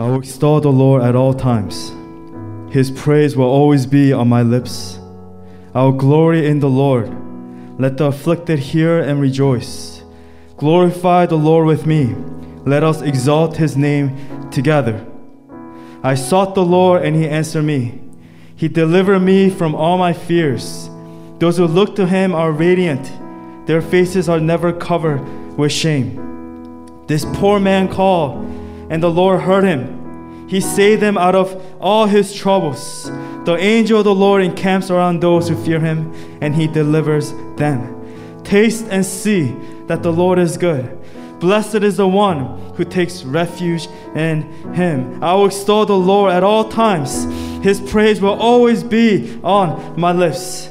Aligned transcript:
I 0.00 0.04
will 0.04 0.20
extol 0.20 0.62
the 0.62 0.72
Lord 0.72 1.02
at 1.02 1.14
all 1.14 1.34
times. 1.34 1.92
His 2.72 2.90
praise 2.90 3.36
will 3.36 3.44
always 3.44 3.84
be 3.84 4.14
on 4.14 4.30
my 4.30 4.40
lips. 4.40 4.98
I 5.74 5.82
will 5.82 5.92
glory 5.92 6.46
in 6.46 6.58
the 6.58 6.70
Lord. 6.70 7.14
Let 7.78 7.98
the 7.98 8.06
afflicted 8.06 8.60
hear 8.60 8.98
and 8.98 9.20
rejoice. 9.20 10.02
Glorify 10.56 11.26
the 11.26 11.36
Lord 11.36 11.66
with 11.66 11.84
me. 11.84 12.14
Let 12.64 12.82
us 12.82 13.02
exalt 13.02 13.58
his 13.58 13.76
name 13.76 14.16
together. 14.50 15.06
I 16.02 16.14
sought 16.14 16.54
the 16.54 16.64
Lord 16.64 17.04
and 17.04 17.14
he 17.14 17.28
answered 17.28 17.64
me. 17.64 18.00
He 18.56 18.68
delivered 18.68 19.20
me 19.20 19.50
from 19.50 19.74
all 19.74 19.98
my 19.98 20.14
fears. 20.14 20.88
Those 21.40 21.58
who 21.58 21.66
look 21.66 21.94
to 21.96 22.06
him 22.06 22.34
are 22.34 22.52
radiant, 22.52 23.12
their 23.66 23.82
faces 23.82 24.30
are 24.30 24.40
never 24.40 24.72
covered 24.72 25.20
with 25.58 25.72
shame. 25.72 27.04
This 27.06 27.26
poor 27.34 27.60
man 27.60 27.86
called, 27.86 28.46
and 28.90 29.02
the 29.02 29.10
Lord 29.10 29.40
heard 29.40 29.64
him. 29.64 30.48
He 30.48 30.60
saved 30.60 31.00
them 31.00 31.16
out 31.16 31.36
of 31.36 31.64
all 31.80 32.06
his 32.06 32.34
troubles. 32.34 33.04
The 33.44 33.56
angel 33.56 34.00
of 34.00 34.04
the 34.04 34.14
Lord 34.14 34.42
encamps 34.42 34.90
around 34.90 35.20
those 35.20 35.48
who 35.48 35.64
fear 35.64 35.80
him, 35.80 36.12
and 36.42 36.54
he 36.54 36.66
delivers 36.66 37.32
them. 37.56 38.42
Taste 38.42 38.86
and 38.90 39.06
see 39.06 39.56
that 39.86 40.02
the 40.02 40.12
Lord 40.12 40.38
is 40.38 40.58
good. 40.58 40.98
Blessed 41.38 41.76
is 41.76 41.96
the 41.96 42.08
one 42.08 42.58
who 42.74 42.84
takes 42.84 43.22
refuge 43.22 43.86
in 44.14 44.42
him. 44.74 45.22
I 45.22 45.34
will 45.34 45.46
extol 45.46 45.86
the 45.86 45.96
Lord 45.96 46.32
at 46.32 46.42
all 46.42 46.68
times. 46.68 47.24
His 47.64 47.80
praise 47.80 48.20
will 48.20 48.38
always 48.38 48.82
be 48.82 49.40
on 49.42 49.98
my 49.98 50.12
lips. 50.12 50.68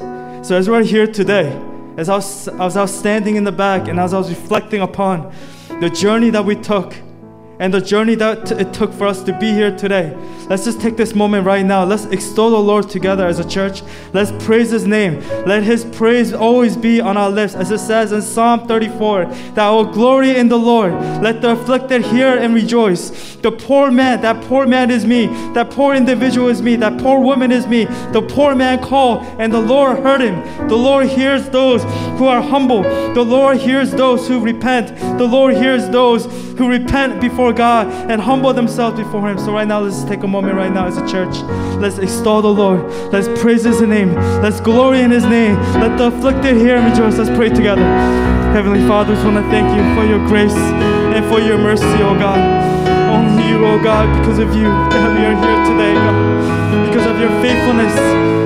So, 0.48 0.56
as 0.56 0.70
we're 0.70 0.84
here 0.84 1.08
today, 1.08 1.50
as 1.98 2.10
I 2.10 2.16
was, 2.16 2.48
as 2.48 2.78
I 2.78 2.82
was 2.82 2.98
standing 2.98 3.36
in 3.36 3.46
the 3.46 3.52
back 3.52 3.88
and 3.88 4.00
as 4.00 4.14
I 4.14 4.18
was 4.18 4.30
reflecting 4.30 4.82
upon 4.82 5.34
the 5.80 5.90
journey 5.90 6.30
that 6.32 6.44
we 6.44 6.56
took 6.56 6.94
and 7.60 7.74
the 7.74 7.82
journey 7.82 8.16
that 8.16 8.52
it 8.54 8.74
took 8.74 8.94
for 8.94 9.06
us 9.06 9.22
to 9.24 9.38
be 9.38 9.52
here 9.52 9.76
today. 9.76 10.16
Let's 10.50 10.64
just 10.64 10.80
take 10.80 10.98
this 10.98 11.14
moment 11.14 11.46
right 11.46 11.66
now. 11.66 11.84
Let's 11.84 12.06
extol 12.06 12.52
the 12.52 12.58
Lord 12.58 12.90
together 12.90 13.28
as 13.28 13.38
a 13.38 13.48
church. 13.48 13.84
Let's 14.14 14.32
praise 14.44 14.72
His 14.72 14.88
name. 14.88 15.20
Let 15.46 15.64
His 15.64 15.84
praise 15.86 16.34
always 16.34 16.78
be 16.78 17.02
on 17.02 17.18
our 17.18 17.30
lips, 17.30 17.56
as 17.56 17.70
it 17.70 17.80
says 17.80 18.14
in 18.14 18.22
Psalm 18.22 18.66
34 18.68 19.26
that 19.56 19.70
will 19.70 19.86
glory 19.86 20.38
in 20.38 20.48
the 20.48 20.58
Lord. 20.58 20.94
Let 21.22 21.42
the 21.42 21.52
afflicted 21.52 22.04
hear 22.04 22.38
and 22.38 22.56
rejoice. 22.56 23.36
The 23.36 23.52
poor 23.52 23.92
man, 23.92 24.22
that 24.22 24.44
poor 24.46 24.66
man 24.66 24.90
is 24.90 25.06
me. 25.06 25.28
That 25.54 25.70
poor 25.70 25.94
individual 25.94 26.48
is 26.48 26.62
me. 26.62 26.78
That 26.78 27.00
poor 27.00 27.20
woman 27.20 27.52
is 27.52 27.68
me. 27.68 27.86
The 28.14 28.22
poor 28.22 28.56
man 28.56 28.82
called, 28.82 29.24
and 29.40 29.54
the 29.54 29.62
Lord 29.62 30.00
heard 30.00 30.22
him. 30.22 30.68
The 30.68 30.76
Lord 30.76 31.08
hears 31.08 31.50
those 31.50 31.84
who 32.18 32.26
are 32.26 32.42
humble. 32.42 32.84
The 32.84 33.24
Lord 33.24 33.58
hears 33.58 33.92
those 33.92 34.28
who 34.28 34.40
repent. 34.40 34.98
The 35.18 35.26
Lord 35.26 35.56
hears 35.56 35.90
those 35.90 36.26
who 36.58 36.70
repent 36.70 37.22
before 37.22 37.49
God 37.54 37.88
and 38.10 38.22
humble 38.22 38.54
themselves 38.54 38.98
before 38.98 39.30
Him. 39.30 39.38
So, 39.38 39.54
right 39.54 39.68
now, 39.68 39.82
let's 39.82 40.04
take 40.04 40.24
a 40.24 40.28
moment 40.28 40.56
right 40.56 40.72
now 40.72 40.86
as 40.86 40.98
a 40.98 41.08
church. 41.08 41.36
Let's 41.80 41.98
extol 41.98 42.42
the 42.42 42.54
Lord. 42.54 42.82
Let's 43.12 43.28
praise 43.42 43.64
His 43.64 43.82
name. 43.82 44.14
Let's 44.42 44.60
glory 44.60 45.02
in 45.02 45.12
His 45.12 45.26
name. 45.26 45.56
Let 45.80 45.98
the 45.98 46.08
afflicted 46.08 46.58
hear 46.58 46.78
and 46.78 46.92
rejoice. 46.92 47.18
Let's 47.18 47.36
pray 47.36 47.50
together. 47.50 47.86
Heavenly 48.54 48.86
Father, 48.88 49.14
we 49.14 49.24
want 49.24 49.38
to 49.38 49.52
thank 49.52 49.68
you 49.78 49.84
for 49.96 50.06
your 50.10 50.26
grace 50.28 50.58
and 51.16 51.24
for 51.26 51.40
your 51.40 51.58
mercy, 51.58 51.86
oh 52.02 52.18
God. 52.18 52.40
Only 53.10 53.50
you, 53.50 53.66
oh 53.66 53.82
God, 53.82 54.06
because 54.20 54.40
of 54.40 54.50
you 54.56 54.70
that 54.70 55.10
we 55.18 55.26
are 55.26 55.38
here 55.38 55.60
today, 55.70 55.94
God. 55.94 56.88
Because 56.88 57.06
of 57.06 57.20
your 57.20 57.30
faithfulness 57.42 57.94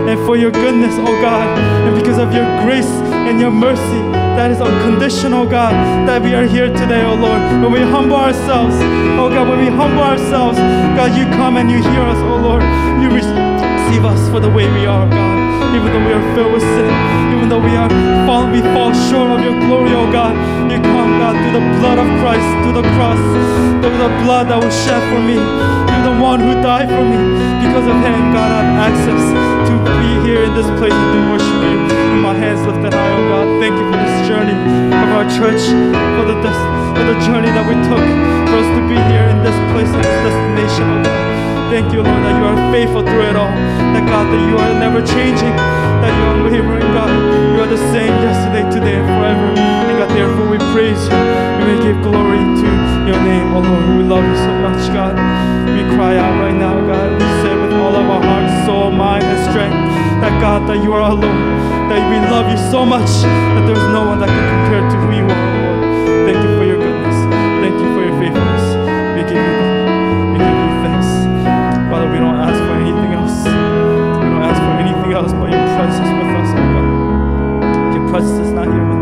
and 0.08 0.20
for 0.26 0.38
your 0.38 0.52
goodness, 0.52 0.94
oh 1.00 1.22
God. 1.22 1.48
And 1.88 1.96
because 1.96 2.18
of 2.18 2.34
your 2.34 2.46
grace 2.64 2.92
and 3.28 3.40
your 3.40 3.52
mercy 3.52 4.23
that 4.36 4.52
is 4.52 4.62
unconditional, 4.62 5.46
God, 5.46 5.74
that 6.08 6.22
we 6.22 6.34
are 6.34 6.46
here 6.46 6.68
today, 6.68 7.04
oh 7.06 7.16
Lord. 7.16 7.42
When 7.62 7.72
we 7.72 7.82
humble 7.82 8.18
ourselves, 8.18 8.76
oh 9.20 9.30
God, 9.30 9.48
when 9.48 9.60
we 9.60 9.70
humble 9.70 10.04
ourselves, 10.04 10.58
God, 10.98 11.16
you 11.18 11.26
come 11.38 11.58
and 11.58 11.70
you 11.70 11.78
hear 11.78 12.02
us, 12.02 12.18
oh 12.26 12.38
Lord. 12.42 12.64
You 13.02 13.10
receive 13.14 14.04
us 14.06 14.22
for 14.30 14.40
the 14.40 14.50
way 14.50 14.66
we 14.72 14.86
are, 14.86 15.06
God. 15.10 15.38
Even 15.76 15.90
though 15.94 16.06
we 16.06 16.14
are 16.14 16.26
filled 16.36 16.54
with 16.54 16.62
sin, 16.62 16.90
even 17.34 17.50
though 17.50 17.62
we 17.62 17.76
are 17.76 17.90
fall, 18.26 18.46
we 18.50 18.62
fall 18.74 18.94
short 19.10 19.30
of 19.38 19.40
your 19.46 19.58
glory, 19.66 19.94
oh 19.94 20.10
God. 20.12 20.34
You 20.70 20.78
come, 20.82 21.18
God, 21.22 21.34
through 21.38 21.60
the 21.62 21.66
blood 21.82 21.98
of 22.02 22.08
Christ, 22.22 22.46
through 22.64 22.78
the 22.82 22.88
cross, 22.98 23.22
through 23.82 23.98
the 24.02 24.12
blood 24.26 24.50
that 24.50 24.58
was 24.58 24.74
shed 24.86 25.02
for 25.14 25.22
me, 25.22 25.38
You're 25.38 26.08
the 26.10 26.18
one 26.22 26.40
who 26.40 26.54
died 26.62 26.90
for 26.90 27.06
me. 27.06 27.18
Because 27.62 27.86
of 27.86 27.98
him, 28.02 28.34
God, 28.34 28.50
I 28.50 28.62
have 28.66 28.94
access 28.94 29.24
to 29.70 29.74
be 30.02 30.10
here 30.26 30.44
in 30.44 30.54
this 30.54 30.70
place 30.80 30.94
and 30.94 31.10
to 31.14 31.20
worship 31.30 31.60
you. 31.70 31.78
With 32.14 32.22
my 32.22 32.34
hands 32.34 32.62
lifted 32.66 32.94
high, 32.94 33.14
oh 33.18 33.24
God. 33.30 33.46
Thank 33.62 33.74
you 33.78 33.86
for 33.90 33.98
this 33.98 34.13
journey 34.34 34.58
of 34.90 35.10
our 35.14 35.30
church, 35.30 35.62
for 36.18 36.26
the, 36.26 36.34
des- 36.42 36.66
for 36.98 37.06
the 37.06 37.18
journey 37.22 37.54
that 37.54 37.62
we 37.70 37.78
took 37.86 38.02
for 38.50 38.58
us 38.58 38.70
to 38.74 38.82
be 38.90 38.98
here 39.14 39.30
in 39.30 39.38
this 39.46 39.54
place, 39.70 39.86
this 39.94 40.10
destination, 40.26 40.90
oh 40.90 41.06
God. 41.06 41.22
Thank 41.70 41.94
you, 41.94 42.02
Lord, 42.02 42.18
that 42.26 42.34
you 42.42 42.46
are 42.50 42.58
faithful 42.74 43.06
through 43.06 43.30
it 43.30 43.38
all. 43.38 43.54
That 43.94 44.02
God, 44.10 44.26
that 44.34 44.42
you 44.50 44.58
are 44.58 44.74
never 44.82 45.06
changing, 45.06 45.54
that 46.02 46.10
you 46.10 46.22
are 46.26 46.34
unwavering, 46.42 46.82
God. 46.98 47.14
You 47.54 47.62
are 47.62 47.70
the 47.70 47.84
same 47.94 48.10
yesterday, 48.26 48.66
today, 48.74 48.98
and 48.98 49.06
forever. 49.06 49.48
And 49.54 49.96
God, 50.02 50.10
therefore 50.18 50.50
we 50.50 50.58
praise 50.74 50.98
you. 51.06 51.18
We 51.70 51.74
give 51.86 52.02
glory 52.02 52.42
to 52.42 52.70
your 53.06 53.22
name, 53.22 53.54
oh 53.54 53.62
Lord. 53.62 53.86
We 54.02 54.04
love 54.10 54.26
you 54.26 54.38
so 54.42 54.52
much, 54.66 54.82
God. 54.98 55.14
We 55.78 55.86
cry 55.94 56.18
out 56.18 56.34
right 56.42 56.58
now, 56.58 56.74
God. 56.90 57.22
We 57.22 57.28
say 57.46 57.54
with 57.54 57.74
all 57.78 57.94
of 57.94 58.06
our 58.10 58.22
heart, 58.26 58.50
soul, 58.66 58.90
mind, 58.90 59.30
and 59.30 59.42
strength, 59.46 59.78
that 60.26 60.34
God, 60.42 60.66
that 60.66 60.82
you 60.82 60.90
are 60.98 61.06
alone. 61.06 61.53
That 61.90 62.02
we 62.10 62.18
love 62.32 62.50
you 62.50 62.58
so 62.72 62.86
much 62.86 63.10
that 63.22 63.64
there's 63.68 63.88
no 63.94 64.08
one 64.08 64.18
that 64.20 64.30
can 64.30 64.46
compare 64.50 64.82
to 64.90 64.96
who 64.98 65.10
you 65.14 65.26
are, 65.30 65.50
Lord. 65.62 65.80
Thank 66.26 66.40
you 66.42 66.52
for 66.58 66.66
your 66.66 66.80
goodness. 66.82 67.18
Thank 67.62 67.76
you 67.78 67.90
for 67.94 68.02
your 68.08 68.16
faithfulness. 68.18 68.66
We 69.14 69.22
give 69.30 69.38
you, 69.38 69.56
we 70.34 70.38
give 70.42 70.58
you 70.64 70.72
thanks. 70.82 71.10
Father, 71.92 72.10
we 72.10 72.18
don't 72.18 72.40
ask 72.40 72.58
for 72.66 72.76
anything 72.82 73.12
else. 73.14 73.46
We 73.46 74.26
don't 74.32 74.42
ask 74.42 74.58
for 74.58 74.76
anything 74.82 75.12
else 75.14 75.32
but 75.38 75.54
your 75.54 75.66
presence 75.78 76.10
with 76.18 76.32
us, 76.42 76.50
oh 76.56 76.66
God. 76.74 77.94
Your 77.94 78.06
presence 78.10 78.40
is 78.48 78.54
not 78.54 78.66
here 78.74 78.93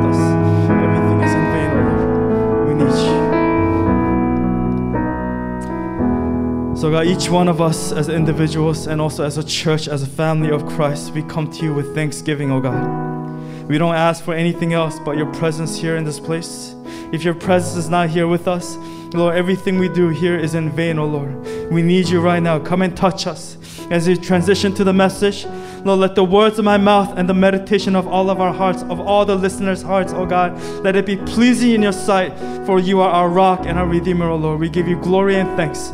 God, 6.91 7.07
each 7.07 7.29
one 7.29 7.47
of 7.47 7.61
us 7.61 7.91
as 7.91 8.09
individuals 8.09 8.87
and 8.87 8.99
also 8.99 9.23
as 9.23 9.37
a 9.37 9.43
church, 9.43 9.87
as 9.87 10.03
a 10.03 10.07
family 10.07 10.51
of 10.51 10.65
Christ, 10.65 11.13
we 11.13 11.23
come 11.23 11.49
to 11.51 11.63
you 11.63 11.73
with 11.73 11.95
thanksgiving, 11.95 12.51
oh 12.51 12.59
God. 12.59 13.69
We 13.69 13.77
don't 13.77 13.95
ask 13.95 14.23
for 14.23 14.33
anything 14.33 14.73
else 14.73 14.99
but 14.99 15.15
your 15.15 15.31
presence 15.33 15.77
here 15.77 15.95
in 15.95 16.03
this 16.03 16.19
place. 16.19 16.75
If 17.13 17.23
your 17.23 17.33
presence 17.33 17.77
is 17.77 17.89
not 17.89 18.09
here 18.09 18.27
with 18.27 18.47
us, 18.47 18.75
Lord, 19.13 19.35
everything 19.35 19.79
we 19.79 19.89
do 19.89 20.09
here 20.09 20.37
is 20.37 20.53
in 20.53 20.69
vain, 20.71 20.99
oh 20.99 21.05
Lord. 21.05 21.71
We 21.71 21.81
need 21.81 22.09
you 22.09 22.19
right 22.19 22.41
now. 22.43 22.59
Come 22.59 22.81
and 22.81 22.95
touch 22.97 23.25
us. 23.25 23.57
As 23.89 24.07
we 24.07 24.17
transition 24.17 24.73
to 24.73 24.83
the 24.83 24.93
message, 24.93 25.45
Lord, 25.85 25.99
let 25.99 26.15
the 26.15 26.23
words 26.23 26.59
of 26.59 26.65
my 26.65 26.77
mouth 26.77 27.17
and 27.17 27.29
the 27.29 27.33
meditation 27.33 27.95
of 27.95 28.07
all 28.07 28.29
of 28.29 28.41
our 28.41 28.53
hearts, 28.53 28.83
of 28.83 28.99
all 28.99 29.25
the 29.25 29.35
listeners' 29.35 29.81
hearts, 29.81 30.13
oh 30.13 30.25
God, 30.25 30.61
let 30.83 30.95
it 30.95 31.05
be 31.05 31.15
pleasing 31.15 31.71
in 31.71 31.81
your 31.81 31.93
sight, 31.93 32.37
for 32.65 32.79
you 32.79 32.99
are 33.01 33.11
our 33.11 33.29
rock 33.29 33.61
and 33.65 33.79
our 33.79 33.87
redeemer, 33.87 34.27
oh 34.27 34.35
Lord. 34.35 34.59
We 34.59 34.69
give 34.69 34.87
you 34.87 34.99
glory 34.99 35.37
and 35.37 35.55
thanks. 35.55 35.91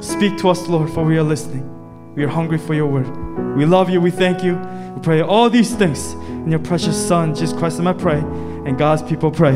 Speak 0.00 0.38
to 0.38 0.48
us, 0.48 0.68
Lord, 0.68 0.88
for 0.90 1.04
we 1.04 1.18
are 1.18 1.24
listening. 1.24 2.14
We 2.14 2.22
are 2.22 2.28
hungry 2.28 2.58
for 2.58 2.72
your 2.72 2.86
word. 2.86 3.56
We 3.56 3.66
love 3.66 3.90
you. 3.90 4.00
We 4.00 4.12
thank 4.12 4.44
you. 4.44 4.54
We 4.94 5.02
pray 5.02 5.20
all 5.22 5.50
these 5.50 5.74
things 5.74 6.12
in 6.12 6.52
your 6.52 6.60
precious 6.60 6.96
Son, 6.96 7.34
Jesus 7.34 7.52
Christ, 7.58 7.80
and 7.80 7.88
I 7.88 7.94
pray. 7.94 8.20
And 8.20 8.78
God's 8.78 9.02
people 9.02 9.32
pray. 9.32 9.54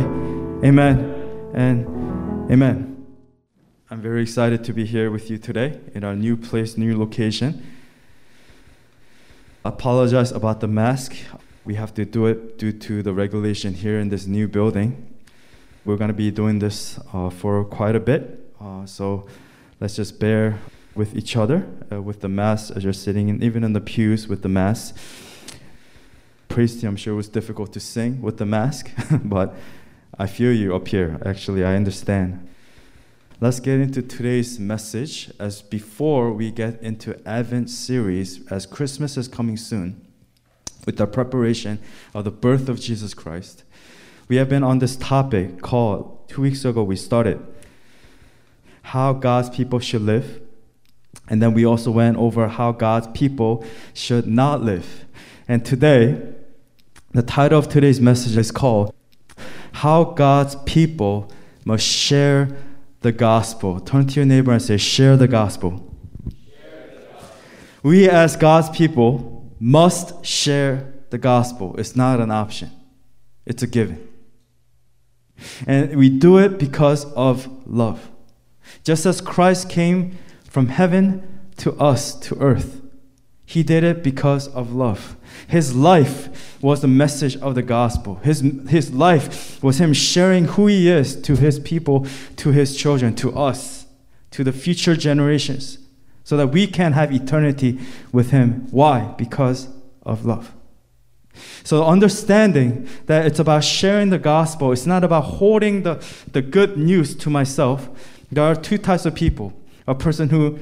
Amen 0.65 1.53
and 1.55 1.87
amen. 2.51 3.07
I'm 3.89 4.03
very 4.03 4.23
excited 4.23 4.65
to 4.65 4.73
be 4.73 4.85
here 4.85 5.13
with 5.13 5.31
you 5.31 5.39
today 5.39 5.79
in 5.95 6.03
our 6.03 6.17
new 6.17 6.37
place, 6.37 6.77
new 6.77 6.99
location. 6.99 7.65
Apologize 9.65 10.33
about 10.33 10.59
the 10.59 10.67
mask. 10.67 11.15
We 11.65 11.77
have 11.77 11.95
to 11.95 12.05
do 12.05 12.27
it 12.27 12.59
due 12.59 12.73
to 12.73 13.03
the 13.05 13.13
regulation 13.13 13.75
here 13.75 14.01
in 14.01 14.09
this 14.09 14.27
new 14.27 14.49
building. 14.49 15.09
We're 15.85 15.99
going 15.99 16.09
to 16.09 16.15
be 16.15 16.33
doing 16.33 16.59
this 16.59 16.99
uh, 17.13 17.31
for 17.31 17.65
quite 17.65 17.95
a 17.95 18.01
bit. 18.01 18.41
Uh, 18.61 18.87
so 18.87 19.29
let's 19.83 19.97
just 19.97 20.21
bear 20.21 20.61
with 20.95 21.17
each 21.17 21.37
other 21.37 21.67
uh, 21.91 22.01
with 22.01 22.21
the 22.21 22.29
mass 22.29 22.71
as 22.71 22.85
you're 22.85 22.93
sitting, 22.93 23.29
and 23.29 23.43
even 23.43 23.65
in 23.65 23.73
the 23.73 23.81
pews 23.81 24.29
with 24.29 24.43
the 24.43 24.49
mass. 24.49 24.95
Team, 26.49 26.91
I'm 26.91 26.97
sure 26.97 27.15
it 27.15 27.17
was 27.17 27.29
difficult 27.29 27.73
to 27.73 27.81
sing 27.81 28.23
with 28.23 28.37
the 28.37 28.47
mask, 28.47 28.93
but 29.25 29.55
I 30.19 30.29
feel 30.29 30.53
you 30.53 30.77
up 30.77 30.87
here. 30.87 31.19
Actually, 31.25 31.65
I 31.65 31.75
understand. 31.75 32.47
Let's 33.41 33.59
get 33.59 33.81
into 33.81 34.03
today's 34.03 34.61
message. 34.61 35.33
As 35.41 35.63
before 35.63 36.33
we 36.33 36.53
get 36.53 36.81
into 36.81 37.21
Advent 37.27 37.69
series, 37.69 38.47
as 38.53 38.67
Christmas 38.67 39.17
is 39.17 39.27
coming 39.27 39.57
soon, 39.57 40.07
with 40.87 40.99
the 40.99 41.07
preparation 41.07 41.81
of 42.15 42.25
the 42.25 42.31
birth 42.31 42.69
of 42.69 42.79
Jesus 42.79 43.15
Christ, 43.15 43.65
we 44.29 44.37
have 44.37 44.49
been 44.49 44.63
on 44.63 44.79
this 44.79 44.95
topic 44.95 45.61
called. 45.61 46.29
Two 46.29 46.43
weeks 46.43 46.65
ago 46.65 46.85
we 46.85 46.97
started 46.97 47.45
how 48.83 49.13
God's 49.13 49.51
people 49.51 49.79
should 49.79 50.03
live. 50.03 50.41
And 51.29 51.43
then 51.43 51.55
we 51.55 51.65
also 51.65 51.91
went 51.91 52.17
over 52.17 52.49
how 52.49 52.73
God's 52.73 53.07
people 53.09 53.65
should 53.95 54.27
not 54.27 54.63
live. 54.63 55.05
And 55.49 55.65
today, 55.65 56.21
the 57.13 57.23
title 57.23 57.59
of 57.59 57.69
today's 57.69 58.01
message 58.01 58.37
is 58.37 58.51
called 58.51 58.95
How 59.73 60.05
God's 60.05 60.57
People 60.67 61.31
Must 61.65 61.87
Share 61.87 62.49
the 63.03 63.13
gospel. 63.13 63.81
Turn 63.81 64.07
to 64.07 64.15
your 64.15 64.25
neighbor 64.25 64.53
and 64.53 64.63
say, 64.63 64.77
share 64.77 65.17
the 65.17 65.29
gospel. 65.29 65.95
We, 67.83 68.09
as 68.09 68.37
God's 68.37 68.71
people, 68.71 69.53
must 69.59 70.25
share 70.25 70.93
the 71.11 71.19
gospel. 71.19 71.75
It's 71.79 71.95
not 71.95 72.21
an 72.21 72.31
option, 72.31 72.71
it's 73.45 73.63
a 73.63 73.67
given. 73.67 74.09
And 75.67 75.97
we 75.97 76.09
do 76.09 76.39
it 76.39 76.59
because 76.59 77.05
of 77.15 77.49
love. 77.67 78.12
Just 78.85 79.07
as 79.07 79.21
Christ 79.21 79.69
came 79.69 80.19
from 80.45 80.69
heaven 80.69 81.51
to 81.59 81.73
us, 81.75 82.15
to 82.21 82.39
earth, 82.41 82.83
he 83.45 83.63
did 83.63 83.85
it 83.85 84.03
because 84.03 84.49
of 84.49 84.73
love. 84.73 85.17
His 85.47 85.75
life 85.75 86.59
was 86.63 86.81
the 86.81 86.89
message 86.89 87.37
of 87.37 87.55
the 87.55 87.63
gospel. 87.63 88.17
His, 88.17 88.41
his 88.69 88.93
life 88.93 89.63
was 89.63 89.79
him 89.79 89.93
sharing 89.93 90.47
who 90.47 90.69
he 90.69 90.89
is 90.89 91.21
to 91.23 91.37
his 91.37 91.59
people, 91.59 92.07
to 92.37 92.51
his 92.51 92.77
children, 92.77 93.15
to 93.17 93.37
us, 93.37 93.87
to 94.31 94.43
the 94.43 94.53
future 94.53 94.97
generations, 94.97 95.79
so 96.25 96.37
that 96.37 96.49
we 96.49 96.67
can 96.67 96.93
have 96.93 97.13
eternity 97.13 97.79
with 98.11 98.31
him. 98.31 98.69
Why? 98.71 99.15
Because 99.19 99.69
of 100.03 100.25
love. 100.25 100.55
So, 101.65 101.85
understanding 101.85 102.89
that 103.07 103.27
it's 103.27 103.39
about 103.39 103.65
sharing 103.65 104.11
the 104.11 104.19
gospel, 104.19 104.73
it's 104.73 104.87
not 104.87 105.05
about 105.05 105.23
holding 105.23 105.83
the, 105.83 106.05
the 106.31 106.43
good 106.43 106.77
news 106.77 107.15
to 107.17 107.31
myself. 107.31 107.89
There 108.33 108.43
are 108.43 108.55
two 108.55 108.79
types 108.79 109.05
of 109.05 109.15
people 109.15 109.53
a 109.87 109.95
person 109.95 110.31
who 110.31 110.59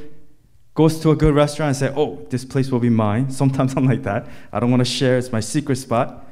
goes 0.75 0.99
to 1.01 1.11
a 1.11 1.17
good 1.17 1.35
restaurant 1.35 1.69
and 1.69 1.77
say, 1.77 1.93
"Oh, 1.97 2.27
this 2.31 2.45
place 2.45 2.71
will 2.71 2.81
be 2.81 2.91
mine." 2.91 3.31
Sometimes 3.41 3.75
I'm 3.77 3.87
like 3.87 4.03
that. 4.03 4.27
I 4.53 4.59
don't 4.59 4.71
want 4.71 4.81
to 4.81 4.91
share; 4.99 5.17
it's 5.17 5.33
my 5.33 5.41
secret 5.41 5.77
spot. 5.77 6.27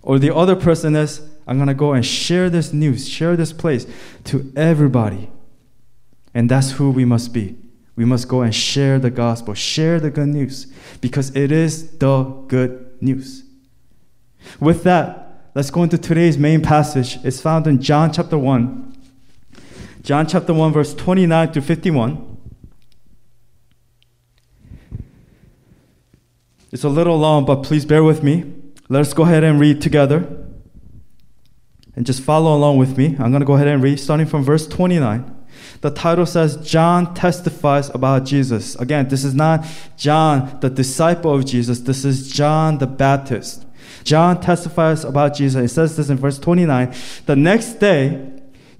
Or 0.00 0.18
the 0.18 0.34
other 0.34 0.56
person 0.56 0.96
is, 0.96 1.20
"I'm 1.46 1.58
gonna 1.58 1.74
go 1.74 1.92
and 1.92 2.04
share 2.04 2.48
this 2.48 2.72
news, 2.72 3.06
share 3.08 3.36
this 3.36 3.52
place 3.52 3.86
to 4.24 4.50
everybody." 4.56 5.30
And 6.32 6.50
that's 6.50 6.72
who 6.72 6.90
we 6.90 7.04
must 7.04 7.32
be. 7.32 7.56
We 7.94 8.04
must 8.04 8.26
go 8.26 8.40
and 8.40 8.54
share 8.54 8.98
the 8.98 9.10
gospel, 9.10 9.54
share 9.54 10.00
the 10.00 10.10
good 10.10 10.28
news, 10.28 10.66
because 11.00 11.34
it 11.36 11.52
is 11.52 11.90
the 11.98 12.24
good 12.48 12.90
news. 13.00 13.44
With 14.58 14.82
that, 14.84 15.50
let's 15.54 15.70
go 15.70 15.82
into 15.82 15.98
today's 15.98 16.38
main 16.38 16.60
passage. 16.60 17.18
It's 17.22 17.40
found 17.40 17.66
in 17.66 17.80
John 17.80 18.12
chapter 18.12 18.38
1. 18.38 18.93
John 20.04 20.26
chapter 20.26 20.52
1, 20.52 20.70
verse 20.74 20.94
29 20.94 21.52
to 21.52 21.62
51. 21.62 22.36
It's 26.70 26.84
a 26.84 26.90
little 26.90 27.16
long, 27.16 27.46
but 27.46 27.62
please 27.62 27.86
bear 27.86 28.04
with 28.04 28.22
me. 28.22 28.52
Let 28.90 29.00
us 29.00 29.14
go 29.14 29.22
ahead 29.22 29.44
and 29.44 29.58
read 29.58 29.80
together. 29.80 30.46
And 31.96 32.04
just 32.04 32.22
follow 32.22 32.54
along 32.54 32.76
with 32.76 32.98
me. 32.98 33.16
I'm 33.18 33.30
going 33.30 33.40
to 33.40 33.46
go 33.46 33.54
ahead 33.54 33.66
and 33.66 33.82
read, 33.82 33.98
starting 33.98 34.26
from 34.26 34.44
verse 34.44 34.66
29. 34.66 35.46
The 35.80 35.90
title 35.90 36.26
says, 36.26 36.56
John 36.58 37.14
testifies 37.14 37.88
about 37.88 38.26
Jesus. 38.26 38.76
Again, 38.76 39.08
this 39.08 39.24
is 39.24 39.34
not 39.34 39.64
John, 39.96 40.58
the 40.60 40.68
disciple 40.68 41.34
of 41.34 41.46
Jesus. 41.46 41.80
This 41.80 42.04
is 42.04 42.30
John 42.30 42.76
the 42.76 42.86
Baptist. 42.86 43.64
John 44.02 44.38
testifies 44.38 45.02
about 45.02 45.34
Jesus. 45.34 45.70
It 45.70 45.74
says 45.74 45.96
this 45.96 46.10
in 46.10 46.18
verse 46.18 46.38
29. 46.38 46.94
The 47.24 47.36
next 47.36 47.74
day, 47.74 48.33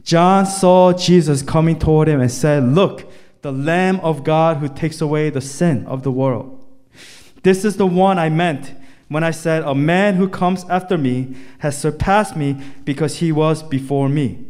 John 0.05 0.45
saw 0.45 0.93
Jesus 0.93 1.43
coming 1.43 1.79
toward 1.79 2.09
him 2.09 2.21
and 2.21 2.31
said, 2.31 2.63
Look, 2.63 3.11
the 3.41 3.53
Lamb 3.53 4.01
of 4.01 4.23
God 4.23 4.59
who 4.59 4.69
takes 4.69 5.01
away 5.01 5.31
the 5.31 5.41
sin 5.41 5.87
of 5.87 6.03
the 6.03 6.13
world. 6.13 6.65
This 7.43 7.65
is 7.65 7.77
the 7.79 7.87
one 7.87 8.19
I 8.19 8.29
meant 8.29 8.75
when 9.09 9.25
I 9.25 9.31
said, 9.31 9.63
A 9.63 9.75
man 9.75 10.15
who 10.15 10.29
comes 10.29 10.65
after 10.65 10.99
me 10.99 11.35
has 11.59 11.79
surpassed 11.79 12.37
me 12.37 12.63
because 12.85 13.19
he 13.19 13.33
was 13.33 13.63
before 13.63 14.09
me. 14.09 14.45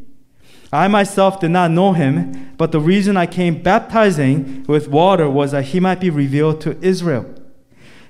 I 0.73 0.89
myself 0.89 1.39
did 1.39 1.53
not 1.53 1.71
know 1.71 1.93
him, 1.93 2.53
but 2.57 2.73
the 2.73 2.81
reason 2.81 3.17
I 3.17 3.27
came 3.27 3.63
baptizing 3.63 4.65
with 4.65 4.89
water 4.89 5.31
was 5.31 5.53
that 5.53 5.67
he 5.67 5.79
might 5.79 6.01
be 6.01 6.11
revealed 6.11 6.61
to 6.63 6.81
Israel. 6.85 7.33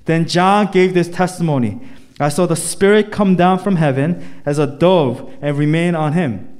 Then 0.06 0.26
John 0.26 0.70
gave 0.70 0.94
this 0.94 1.08
testimony 1.08 1.80
I 2.20 2.28
saw 2.28 2.46
the 2.46 2.56
Spirit 2.56 3.10
come 3.10 3.34
down 3.34 3.58
from 3.58 3.76
heaven 3.76 4.42
as 4.46 4.58
a 4.58 4.66
dove 4.66 5.30
and 5.42 5.58
remain 5.58 5.94
on 5.94 6.12
him. 6.12 6.53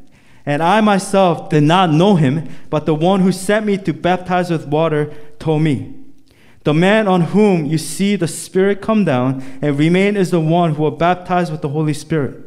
And 0.47 0.63
I 0.63 0.81
myself 0.81 1.49
did 1.49 1.63
not 1.63 1.91
know 1.91 2.17
him, 2.17 2.49
but 2.69 2.87
the 2.87 2.95
one 2.95 3.21
who 3.21 3.33
sent 3.33 3.65
me 3.65 3.79
to 3.79 3.93
baptize 3.93 4.51
with 4.51 4.67
water 4.67 5.13
told 5.39 5.63
me. 5.63 5.95
The 6.65 6.75
man 6.75 7.09
on 7.09 7.21
whom 7.23 7.67
you 7.67 7.79
see 7.79 8.17
the 8.17 8.29
Spirit 8.29 8.81
come 8.81 9.05
down 9.05 9.43
and 9.63 9.79
remain 9.79 10.17
is 10.17 10.31
the 10.31 10.41
one 10.41 10.75
who 10.75 10.83
will 10.83 10.91
baptize 10.91 11.51
with 11.51 11.63
the 11.63 11.69
Holy 11.69 11.95
Spirit. 11.95 12.43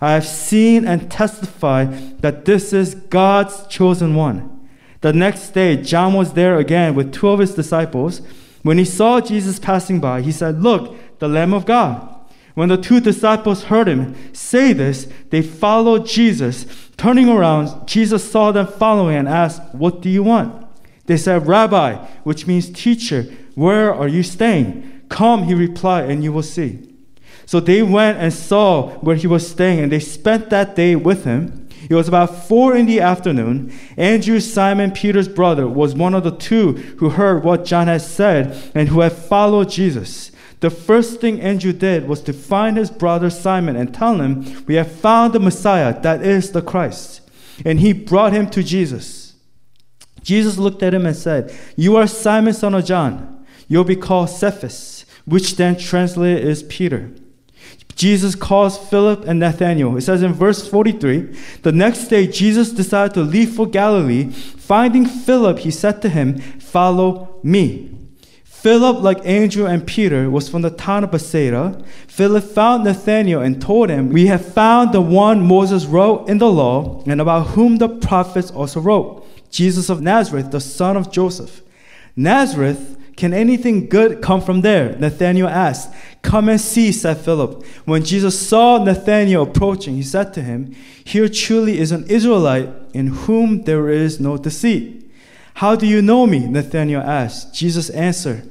I 0.00 0.12
have 0.12 0.26
seen 0.26 0.86
and 0.86 1.10
testified 1.10 2.20
that 2.20 2.44
this 2.44 2.72
is 2.72 2.94
God's 2.94 3.66
chosen 3.68 4.14
one. 4.14 4.68
The 5.00 5.12
next 5.12 5.50
day, 5.50 5.76
John 5.76 6.14
was 6.14 6.32
there 6.32 6.58
again 6.58 6.94
with 6.94 7.12
two 7.12 7.28
of 7.28 7.38
his 7.38 7.54
disciples. 7.54 8.20
When 8.62 8.78
he 8.78 8.84
saw 8.84 9.20
Jesus 9.20 9.58
passing 9.58 10.00
by, 10.00 10.22
he 10.22 10.32
said, 10.32 10.62
Look, 10.62 10.96
the 11.18 11.28
Lamb 11.28 11.54
of 11.54 11.66
God. 11.66 12.13
When 12.54 12.68
the 12.68 12.76
two 12.76 13.00
disciples 13.00 13.64
heard 13.64 13.88
him 13.88 14.14
say 14.32 14.72
this, 14.72 15.08
they 15.30 15.42
followed 15.42 16.06
Jesus. 16.06 16.66
Turning 16.96 17.28
around, 17.28 17.86
Jesus 17.86 18.30
saw 18.30 18.52
them 18.52 18.66
following 18.66 19.16
and 19.16 19.28
asked, 19.28 19.74
What 19.74 20.00
do 20.00 20.08
you 20.08 20.22
want? 20.22 20.64
They 21.06 21.16
said, 21.16 21.46
Rabbi, 21.46 21.96
which 22.22 22.46
means 22.46 22.70
teacher, 22.70 23.24
where 23.54 23.92
are 23.92 24.08
you 24.08 24.22
staying? 24.22 25.02
Come, 25.08 25.44
he 25.44 25.54
replied, 25.54 26.08
and 26.10 26.22
you 26.24 26.32
will 26.32 26.42
see. 26.42 26.94
So 27.46 27.60
they 27.60 27.82
went 27.82 28.18
and 28.18 28.32
saw 28.32 28.90
where 29.00 29.16
he 29.16 29.26
was 29.26 29.48
staying, 29.48 29.80
and 29.80 29.92
they 29.92 30.00
spent 30.00 30.50
that 30.50 30.76
day 30.76 30.96
with 30.96 31.24
him. 31.24 31.68
It 31.90 31.94
was 31.94 32.08
about 32.08 32.46
four 32.46 32.74
in 32.74 32.86
the 32.86 33.00
afternoon. 33.00 33.72
Andrew, 33.96 34.40
Simon 34.40 34.90
Peter's 34.92 35.28
brother, 35.28 35.68
was 35.68 35.94
one 35.94 36.14
of 36.14 36.24
the 36.24 36.34
two 36.34 36.72
who 36.98 37.10
heard 37.10 37.44
what 37.44 37.66
John 37.66 37.88
had 37.88 38.00
said 38.00 38.56
and 38.74 38.88
who 38.88 39.00
had 39.00 39.12
followed 39.12 39.68
Jesus. 39.68 40.30
The 40.64 40.70
first 40.70 41.20
thing 41.20 41.42
Andrew 41.42 41.74
did 41.74 42.08
was 42.08 42.22
to 42.22 42.32
find 42.32 42.78
his 42.78 42.90
brother 42.90 43.28
Simon 43.28 43.76
and 43.76 43.92
tell 43.92 44.18
him, 44.18 44.64
We 44.64 44.76
have 44.76 44.90
found 44.90 45.34
the 45.34 45.38
Messiah, 45.38 46.00
that 46.00 46.22
is 46.22 46.52
the 46.52 46.62
Christ. 46.62 47.20
And 47.66 47.80
he 47.80 47.92
brought 47.92 48.32
him 48.32 48.48
to 48.48 48.62
Jesus. 48.62 49.34
Jesus 50.22 50.56
looked 50.56 50.82
at 50.82 50.94
him 50.94 51.04
and 51.04 51.14
said, 51.14 51.54
You 51.76 51.96
are 51.96 52.06
Simon, 52.06 52.54
son 52.54 52.72
of 52.72 52.86
John. 52.86 53.44
You'll 53.68 53.84
be 53.84 53.94
called 53.94 54.30
Cephas, 54.30 55.04
which 55.26 55.56
then 55.56 55.76
translated 55.76 56.42
is 56.48 56.62
Peter. 56.62 57.10
Jesus 57.94 58.34
calls 58.34 58.78
Philip 58.88 59.28
and 59.28 59.40
Nathanael. 59.40 59.98
It 59.98 60.00
says 60.00 60.22
in 60.22 60.32
verse 60.32 60.66
43 60.66 61.38
The 61.60 61.72
next 61.72 62.08
day, 62.08 62.26
Jesus 62.26 62.70
decided 62.70 63.12
to 63.12 63.20
leave 63.20 63.54
for 63.54 63.66
Galilee. 63.66 64.30
Finding 64.30 65.04
Philip, 65.04 65.58
he 65.58 65.70
said 65.70 66.00
to 66.00 66.08
him, 66.08 66.38
Follow 66.38 67.38
me. 67.42 68.03
Philip, 68.64 69.02
like 69.02 69.26
Andrew 69.26 69.66
and 69.66 69.86
Peter, 69.86 70.30
was 70.30 70.48
from 70.48 70.62
the 70.62 70.70
town 70.70 71.04
of 71.04 71.10
Bethsaida. 71.10 71.84
Philip 72.08 72.44
found 72.44 72.84
Nathanael 72.84 73.42
and 73.42 73.60
told 73.60 73.90
him, 73.90 74.08
We 74.08 74.28
have 74.28 74.54
found 74.54 74.94
the 74.94 75.02
one 75.02 75.46
Moses 75.46 75.84
wrote 75.84 76.30
in 76.30 76.38
the 76.38 76.50
law, 76.50 77.02
and 77.06 77.20
about 77.20 77.48
whom 77.48 77.76
the 77.76 77.90
prophets 77.90 78.50
also 78.50 78.80
wrote, 78.80 79.22
Jesus 79.50 79.90
of 79.90 80.00
Nazareth, 80.00 80.50
the 80.50 80.62
son 80.62 80.96
of 80.96 81.12
Joseph. 81.12 81.60
Nazareth 82.16 82.96
can 83.18 83.34
anything 83.34 83.86
good 83.86 84.22
come 84.22 84.40
from 84.40 84.62
there? 84.62 84.96
Nathanael 84.96 85.46
asked. 85.46 85.92
Come 86.22 86.48
and 86.48 86.58
see, 86.58 86.90
said 86.90 87.18
Philip. 87.18 87.66
When 87.84 88.02
Jesus 88.02 88.48
saw 88.48 88.82
Nathanael 88.82 89.42
approaching, 89.42 89.96
he 89.96 90.02
said 90.02 90.32
to 90.32 90.42
him, 90.42 90.74
Here 91.04 91.28
truly 91.28 91.78
is 91.78 91.92
an 91.92 92.06
Israelite 92.06 92.70
in 92.94 93.08
whom 93.08 93.64
there 93.64 93.90
is 93.90 94.20
no 94.20 94.38
deceit. 94.38 95.02
How 95.52 95.76
do 95.76 95.86
you 95.86 96.00
know 96.00 96.26
me? 96.26 96.46
Nathanael 96.46 97.02
asked. 97.02 97.54
Jesus 97.54 97.90
answered, 97.90 98.50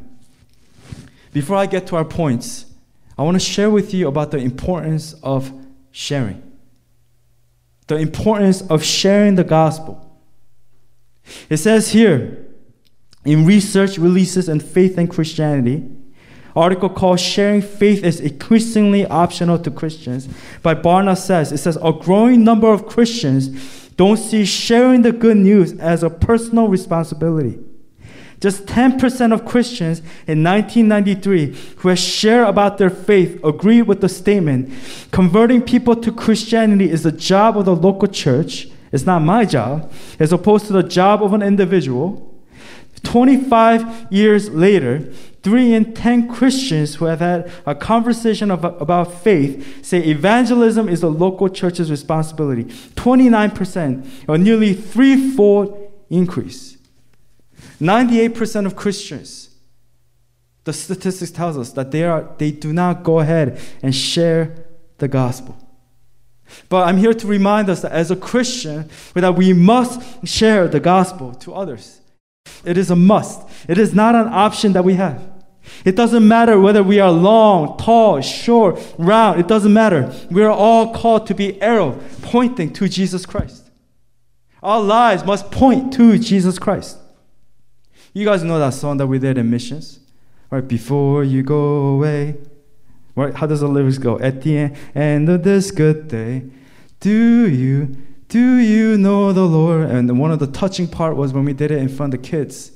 Before 1.31 1.55
I 1.55 1.65
get 1.65 1.87
to 1.87 1.95
our 1.95 2.05
points, 2.05 2.65
I 3.17 3.23
want 3.23 3.35
to 3.35 3.39
share 3.39 3.69
with 3.69 3.93
you 3.93 4.07
about 4.07 4.31
the 4.31 4.37
importance 4.37 5.13
of 5.23 5.51
sharing. 5.91 6.41
The 7.87 7.97
importance 7.97 8.61
of 8.61 8.83
sharing 8.83 9.35
the 9.35 9.43
gospel. 9.43 10.19
It 11.49 11.57
says 11.57 11.91
here, 11.91 12.47
in 13.23 13.45
Research 13.45 13.97
Releases 13.97 14.49
and 14.49 14.63
Faith 14.63 14.97
and 14.97 15.09
Christianity, 15.09 15.87
article 16.55 16.89
called 16.89 17.19
Sharing 17.19 17.61
Faith 17.61 18.03
is 18.03 18.19
Increasingly 18.19 19.05
Optional 19.05 19.57
to 19.59 19.71
Christians 19.71 20.27
by 20.61 20.75
Barna 20.75 21.17
says, 21.17 21.51
it 21.51 21.59
says, 21.59 21.77
a 21.81 21.93
growing 21.93 22.43
number 22.43 22.67
of 22.67 22.87
Christians 22.87 23.89
don't 23.95 24.17
see 24.17 24.45
sharing 24.45 25.03
the 25.03 25.11
good 25.11 25.37
news 25.37 25.73
as 25.79 26.03
a 26.03 26.09
personal 26.09 26.67
responsibility. 26.67 27.59
Just 28.41 28.65
10% 28.65 29.33
of 29.33 29.45
Christians 29.45 29.99
in 30.25 30.43
1993 30.43 31.55
who 31.77 31.89
have 31.89 31.99
shared 31.99 32.47
about 32.47 32.79
their 32.79 32.89
faith 32.89 33.39
agreed 33.43 33.83
with 33.83 34.01
the 34.01 34.09
statement 34.09 34.73
converting 35.11 35.61
people 35.61 35.95
to 35.95 36.11
Christianity 36.11 36.89
is 36.89 37.03
the 37.03 37.11
job 37.11 37.55
of 37.55 37.65
the 37.65 37.75
local 37.75 38.07
church, 38.07 38.67
it's 38.91 39.05
not 39.05 39.21
my 39.21 39.45
job, 39.45 39.93
as 40.19 40.33
opposed 40.33 40.65
to 40.67 40.73
the 40.73 40.81
job 40.81 41.21
of 41.21 41.33
an 41.33 41.43
individual. 41.43 42.27
25 43.03 44.11
years 44.11 44.49
later, 44.49 45.11
three 45.43 45.73
in 45.73 45.93
10 45.93 46.27
Christians 46.27 46.95
who 46.95 47.05
have 47.05 47.19
had 47.19 47.51
a 47.67 47.75
conversation 47.75 48.49
of, 48.49 48.63
about 48.63 49.21
faith 49.21 49.85
say 49.85 49.99
evangelism 49.99 50.89
is 50.89 51.01
the 51.01 51.11
local 51.11 51.47
church's 51.47 51.91
responsibility. 51.91 52.65
29%, 52.65 54.07
a 54.27 54.37
nearly 54.37 54.73
threefold 54.73 55.91
increase. 56.09 56.70
98% 57.81 58.65
of 58.65 58.75
Christians, 58.75 59.49
the 60.63 60.73
statistics 60.73 61.31
tells 61.31 61.57
us 61.57 61.71
that 61.71 61.91
they, 61.91 62.03
are, 62.03 62.29
they 62.37 62.51
do 62.51 62.71
not 62.71 63.03
go 63.03 63.19
ahead 63.19 63.59
and 63.81 63.95
share 63.95 64.55
the 64.99 65.07
gospel. 65.07 65.57
But 66.69 66.87
I'm 66.87 66.97
here 66.97 67.13
to 67.13 67.27
remind 67.27 67.69
us 67.69 67.81
that 67.81 67.91
as 67.91 68.11
a 68.11 68.15
Christian, 68.15 68.89
that 69.15 69.35
we 69.35 69.53
must 69.53 70.27
share 70.27 70.67
the 70.67 70.79
gospel 70.79 71.33
to 71.35 71.53
others. 71.53 72.01
It 72.63 72.77
is 72.77 72.91
a 72.91 72.95
must. 72.95 73.47
It 73.67 73.77
is 73.77 73.93
not 73.93 74.15
an 74.15 74.27
option 74.27 74.73
that 74.73 74.83
we 74.83 74.95
have. 74.95 75.21
It 75.85 75.95
doesn't 75.95 76.27
matter 76.27 76.59
whether 76.59 76.83
we 76.83 76.99
are 76.99 77.11
long, 77.11 77.77
tall, 77.77 78.21
short, 78.21 78.79
round. 78.97 79.39
It 79.39 79.47
doesn't 79.47 79.73
matter. 79.73 80.13
We 80.29 80.43
are 80.43 80.51
all 80.51 80.93
called 80.93 81.27
to 81.27 81.33
be 81.33 81.59
arrow 81.61 81.99
pointing 82.21 82.73
to 82.73 82.89
Jesus 82.89 83.25
Christ. 83.25 83.69
Our 84.61 84.81
lives 84.81 85.25
must 85.25 85.49
point 85.49 85.93
to 85.93 86.19
Jesus 86.19 86.59
Christ. 86.59 86.97
You 88.13 88.25
guys 88.25 88.43
know 88.43 88.59
that 88.59 88.73
song 88.73 88.97
that 88.97 89.07
we 89.07 89.19
did 89.19 89.37
in 89.37 89.49
missions? 89.49 89.99
Right 90.49 90.67
before 90.67 91.23
you 91.23 91.43
go 91.43 91.87
away. 91.95 92.37
Right? 93.15 93.33
How 93.33 93.47
does 93.47 93.61
the 93.61 93.67
lyrics 93.67 93.97
go? 93.97 94.19
At 94.19 94.41
the 94.41 94.71
end 94.95 95.29
of 95.29 95.43
this 95.43 95.71
good 95.71 96.07
day, 96.07 96.43
do 96.99 97.47
you 97.47 97.97
do 98.27 98.57
you 98.57 98.97
know 98.97 99.33
the 99.33 99.43
Lord? 99.45 99.89
And 99.89 100.17
one 100.17 100.31
of 100.31 100.39
the 100.39 100.47
touching 100.47 100.87
part 100.87 101.17
was 101.17 101.33
when 101.33 101.43
we 101.43 101.51
did 101.51 101.69
it 101.69 101.79
in 101.79 101.89
front 101.89 102.13
of 102.13 102.21
the 102.21 102.27
kids, 102.29 102.71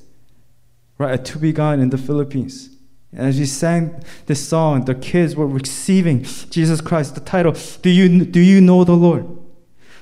right 0.98 1.14
at 1.14 1.24
Tubigan 1.26 1.82
in 1.82 1.90
the 1.90 1.98
Philippines. 1.98 2.70
And 3.14 3.28
as 3.28 3.40
we 3.40 3.46
sang 3.46 4.04
this 4.26 4.46
song, 4.46 4.84
the 4.84 4.96
kids 4.96 5.34
were 5.34 5.48
receiving 5.48 6.24
Jesus 6.50 6.82
Christ. 6.82 7.16
The 7.16 7.22
title, 7.22 7.56
Do 7.82 7.90
You, 7.90 8.26
do 8.26 8.42
you 8.42 8.60
Know 8.60 8.84
the 8.84 8.98
Lord? 8.98 9.26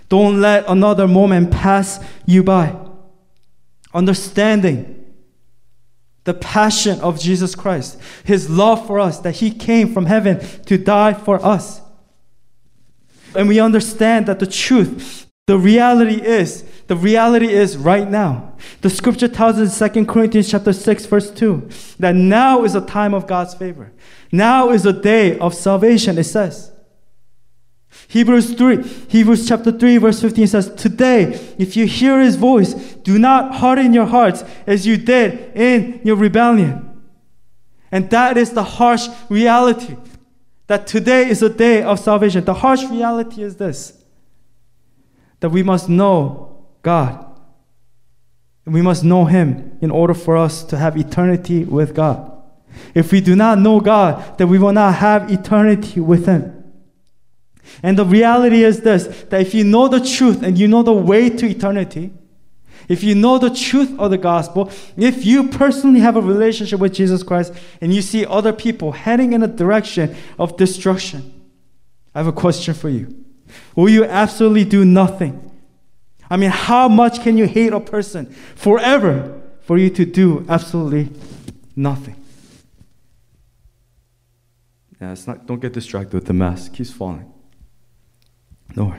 Don't 0.10 0.42
let 0.42 0.68
another 0.68 1.08
moment 1.08 1.52
pass 1.52 2.04
you 2.26 2.44
by. 2.44 2.76
Understanding 3.94 5.03
the 6.24 6.34
passion 6.34 7.00
of 7.02 7.20
Jesus 7.20 7.56
Christ, 7.56 8.00
His 8.24 8.50
love 8.50 8.86
for 8.88 9.00
us, 9.00 9.20
that 9.20 9.36
He 9.36 9.52
came 9.52 9.94
from 9.94 10.06
heaven 10.06 10.40
to 10.66 10.78
die 10.78 11.14
for 11.14 11.44
us. 11.46 11.82
And 13.36 13.48
we 13.48 13.60
understand 13.60 14.28
that 14.28 14.40
the 14.40 14.48
truth 14.48 15.24
the 15.46 15.58
reality 15.58 16.22
is, 16.22 16.64
the 16.88 16.96
reality 16.96 17.48
is 17.48 17.76
right 17.76 18.10
now. 18.10 18.54
The 18.80 18.90
scripture 18.90 19.28
tells 19.28 19.60
us 19.60 19.82
in 19.82 20.06
2 20.06 20.06
Corinthians 20.06 20.50
chapter 20.50 20.72
6, 20.72 21.06
verse 21.08 21.32
2, 21.32 21.70
that 22.00 22.16
now 22.16 22.64
is 22.64 22.76
a 22.76 22.82
time 22.82 23.14
of 23.14 23.28
God's 23.28 23.54
favor. 23.54 23.92
Now 24.32 24.70
is 24.70 24.86
a 24.86 24.94
day 24.94 25.38
of 25.40 25.54
salvation, 25.54 26.18
it 26.18 26.24
says. 26.24 26.72
Hebrews 28.08 28.54
3, 28.54 28.84
Hebrews 29.08 29.48
chapter 29.48 29.72
3, 29.72 29.98
verse 29.98 30.22
15 30.22 30.48
says, 30.48 30.74
Today, 30.76 31.56
if 31.58 31.76
you 31.76 31.86
hear 31.86 32.20
his 32.20 32.36
voice, 32.36 32.74
do 33.04 33.18
not 33.18 33.56
harden 33.56 33.94
your 33.94 34.06
hearts 34.06 34.44
as 34.68 34.86
you 34.86 34.98
did 34.98 35.56
in 35.56 36.02
your 36.04 36.16
rebellion. 36.16 37.02
And 37.92 38.10
that 38.10 38.38
is 38.38 38.52
the 38.52 38.64
harsh 38.64 39.08
reality. 39.30 39.96
That 40.68 40.88
today 40.88 41.30
is 41.30 41.44
a 41.44 41.50
day 41.50 41.84
of 41.84 42.00
salvation. 42.00 42.44
The 42.46 42.54
harsh 42.54 42.84
reality 42.86 43.44
is 43.44 43.58
this 43.58 44.04
that 45.40 45.50
we 45.50 45.62
must 45.62 45.90
know 45.90 46.68
God. 46.82 47.26
We 48.66 48.82
must 48.82 49.04
know 49.04 49.26
Him 49.26 49.78
in 49.82 49.92
order 49.92 50.14
for 50.14 50.38
us 50.38 50.64
to 50.66 50.78
have 50.78 50.96
eternity 50.98 51.66
with 51.66 51.94
God. 51.94 52.32
If 52.96 53.12
we 53.12 53.20
do 53.20 53.36
not 53.36 53.60
know 53.60 53.82
God, 53.82 54.38
then 54.38 54.48
we 54.48 54.58
will 54.58 54.72
not 54.72 54.96
have 54.96 55.30
eternity 55.30 56.00
with 56.00 56.26
Him. 56.26 56.63
And 57.82 57.98
the 57.98 58.06
reality 58.06 58.64
is 58.64 58.82
this 58.82 59.24
that 59.30 59.42
if 59.42 59.54
you 59.54 59.64
know 59.64 59.88
the 59.88 60.00
truth 60.00 60.44
and 60.44 60.58
you 60.58 60.68
know 60.68 60.84
the 60.84 60.94
way 60.94 61.30
to 61.30 61.46
eternity, 61.46 62.12
if 62.88 63.04
you 63.04 63.16
know 63.16 63.38
the 63.38 63.50
truth 63.50 63.98
of 63.98 64.12
the 64.12 64.18
gospel, 64.18 64.70
if 64.98 65.26
you 65.26 65.48
personally 65.48 66.02
have 66.02 66.16
a 66.16 66.22
relationship 66.22 66.80
with 66.80 66.94
Jesus 66.94 67.24
Christ 67.24 67.54
and 67.82 67.94
you 67.94 68.02
see 68.02 68.26
other 68.26 68.54
people 68.54 68.92
heading 68.92 69.34
in 69.34 69.42
a 69.42 69.48
direction 69.48 70.16
of 70.38 70.58
destruction, 70.58 71.42
I 72.14 72.20
have 72.20 72.28
a 72.28 72.34
question 72.34 72.74
for 72.74 72.90
you. 72.90 73.24
Will 73.76 73.90
you 73.90 74.04
absolutely 74.04 74.66
do 74.66 74.86
nothing? 74.86 75.52
I 76.30 76.38
mean, 76.38 76.50
how 76.50 76.88
much 76.88 77.22
can 77.22 77.38
you 77.38 77.46
hate 77.46 77.74
a 77.74 77.80
person 77.80 78.26
forever 78.56 79.42
for 79.62 79.78
you 79.78 79.90
to 79.92 80.06
do 80.06 80.46
absolutely 80.50 81.10
nothing? 81.76 82.16
Yeah, 85.00 85.12
it's 85.12 85.28
not, 85.28 85.46
don't 85.46 85.60
get 85.60 85.74
distracted 85.74 86.14
with 86.14 86.26
the 86.26 86.34
mask. 86.34 86.74
Keeps 86.74 86.92
falling. 86.92 87.33
No. 88.76 88.96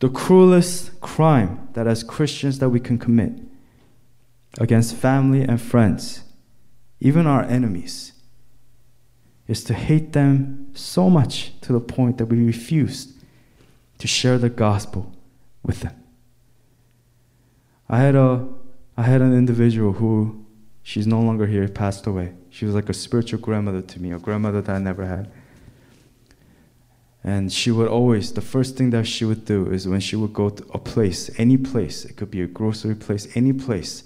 The 0.00 0.08
cruelest 0.08 1.00
crime 1.00 1.68
that 1.72 1.86
as 1.86 2.04
Christians 2.04 2.58
that 2.60 2.68
we 2.68 2.80
can 2.80 2.98
commit 2.98 3.32
against 4.58 4.94
family 4.94 5.42
and 5.42 5.60
friends, 5.60 6.22
even 7.00 7.26
our 7.26 7.42
enemies, 7.44 8.12
is 9.46 9.64
to 9.64 9.74
hate 9.74 10.12
them 10.12 10.68
so 10.74 11.08
much 11.08 11.58
to 11.62 11.72
the 11.72 11.80
point 11.80 12.18
that 12.18 12.26
we 12.26 12.44
refuse 12.44 13.14
to 13.98 14.06
share 14.06 14.38
the 14.38 14.50
gospel 14.50 15.12
with 15.62 15.80
them. 15.80 15.94
I 17.88 17.98
had 17.98 18.14
a 18.14 18.46
I 18.96 19.02
had 19.02 19.22
an 19.22 19.32
individual 19.32 19.92
who 19.92 20.44
she's 20.82 21.06
no 21.06 21.20
longer 21.20 21.46
here, 21.46 21.68
passed 21.68 22.06
away. 22.06 22.34
She 22.50 22.64
was 22.64 22.74
like 22.74 22.88
a 22.88 22.94
spiritual 22.94 23.38
grandmother 23.38 23.80
to 23.80 24.00
me, 24.00 24.12
a 24.12 24.18
grandmother 24.18 24.60
that 24.60 24.74
I 24.74 24.78
never 24.78 25.06
had. 25.06 25.30
And 27.28 27.52
she 27.52 27.70
would 27.70 27.88
always, 27.88 28.32
the 28.32 28.40
first 28.40 28.78
thing 28.78 28.88
that 28.90 29.06
she 29.06 29.26
would 29.26 29.44
do 29.44 29.70
is 29.70 29.86
when 29.86 30.00
she 30.00 30.16
would 30.16 30.32
go 30.32 30.48
to 30.48 30.64
a 30.72 30.78
place, 30.78 31.30
any 31.36 31.58
place, 31.58 32.06
it 32.06 32.16
could 32.16 32.30
be 32.30 32.40
a 32.40 32.46
grocery 32.46 32.94
place, 32.94 33.28
any 33.36 33.52
place, 33.52 34.04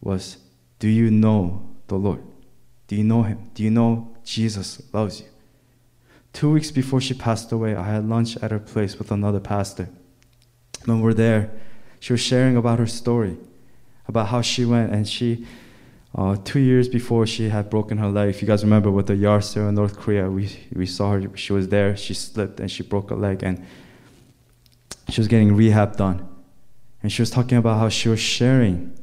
was, 0.00 0.36
Do 0.78 0.86
you 0.86 1.10
know 1.10 1.66
the 1.88 1.96
Lord? 1.96 2.22
Do 2.86 2.94
you 2.94 3.02
know 3.02 3.24
Him? 3.24 3.50
Do 3.52 3.64
you 3.64 3.72
know 3.72 4.16
Jesus 4.22 4.80
loves 4.92 5.22
you. 5.22 5.26
Two 6.32 6.52
weeks 6.52 6.70
before 6.70 7.00
she 7.00 7.14
passed 7.14 7.50
away, 7.50 7.74
I 7.74 7.82
had 7.82 8.08
lunch 8.08 8.36
at 8.36 8.52
her 8.52 8.60
place 8.60 8.96
with 8.96 9.10
another 9.10 9.40
pastor. 9.40 9.88
When 10.84 11.00
we're 11.00 11.14
there, 11.14 11.50
she 11.98 12.12
was 12.12 12.20
sharing 12.20 12.56
about 12.56 12.78
her 12.78 12.86
story, 12.86 13.38
about 14.06 14.28
how 14.28 14.40
she 14.40 14.64
went 14.64 14.92
and 14.92 15.08
she, 15.08 15.48
uh, 16.16 16.34
two 16.44 16.60
years 16.60 16.88
before 16.88 17.26
she 17.26 17.50
had 17.50 17.68
broken 17.68 17.98
her 17.98 18.08
leg. 18.08 18.30
If 18.30 18.40
you 18.40 18.48
guys 18.48 18.64
remember 18.64 18.90
with 18.90 19.06
the 19.06 19.12
Yarsil 19.14 19.68
in 19.68 19.74
North 19.74 19.98
Korea, 19.98 20.30
we, 20.30 20.50
we 20.74 20.86
saw 20.86 21.12
her, 21.12 21.36
she 21.36 21.52
was 21.52 21.68
there, 21.68 21.94
she 21.94 22.14
slipped 22.14 22.58
and 22.58 22.70
she 22.70 22.82
broke 22.82 23.10
her 23.10 23.16
leg 23.16 23.42
and 23.42 23.64
she 25.10 25.20
was 25.20 25.28
getting 25.28 25.54
rehab 25.54 25.96
done. 25.96 26.26
And 27.02 27.12
she 27.12 27.20
was 27.20 27.30
talking 27.30 27.58
about 27.58 27.78
how 27.78 27.90
she 27.90 28.08
was 28.08 28.18
sharing 28.18 28.98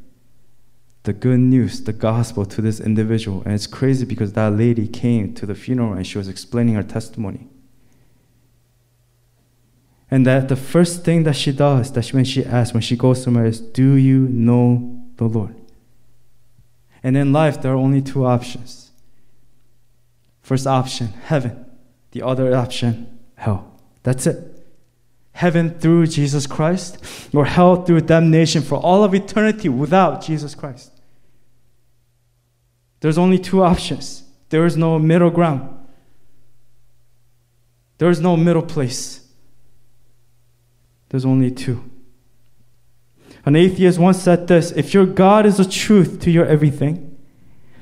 the 1.04 1.14
good 1.14 1.40
news, 1.40 1.84
the 1.84 1.94
gospel 1.94 2.46
to 2.48 2.62
this 2.62 2.80
individual. 2.80 3.44
And 3.46 3.54
it's 3.54 3.68
crazy 3.68 4.06
because 4.06 4.34
that 4.34 4.54
lady 4.54 4.88
came 4.88 5.36
to 5.36 5.46
the 5.46 5.54
funeral 5.54 5.94
and 5.94 6.08
she 6.08 6.18
was 6.18 6.28
explaining 6.28 6.74
her 6.76 6.84
testimony. 6.84 7.48
And 10.10 10.26
that 10.26 10.48
the 10.48 10.56
first 10.56 11.04
thing 11.04 11.24
that 11.24 11.36
she 11.36 11.52
does, 11.52 11.92
that 11.94 12.08
when 12.10 12.26
she 12.26 12.44
asks, 12.44 12.74
when 12.74 12.82
she 12.82 12.96
goes 12.96 13.24
somewhere, 13.24 13.46
is, 13.46 13.60
Do 13.60 13.94
you 13.94 14.28
know 14.30 15.04
the 15.18 15.26
Lord? 15.26 15.63
And 17.04 17.18
in 17.18 17.34
life, 17.34 17.62
there 17.62 17.74
are 17.74 17.78
only 17.78 18.02
two 18.02 18.26
options. 18.26 18.92
First 20.42 20.66
option, 20.66 21.08
heaven. 21.08 21.66
The 22.12 22.22
other 22.22 22.56
option, 22.56 23.20
hell. 23.36 23.80
That's 24.04 24.26
it. 24.26 24.66
Heaven 25.34 25.78
through 25.80 26.08
Jesus 26.08 26.48
Christ, 26.48 27.30
or 27.34 27.46
hell 27.46 27.84
through 27.84 28.02
damnation 28.02 28.62
for 28.62 28.76
all 28.76 29.04
of 29.04 29.14
eternity 29.14 29.68
without 29.68 30.22
Jesus 30.22 30.56
Christ. 30.56 30.92
There's 33.00 33.18
only 33.18 33.40
two 33.40 33.64
options. 33.64 34.24
There 34.50 34.66
is 34.66 34.78
no 34.78 35.00
middle 35.00 35.32
ground. 35.32 35.78
There 37.98 38.10
is 38.10 38.22
no 38.22 38.38
middle 38.38 38.62
place. 38.62 39.28
There's 41.10 41.26
only 41.26 41.52
two. 41.52 41.84
An 43.46 43.56
atheist 43.56 44.00
once 44.00 44.22
said 44.22 44.48
this 44.48 44.72
If 44.72 44.94
your 44.94 45.06
God 45.06 45.46
is 45.46 45.58
the 45.58 45.66
truth 45.66 46.20
to 46.22 46.32
your 46.32 46.46
everything, 46.46 47.18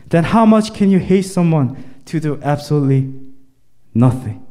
then 0.08 0.26
how 0.26 0.46
much 0.46 0.74
can 0.74 0.90
you 0.90 1.00
hate 1.00 1.24
someone 1.24 2.02
to 2.06 2.20
do 2.20 2.40
absolutely 2.42 3.14
nothing? 3.94 4.46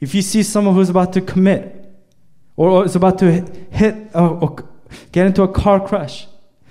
If 0.00 0.14
you 0.14 0.22
see 0.22 0.42
someone 0.42 0.74
who's 0.74 0.90
about 0.90 1.12
to 1.14 1.20
commit 1.20 1.74
or 2.56 2.84
is 2.84 2.96
about 2.96 3.18
to 3.20 3.30
hit 3.70 4.10
or 4.14 4.56
get 5.12 5.26
into 5.26 5.42
a 5.42 5.48
car 5.48 5.80
crash, 5.86 6.26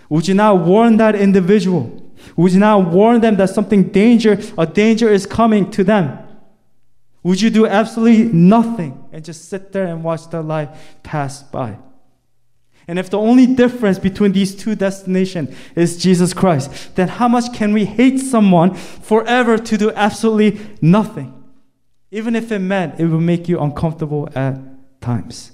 would 0.09 0.27
you 0.27 0.33
not 0.33 0.59
warn 0.59 0.97
that 0.97 1.15
individual? 1.15 2.03
Would 2.35 2.53
you 2.53 2.59
not 2.59 2.87
warn 2.87 3.21
them 3.21 3.35
that 3.37 3.49
something 3.49 3.83
danger, 3.89 4.39
a 4.57 4.65
danger 4.65 5.09
is 5.09 5.25
coming 5.25 5.71
to 5.71 5.83
them? 5.83 6.19
Would 7.23 7.41
you 7.41 7.49
do 7.49 7.65
absolutely 7.65 8.25
nothing 8.25 9.03
and 9.11 9.23
just 9.23 9.49
sit 9.49 9.71
there 9.71 9.87
and 9.87 10.03
watch 10.03 10.29
their 10.29 10.41
life 10.41 10.69
pass 11.03 11.43
by? 11.43 11.77
And 12.87 12.97
if 12.97 13.09
the 13.09 13.19
only 13.19 13.45
difference 13.45 13.99
between 13.99 14.31
these 14.31 14.55
two 14.55 14.73
destinations 14.73 15.53
is 15.75 15.97
Jesus 15.97 16.33
Christ, 16.33 16.95
then 16.95 17.09
how 17.09 17.27
much 17.27 17.53
can 17.53 17.73
we 17.73 17.83
hate 17.83 18.17
someone 18.19 18.73
forever 18.73 19.57
to 19.57 19.77
do 19.77 19.91
absolutely 19.91 20.65
nothing? 20.81 21.33
Even 22.11 22.35
if 22.35 22.51
it 22.51 22.59
meant 22.59 22.99
it 22.99 23.07
would 23.07 23.19
make 23.19 23.49
you 23.49 23.59
uncomfortable 23.59 24.29
at 24.33 24.57
times. 25.01 25.51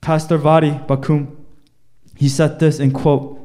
Pastor 0.00 0.38
Voddie 0.38 0.84
Baucham, 0.86 1.36
he 2.16 2.28
said 2.28 2.58
this 2.58 2.80
in 2.80 2.90
quote, 2.90 3.40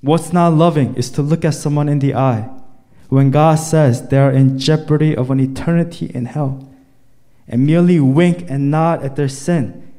What's 0.00 0.32
not 0.32 0.54
loving 0.54 0.96
is 0.96 1.10
to 1.12 1.22
look 1.22 1.44
at 1.44 1.54
someone 1.54 1.88
in 1.88 2.00
the 2.00 2.14
eye 2.14 2.50
when 3.08 3.30
God 3.30 3.56
says 3.56 4.08
they 4.08 4.18
are 4.18 4.32
in 4.32 4.58
jeopardy 4.58 5.14
of 5.14 5.30
an 5.30 5.38
eternity 5.38 6.10
in 6.12 6.24
hell 6.24 6.68
and 7.46 7.66
merely 7.66 8.00
wink 8.00 8.46
and 8.48 8.70
nod 8.70 9.04
at 9.04 9.14
their 9.14 9.28
sin 9.28 9.91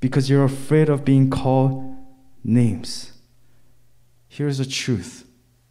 because 0.00 0.30
you're 0.30 0.44
afraid 0.44 0.88
of 0.88 1.04
being 1.04 1.30
called 1.30 1.96
names. 2.44 3.12
Here 4.28 4.48
is 4.48 4.60
a 4.60 4.68
truth, 4.68 5.26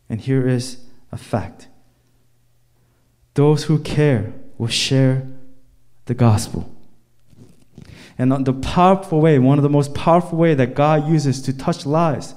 and 0.10 0.20
here 0.20 0.48
is 0.48 0.86
a 1.12 1.18
fact. 1.18 1.68
Those 3.36 3.66
who 3.66 3.80
care 3.80 4.34
will 4.58 4.68
share 4.68 5.28
the 6.06 6.14
gospel. 6.14 6.74
And 8.18 8.46
the 8.46 8.54
powerful 8.54 9.22
way, 9.22 9.38
one 9.38 9.60
of 9.60 9.64
the 9.64 9.70
most 9.70 9.94
powerful 9.94 10.38
way 10.38 10.56
that 10.56 10.74
God 10.74 11.08
uses 11.08 11.42
to 11.44 11.56
touch 11.56 11.86
lives 11.86 12.34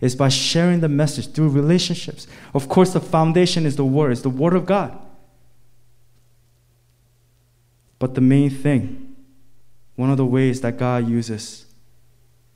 is 0.00 0.14
by 0.14 0.28
sharing 0.28 0.78
the 0.80 0.88
message 0.88 1.32
through 1.32 1.48
relationships. 1.48 2.28
Of 2.54 2.68
course, 2.68 2.92
the 2.92 3.00
foundation 3.00 3.66
is 3.66 3.74
the 3.74 3.84
Word, 3.84 4.12
it's 4.12 4.20
the 4.20 4.30
Word 4.30 4.54
of 4.54 4.64
God. 4.64 4.96
But 7.98 8.14
the 8.14 8.20
main 8.20 8.50
thing, 8.50 9.07
one 9.98 10.10
of 10.10 10.16
the 10.16 10.24
ways 10.24 10.60
that 10.60 10.76
God 10.76 11.08
uses 11.08 11.66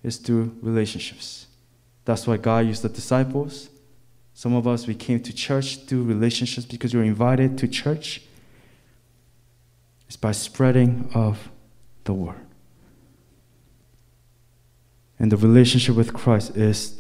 is 0.05 0.17
through 0.17 0.57
relationships. 0.63 1.49
That's 2.05 2.25
why 2.25 2.37
God 2.37 2.67
used 2.67 2.83
the 2.83 2.89
disciples. 2.89 3.69
Some 4.33 4.55
of 4.55 4.69
us, 4.69 4.87
we 4.87 4.95
came 4.95 5.21
to 5.21 5.33
church 5.33 5.87
through 5.87 6.05
relationships 6.05 6.65
because 6.65 6.95
we 6.95 7.01
were 7.01 7.05
invited 7.05 7.59
to 7.59 7.67
church. 7.67 8.23
It's 10.07 10.17
by 10.17 10.31
spreading 10.31 11.11
of 11.15 11.51
the 12.05 12.13
word. 12.13 12.47
And 15.19 15.33
the 15.33 15.37
relationship 15.37 15.97
with 15.97 16.15
Christ 16.15 16.57
is 16.57 16.97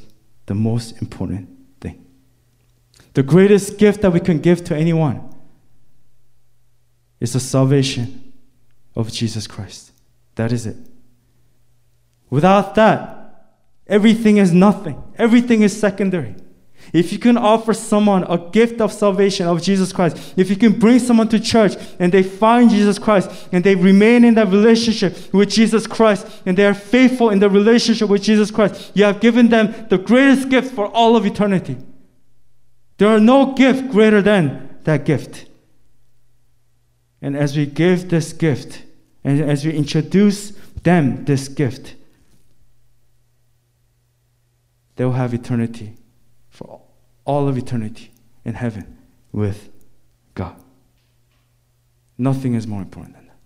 the 0.46 0.56
most 0.56 1.00
important 1.00 1.50
thing. 1.80 2.04
The 3.14 3.22
greatest 3.22 3.78
gift 3.78 4.02
that 4.02 4.12
we 4.12 4.18
can 4.18 4.40
give 4.40 4.64
to 4.64 4.76
anyone 4.76 5.32
is 7.20 7.34
the 7.34 7.40
salvation 7.40 8.32
of 8.96 9.12
Jesus 9.12 9.46
Christ. 9.46 9.91
That 10.36 10.52
is 10.52 10.66
it. 10.66 10.76
Without 12.30 12.74
that, 12.76 13.58
everything 13.86 14.38
is 14.38 14.52
nothing, 14.52 15.02
everything 15.18 15.62
is 15.62 15.78
secondary. 15.78 16.34
If 16.92 17.12
you 17.12 17.18
can 17.18 17.36
offer 17.36 17.72
someone 17.72 18.24
a 18.24 18.38
gift 18.50 18.80
of 18.80 18.92
salvation 18.92 19.46
of 19.46 19.62
Jesus 19.62 19.92
Christ, 19.92 20.34
if 20.36 20.50
you 20.50 20.56
can 20.56 20.78
bring 20.78 20.98
someone 20.98 21.28
to 21.28 21.38
church 21.38 21.74
and 21.98 22.12
they 22.12 22.22
find 22.22 22.70
Jesus 22.70 22.98
Christ 22.98 23.30
and 23.52 23.62
they 23.62 23.74
remain 23.74 24.24
in 24.24 24.34
that 24.34 24.48
relationship 24.48 25.32
with 25.32 25.50
Jesus 25.50 25.86
Christ 25.86 26.26
and 26.44 26.56
they 26.56 26.66
are 26.66 26.74
faithful 26.74 27.30
in 27.30 27.38
the 27.38 27.48
relationship 27.48 28.08
with 28.08 28.22
Jesus 28.22 28.50
Christ, 28.50 28.92
you 28.94 29.04
have 29.04 29.20
given 29.20 29.48
them 29.48 29.86
the 29.88 29.98
greatest 29.98 30.48
gift 30.48 30.74
for 30.74 30.86
all 30.88 31.16
of 31.16 31.24
eternity. 31.24 31.76
There 32.98 33.08
are 33.08 33.20
no 33.20 33.54
gift 33.54 33.90
greater 33.90 34.21
than 34.21 34.78
that 34.84 35.04
gift. 35.04 35.47
And 37.23 37.36
as 37.36 37.56
we 37.56 37.66
give 37.66 38.10
this 38.10 38.32
gift, 38.32 38.82
and 39.25 39.41
as 39.41 39.65
we 39.65 39.73
introduce 39.73 40.50
them 40.82 41.25
this 41.25 41.49
gift, 41.49 41.95
they 44.97 45.04
will 45.04 45.13
have 45.13 45.32
eternity 45.32 45.95
for 46.50 46.80
all 47.25 47.49
of 47.49 47.56
eternity 47.56 48.11
in 48.45 48.54
heaven 48.54 48.99
with 49.32 49.71
God. 50.35 50.56
Nothing 52.19 52.54
is 52.54 52.67
more 52.67 52.82
important 52.82 53.15
than 53.17 53.26
that. 53.26 53.37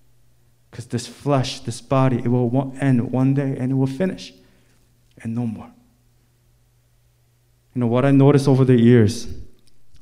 Because 0.71 0.87
this 0.87 1.07
flesh, 1.07 1.61
this 1.61 1.81
body, 1.81 2.19
it 2.19 2.29
will 2.29 2.75
end 2.81 3.13
one 3.13 3.35
day 3.35 3.57
and 3.59 3.71
it 3.71 3.75
will 3.75 3.87
finish 3.87 4.33
and 5.23 5.35
no 5.35 5.47
more. 5.47 5.71
You 7.75 7.81
know, 7.81 7.87
what 7.87 8.05
I 8.05 8.11
noticed 8.11 8.49
over 8.49 8.65
the 8.65 8.81
years 8.81 9.27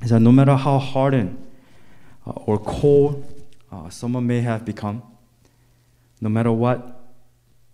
is 0.02 0.10
that 0.10 0.20
no 0.20 0.32
matter 0.32 0.56
how 0.56 0.78
hardened 0.78 1.44
uh, 2.26 2.30
or 2.30 2.58
cold 2.58 3.24
uh, 3.70 3.90
someone 3.90 4.26
may 4.26 4.40
have 4.40 4.64
become, 4.64 5.02
no 6.24 6.30
matter 6.30 6.50
what, 6.50 7.02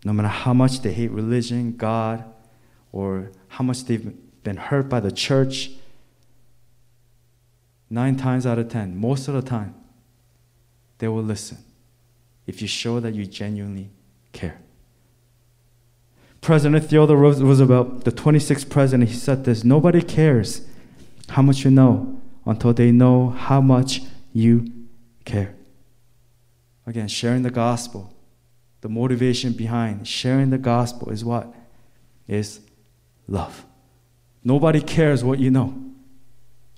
no 0.04 0.12
matter 0.12 0.26
how 0.26 0.52
much 0.52 0.80
they 0.80 0.92
hate 0.92 1.12
religion, 1.12 1.76
God, 1.76 2.24
or 2.90 3.30
how 3.46 3.62
much 3.62 3.84
they've 3.84 4.12
been 4.42 4.56
hurt 4.56 4.88
by 4.88 4.98
the 4.98 5.12
church, 5.12 5.70
nine 7.88 8.16
times 8.16 8.46
out 8.46 8.58
of 8.58 8.68
ten, 8.68 8.96
most 8.96 9.28
of 9.28 9.34
the 9.34 9.42
time, 9.42 9.76
they 10.98 11.06
will 11.06 11.22
listen 11.22 11.58
if 12.48 12.60
you 12.60 12.66
show 12.66 12.98
that 12.98 13.14
you 13.14 13.24
genuinely 13.24 13.88
care. 14.32 14.60
President 16.40 16.84
Theodore 16.86 17.16
Roosevelt, 17.16 18.02
the 18.02 18.10
26th 18.10 18.68
president, 18.68 19.10
he 19.10 19.14
said 19.14 19.44
this 19.44 19.62
Nobody 19.62 20.02
cares 20.02 20.66
how 21.28 21.42
much 21.42 21.64
you 21.64 21.70
know 21.70 22.20
until 22.44 22.72
they 22.72 22.90
know 22.90 23.30
how 23.30 23.60
much 23.60 24.02
you 24.32 24.72
care. 25.24 25.54
Again, 26.84 27.06
sharing 27.06 27.42
the 27.42 27.50
gospel, 27.50 28.12
the 28.80 28.88
motivation 28.88 29.52
behind 29.52 30.08
sharing 30.08 30.50
the 30.50 30.58
gospel 30.58 31.10
is 31.10 31.24
what? 31.24 31.52
Is 32.26 32.60
love. 33.28 33.64
Nobody 34.42 34.80
cares 34.80 35.22
what 35.22 35.38
you 35.38 35.50
know 35.50 35.74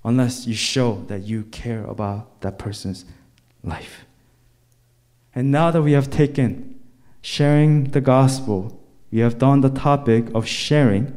unless 0.04 0.46
you 0.46 0.54
show 0.54 1.04
that 1.06 1.22
you 1.22 1.44
care 1.44 1.84
about 1.84 2.40
that 2.40 2.58
person's 2.58 3.04
life. 3.62 4.04
And 5.34 5.50
now 5.50 5.70
that 5.70 5.82
we 5.82 5.92
have 5.92 6.10
taken 6.10 6.80
sharing 7.20 7.84
the 7.84 8.00
gospel, 8.00 8.80
we 9.10 9.20
have 9.20 9.38
done 9.38 9.60
the 9.60 9.70
topic 9.70 10.26
of 10.34 10.46
sharing, 10.46 11.16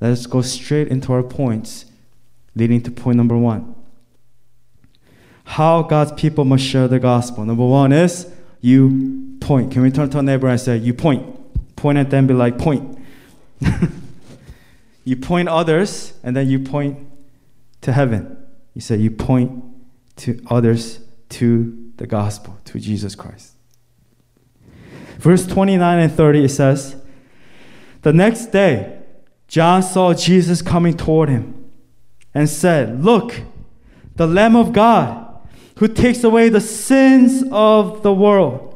let 0.00 0.12
us 0.12 0.26
go 0.26 0.40
straight 0.40 0.88
into 0.88 1.12
our 1.12 1.22
points, 1.22 1.84
leading 2.56 2.80
to 2.82 2.90
point 2.90 3.16
number 3.16 3.36
one. 3.36 3.74
How 5.44 5.82
God's 5.82 6.12
people 6.12 6.44
must 6.44 6.64
share 6.64 6.88
the 6.88 6.98
gospel. 6.98 7.44
Number 7.44 7.66
one 7.66 7.92
is 7.92 8.30
you 8.62 9.23
point. 9.44 9.70
Can 9.70 9.82
we 9.82 9.90
turn 9.90 10.10
to 10.10 10.16
our 10.16 10.22
neighbor 10.22 10.48
and 10.48 10.60
say, 10.60 10.76
You 10.76 10.94
point? 10.94 11.76
Point 11.76 11.98
at 11.98 12.10
them, 12.10 12.26
be 12.26 12.34
like, 12.34 12.58
Point. 12.58 12.98
You 15.04 15.16
point 15.16 15.48
others, 15.48 16.14
and 16.22 16.34
then 16.34 16.48
you 16.48 16.58
point 16.58 17.06
to 17.82 17.92
heaven. 17.92 18.38
You 18.72 18.80
say 18.80 18.96
you 18.96 19.10
point 19.10 19.62
to 20.16 20.42
others 20.48 21.00
to 21.30 21.92
the 21.96 22.06
gospel, 22.06 22.58
to 22.64 22.80
Jesus 22.80 23.14
Christ. 23.14 23.52
Verse 25.18 25.46
29 25.46 25.98
and 25.98 26.12
30, 26.12 26.44
it 26.44 26.48
says, 26.48 26.96
The 28.02 28.12
next 28.12 28.46
day, 28.46 28.98
John 29.46 29.82
saw 29.82 30.14
Jesus 30.14 30.62
coming 30.62 30.96
toward 30.96 31.28
him 31.28 31.70
and 32.32 32.48
said, 32.48 33.04
Look, 33.04 33.42
the 34.16 34.26
Lamb 34.26 34.56
of 34.56 34.72
God 34.72 35.20
who 35.76 35.88
takes 35.88 36.24
away 36.24 36.48
the 36.48 36.60
sins 36.60 37.44
of 37.52 38.02
the 38.02 38.12
world. 38.12 38.70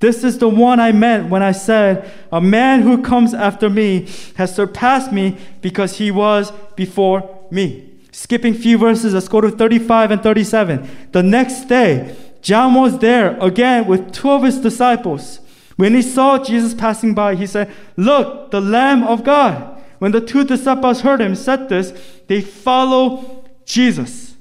This 0.00 0.22
is 0.22 0.38
the 0.38 0.48
one 0.48 0.78
I 0.78 0.92
meant 0.92 1.28
when 1.28 1.42
I 1.42 1.52
said, 1.52 2.10
A 2.30 2.40
man 2.40 2.82
who 2.82 3.02
comes 3.02 3.34
after 3.34 3.68
me 3.68 4.08
has 4.36 4.54
surpassed 4.54 5.12
me 5.12 5.36
because 5.60 5.98
he 5.98 6.10
was 6.10 6.52
before 6.76 7.46
me. 7.50 7.90
Skipping 8.12 8.54
few 8.54 8.78
verses, 8.78 9.14
let's 9.14 9.28
go 9.28 9.40
to 9.40 9.50
35 9.50 10.10
and 10.12 10.22
37. 10.22 11.08
The 11.12 11.22
next 11.22 11.64
day, 11.64 12.16
John 12.42 12.74
was 12.74 12.98
there 12.98 13.38
again 13.40 13.86
with 13.86 14.12
two 14.12 14.30
of 14.30 14.44
his 14.44 14.60
disciples. 14.60 15.40
When 15.76 15.94
he 15.94 16.02
saw 16.02 16.42
Jesus 16.42 16.74
passing 16.74 17.14
by, 17.14 17.34
he 17.34 17.46
said, 17.46 17.72
Look, 17.96 18.50
the 18.50 18.60
Lamb 18.60 19.04
of 19.04 19.24
God. 19.24 19.80
When 19.98 20.12
the 20.12 20.20
two 20.20 20.44
disciples 20.44 21.00
heard 21.00 21.20
him 21.20 21.34
said 21.34 21.68
this, 21.68 21.92
they 22.28 22.40
follow 22.40 23.44
Jesus. 23.64 24.36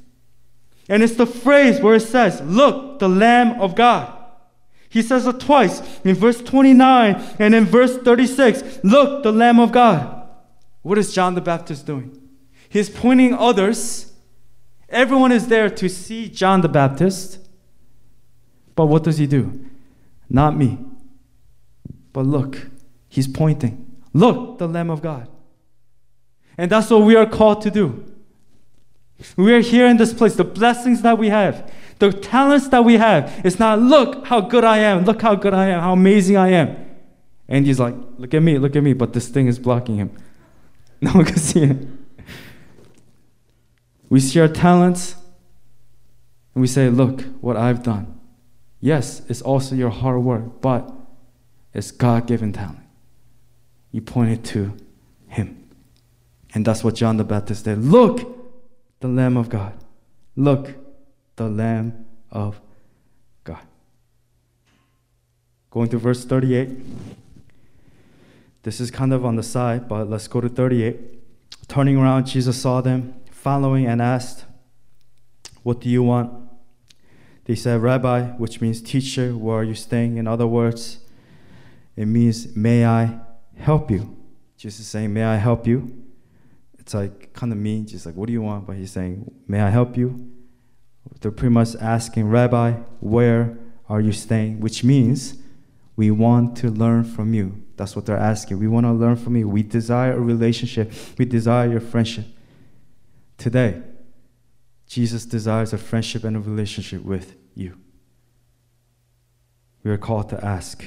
And 0.89 1.04
it's 1.04 1.15
the 1.15 1.26
phrase 1.26 1.80
where 1.80 1.96
it 1.96 2.02
says, 2.02 2.41
Look, 2.41 3.00
the 3.00 3.10
Lamb 3.10 3.60
of 3.60 3.76
God. 3.76 4.17
He 4.89 5.02
says 5.02 5.28
it 5.28 5.39
twice 5.39 5.82
in 6.04 6.15
verse 6.15 6.41
29 6.41 7.36
and 7.39 7.54
in 7.54 7.65
verse 7.65 7.97
36. 7.97 8.80
Look, 8.84 9.23
the 9.23 9.32
Lamb 9.32 9.60
of 9.60 9.71
God. 9.71 10.28
What 10.82 10.97
is 10.97 11.13
John 11.13 11.36
the 11.36 11.41
Baptist 11.41 11.86
doing? 11.86 12.17
He's 12.69 12.89
pointing 12.89 13.34
others. 13.34 14.13
Everyone 14.89 15.32
is 15.32 15.47
there 15.47 15.69
to 15.69 15.89
see 15.89 16.30
John 16.30 16.62
the 16.62 16.69
Baptist. 16.69 17.39
But 18.76 18.86
what 18.86 19.04
does 19.04 19.17
he 19.17 19.28
do? 19.28 19.65
Not 20.30 20.56
me. 20.56 20.78
But 22.13 22.26
look, 22.26 22.67
he's 23.10 23.28
pointing. 23.28 23.86
Look, 24.13 24.60
the 24.60 24.67
Lamb 24.67 24.89
of 24.89 25.02
God. 25.02 25.28
And 26.58 26.71
that's 26.71 26.89
what 26.89 27.02
we 27.04 27.15
are 27.15 27.26
called 27.26 27.62
to 27.63 27.71
do. 27.71 28.06
We 29.36 29.54
are 29.54 29.62
here 29.62 29.88
in 29.88 29.97
this 29.97 30.13
place. 30.13 30.36
The 30.36 30.43
blessings 30.43 31.02
that 31.02 31.17
we 31.17 31.30
have, 31.30 31.71
the 32.00 32.12
talents 32.12 32.70
that 32.70 32.84
we 32.84 32.96
have, 32.96 33.42
it's 33.44 33.60
not, 33.60 33.80
look 33.80 34.26
how 34.28 34.42
good 34.42 34.64
I 34.64 34.80
am, 34.80 35.06
look 35.06 35.22
how 35.22 35.36
good 35.36 35.54
I 35.54 35.68
am, 35.70 35.82
how 35.82 35.94
amazing 35.94 36.38
I 36.38 36.50
am. 36.50 36.76
And 37.48 37.66
he's 37.66 37.80
like, 37.80 37.96
look 38.18 38.34
at 38.34 38.42
me, 38.42 38.58
look 38.58 38.76
at 38.76 38.84
me, 38.84 38.94
but 38.94 39.14
this 39.14 39.30
thing 39.30 39.48
is 39.48 39.60
blocking 39.60 39.98
him. 39.98 40.12
No 41.00 41.12
one 41.12 41.26
can 41.26 41.38
see 41.38 41.62
it. 41.62 41.78
We 44.10 44.20
see 44.20 44.40
our 44.40 44.48
talents 44.48 45.16
and 46.56 46.62
we 46.62 46.68
say, 46.68 46.90
look 46.90 47.22
what 47.40 47.56
I've 47.56 47.84
done. 47.84 48.20
Yes, 48.80 49.22
it's 49.30 49.44
also 49.44 49.76
your 49.76 49.92
hard 49.92 50.24
work, 50.24 50.60
but 50.60 50.92
it's 51.72 51.92
God 51.92 52.26
given 52.26 52.52
talent. 52.54 52.80
You 53.92 54.02
point 54.02 54.32
it 54.32 54.44
to 54.52 54.76
Him. 55.28 55.70
And 56.54 56.66
that's 56.66 56.84
what 56.84 56.96
John 56.96 57.18
the 57.18 57.24
Baptist 57.24 57.66
did. 57.66 57.80
Look, 57.80 58.22
the 59.00 59.08
Lamb 59.08 59.38
of 59.38 59.50
God. 59.50 59.74
Look, 60.36 60.76
the 61.38 61.47
Lamb 61.47 62.06
of 62.30 62.60
God. 63.43 63.62
Going 65.71 65.88
to 65.89 65.97
verse 65.97 66.26
38. 66.26 66.69
This 68.63 68.82
is 68.82 68.91
kind 68.91 69.13
of 69.13 69.26
on 69.26 69.38
the 69.38 69.43
side, 69.43 69.88
but 69.88 70.10
let's 70.10 70.28
go 70.28 70.41
to 70.41 70.50
38. 70.50 70.97
Turning 71.69 71.95
around, 71.97 72.26
Jesus 72.26 72.62
saw 72.62 72.82
them 72.82 73.13
following 73.32 73.86
and 73.86 74.02
asked, 74.02 74.45
What 75.63 75.80
do 75.80 75.89
you 75.89 76.04
want? 76.04 76.50
They 77.45 77.56
said, 77.56 77.82
Rabbi, 77.82 78.32
which 78.32 78.60
means 78.60 78.82
teacher, 78.82 79.32
where 79.32 79.60
are 79.60 79.63
you 79.63 79.76
staying? 79.76 80.17
In 80.17 80.28
other 80.28 80.47
words, 80.47 81.00
it 81.95 82.08
means, 82.08 82.56
May 82.56 82.86
I 82.86 83.19
help 83.56 83.89
you? 83.89 84.17
Jesus 84.58 84.82
is 84.82 84.88
saying, 84.88 85.13
May 85.13 85.23
I 85.23 85.36
help 85.36 85.67
you? 85.67 86.04
It's 86.80 86.93
like 86.93 87.32
kind 87.34 87.54
of 87.54 87.60
mean, 87.60 87.86
just 87.86 88.06
like, 88.06 88.15
What 88.15 88.26
do 88.28 88.34
you 88.34 88.41
want? 88.41 88.65
But 88.65 88.76
he's 88.76 88.91
saying, 88.91 89.32
May 89.47 89.62
I 89.62 89.69
help 89.69 89.95
you? 89.95 90.32
They're 91.22 91.32
pretty 91.32 91.54
much 91.54 91.76
asking, 91.76 92.30
Rabbi, 92.30 92.74
where 93.00 93.58
are 93.89 94.02
you 94.02 94.12
staying? 94.12 94.60
Which 94.60 94.84
means, 94.84 95.36
we 95.96 96.12
want 96.12 96.56
to 96.58 96.70
learn 96.70 97.04
from 97.04 97.34
you. 97.34 97.63
That's 97.76 97.96
what 97.96 98.06
they're 98.06 98.17
asking. 98.17 98.60
We 98.60 98.67
want 98.67 98.86
to 98.86 98.91
learn 98.91 99.15
from 99.15 99.36
you. 99.36 99.50
We 99.50 99.63
desire 99.63 100.13
a 100.13 100.20
relationship. 100.20 100.91
We 101.17 101.26
desire 101.26 101.70
your 101.70 101.80
friendship. 101.80 102.26
Today, 103.38 103.82
Jesus 104.88 105.26
desires 105.26 105.74
a 105.74 105.78
friendship 105.78 106.24
and 106.24 106.38
a 106.38 106.39
relationship 106.39 107.04
with 107.04 107.36
you. 107.56 107.78
We 109.84 109.91
are 109.91 109.98
called 109.98 110.30
to 110.30 110.43
ask, 110.43 110.84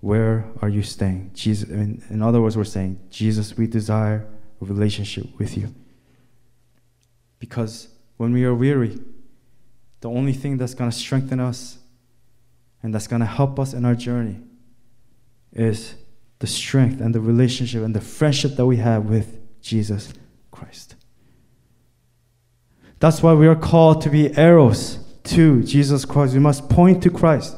Where 0.00 0.46
are 0.62 0.68
you 0.68 0.82
staying? 0.82 1.32
Jesus, 1.34 1.68
in, 1.68 2.02
in 2.08 2.22
other 2.22 2.40
words, 2.40 2.56
we're 2.56 2.64
saying, 2.64 3.00
Jesus, 3.10 3.56
we 3.56 3.66
desire 3.66 4.26
a 4.60 4.64
relationship 4.64 5.26
with 5.38 5.56
you. 5.56 5.74
Because 7.38 7.88
when 8.16 8.32
we 8.32 8.44
are 8.44 8.54
weary, 8.54 8.98
the 10.00 10.08
only 10.08 10.32
thing 10.32 10.56
that's 10.56 10.74
going 10.74 10.90
to 10.90 10.96
strengthen 10.96 11.40
us 11.40 11.78
and 12.82 12.94
that's 12.94 13.06
going 13.06 13.20
to 13.20 13.26
help 13.26 13.58
us 13.58 13.72
in 13.72 13.84
our 13.84 13.94
journey 13.94 14.40
is 15.52 15.94
the 16.38 16.46
strength 16.46 17.00
and 17.00 17.14
the 17.14 17.20
relationship 17.20 17.82
and 17.82 17.94
the 17.94 18.00
friendship 18.00 18.52
that 18.56 18.66
we 18.66 18.76
have 18.76 19.06
with 19.06 19.40
Jesus 19.60 20.12
Christ. 20.50 20.94
That's 23.00 23.22
why 23.22 23.34
we 23.34 23.46
are 23.46 23.56
called 23.56 24.02
to 24.02 24.10
be 24.10 24.36
arrows 24.36 24.98
to 25.24 25.62
Jesus 25.62 26.04
Christ. 26.04 26.34
We 26.34 26.40
must 26.40 26.68
point 26.68 27.02
to 27.02 27.10
Christ. 27.10 27.56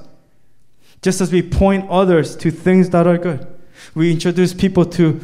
Just 1.03 1.20
as 1.20 1.33
we 1.33 1.42
point 1.42 1.88
others 1.88 2.37
to 2.37 2.50
things 2.50 2.90
that 2.90 3.07
are 3.07 3.16
good. 3.16 3.46
We 3.94 4.11
introduce 4.12 4.53
people 4.53 4.85
to 4.87 5.20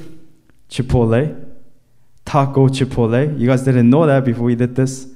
Chipotle, 0.70 1.54
taco 2.24 2.68
Chipotle. 2.68 3.38
You 3.38 3.46
guys 3.46 3.62
didn't 3.62 3.90
know 3.90 4.06
that 4.06 4.24
before 4.24 4.44
we 4.44 4.54
did 4.54 4.74
this. 4.74 5.06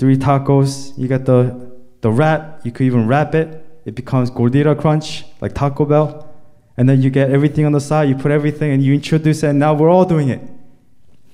Three 0.00 0.16
tacos, 0.16 0.96
you 0.96 1.08
get 1.08 1.26
the, 1.26 1.70
the 2.00 2.10
wrap, 2.10 2.64
you 2.64 2.72
could 2.72 2.84
even 2.84 3.06
wrap 3.06 3.34
it. 3.34 3.66
It 3.84 3.94
becomes 3.94 4.30
Gordita 4.30 4.74
Crunch, 4.80 5.26
like 5.42 5.54
Taco 5.54 5.84
Bell. 5.84 6.26
And 6.78 6.88
then 6.88 7.02
you 7.02 7.10
get 7.10 7.30
everything 7.30 7.66
on 7.66 7.72
the 7.72 7.82
side, 7.82 8.08
you 8.08 8.14
put 8.14 8.30
everything 8.30 8.72
and 8.72 8.82
you 8.82 8.94
introduce 8.94 9.42
it, 9.42 9.48
and 9.48 9.58
now 9.58 9.74
we're 9.74 9.90
all 9.90 10.06
doing 10.06 10.30
it. 10.30 10.40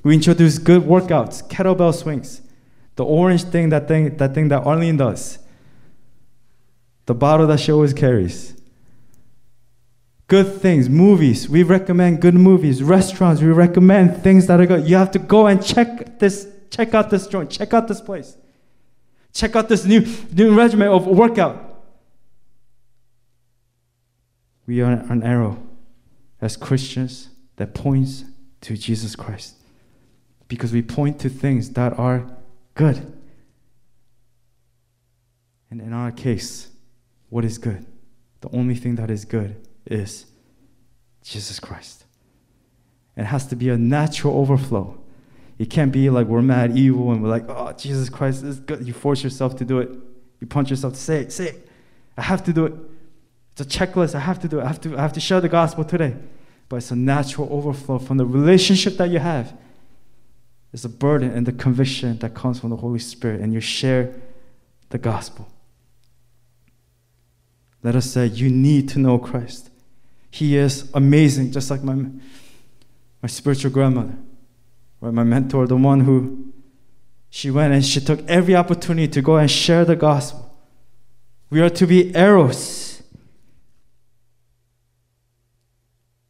We 0.03 0.15
introduce 0.15 0.59
good 0.59 0.83
workouts, 0.83 1.49
kettlebell 1.49 1.95
swings, 1.95 2.41
the 2.97 3.05
orange 3.05 3.45
thing, 3.45 3.69
that 3.69 3.87
thing, 3.87 4.17
that 4.17 4.35
thing 4.35 4.49
that 4.49 4.67
Arlene 4.67 4.97
does, 4.97 5.39
the 7.05 7.15
bottle 7.15 7.47
that 7.47 7.61
she 7.61 7.71
always 7.71 7.93
carries. 7.93 8.61
Good 10.27 10.61
things, 10.61 10.89
movies. 10.89 11.49
We 11.49 11.63
recommend 11.63 12.21
good 12.21 12.35
movies. 12.35 12.83
Restaurants, 12.83 13.41
we 13.41 13.47
recommend 13.47 14.25
things 14.25 14.49
that 14.49 14.61
are 14.61 14.67
good. 14.67 14.89
You 14.89 14.97
have 14.97 15.13
to 15.13 15.21
go 15.21 15.47
and 15.47 15.65
check 15.65 16.19
this, 16.19 16.49
check 16.69 16.95
out 16.95 17.11
this 17.11 17.29
joint, 17.29 17.49
check 17.49 17.73
out 17.73 17.87
this 17.87 18.01
place. 18.01 18.37
Check 19.37 19.55
out 19.55 19.68
this 19.68 19.85
new, 19.85 20.01
new 20.33 20.57
regimen 20.57 20.88
of 20.88 21.07
workout. 21.07 21.83
We 24.66 24.81
are 24.81 24.92
an 24.92 25.22
arrow 25.22 25.62
as 26.40 26.57
Christians 26.57 27.29
that 27.57 27.75
points 27.75 28.25
to 28.62 28.79
Jesus 28.79 29.14
Christ. 29.14 29.57
Because 30.49 30.72
we 30.72 30.81
point 30.81 31.18
to 31.20 31.29
things 31.29 31.68
that 31.72 31.99
are 31.99 32.25
good. 32.72 33.12
And 35.70 35.83
in 35.83 35.92
our 35.92 36.12
case, 36.12 36.68
what 37.29 37.44
is 37.44 37.59
good? 37.59 37.85
The 38.40 38.49
only 38.57 38.75
thing 38.75 38.94
that 38.94 39.11
is 39.11 39.27
good 39.27 39.57
is 39.85 40.25
Jesus 41.22 41.61
Christ. 41.61 42.07
It 43.18 43.25
has 43.25 43.46
to 43.49 43.57
be 43.57 43.68
a 43.68 43.77
natural 43.77 44.38
overflow. 44.38 44.99
It 45.59 45.71
can't 45.71 45.90
be 45.90 46.11
like 46.11 46.27
we're 46.27 46.42
mad 46.42 46.77
evil 46.77 47.12
and 47.12 47.23
we're 47.23 47.31
like, 47.31 47.45
oh, 47.49 47.73
Jesus 47.73 48.09
Christ 48.09 48.45
is 48.45 48.61
good. 48.61 48.87
You 48.87 48.92
force 48.92 49.25
yourself 49.25 49.57
to 49.57 49.64
do 49.64 49.79
it. 49.79 49.90
You 50.40 50.47
punch 50.47 50.71
yourself 50.71 50.95
to 50.95 51.01
say 51.01 51.21
it, 51.21 51.33
say 51.33 51.49
it. 51.49 51.69
I 52.16 52.23
have 52.23 52.45
to 52.45 52.53
do 52.53 52.66
it. 52.66 52.75
It's 53.53 53.61
a 53.62 53.79
checklist. 53.79 54.14
I 54.14 54.21
have 54.21 54.38
to 54.40 54.49
do 54.49 54.61
it. 54.61 54.64
I 54.64 54.66
have 54.66 54.81
to, 54.83 54.99
I 54.99 55.01
have 55.01 55.14
to 55.14 55.21
share 55.21 55.40
the 55.40 55.49
gospel 55.49 55.85
today. 55.85 56.14
But 56.69 56.77
it's 56.77 56.90
a 56.90 56.97
natural 56.97 57.49
overflow 57.51 57.99
from 57.99 58.16
the 58.19 58.27
relationship 58.27 58.97
that 58.99 59.11
you 59.11 59.19
have. 59.19 59.57
It's 60.73 60.85
a 60.85 60.90
burden 60.90 61.31
and 61.31 61.47
the 61.47 61.53
conviction 61.53 62.19
that 62.19 62.35
comes 62.35 62.61
from 62.61 62.71
the 62.71 62.77
Holy 62.77 62.99
Spirit, 62.99 63.40
and 63.40 63.55
you 63.55 63.61
share 63.61 64.14
the 64.90 64.99
gospel. 64.99 65.49
Let 67.83 67.97
us 67.97 68.11
say, 68.11 68.27
You 68.27 68.51
need 68.51 68.88
to 68.90 68.99
know 68.99 69.19
Christ. 69.19 69.71
He 70.31 70.57
is 70.57 70.90
amazing, 70.92 71.53
just 71.53 71.71
like 71.71 71.83
my, 71.83 71.95
my 71.95 73.29
spiritual 73.29 73.71
grandmother, 73.71 74.16
or 75.01 75.13
my 75.13 75.25
mentor, 75.25 75.67
the 75.67 75.77
one 75.77 76.01
who 76.01 76.53
she 77.31 77.51
went 77.51 77.75
and 77.75 77.85
she 77.85 78.01
took 78.01 78.27
every 78.29 78.55
opportunity 78.55 79.09
to 79.09 79.23
go 79.23 79.37
and 79.37 79.51
share 79.51 79.85
the 79.85 79.97
gospel. 79.97 80.57
We 81.51 81.61
are 81.61 81.71
to 81.71 81.87
be 81.87 82.15
arrows. 82.15 83.03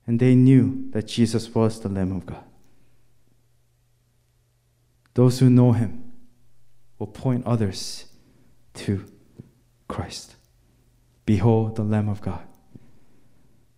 And 0.06 0.20
they 0.20 0.34
knew 0.34 0.88
that 0.90 1.06
Jesus 1.06 1.54
was 1.54 1.80
the 1.80 1.88
Lamb 1.88 2.12
of 2.12 2.26
God. 2.26 2.44
Those 5.14 5.38
who 5.38 5.48
know 5.48 5.72
him 5.72 6.12
will 6.98 7.06
point 7.06 7.46
others 7.46 8.06
to 8.74 9.04
Christ. 9.88 10.36
Behold 11.24 11.76
the 11.76 11.82
Lamb 11.82 12.08
of 12.08 12.20
God 12.20 12.46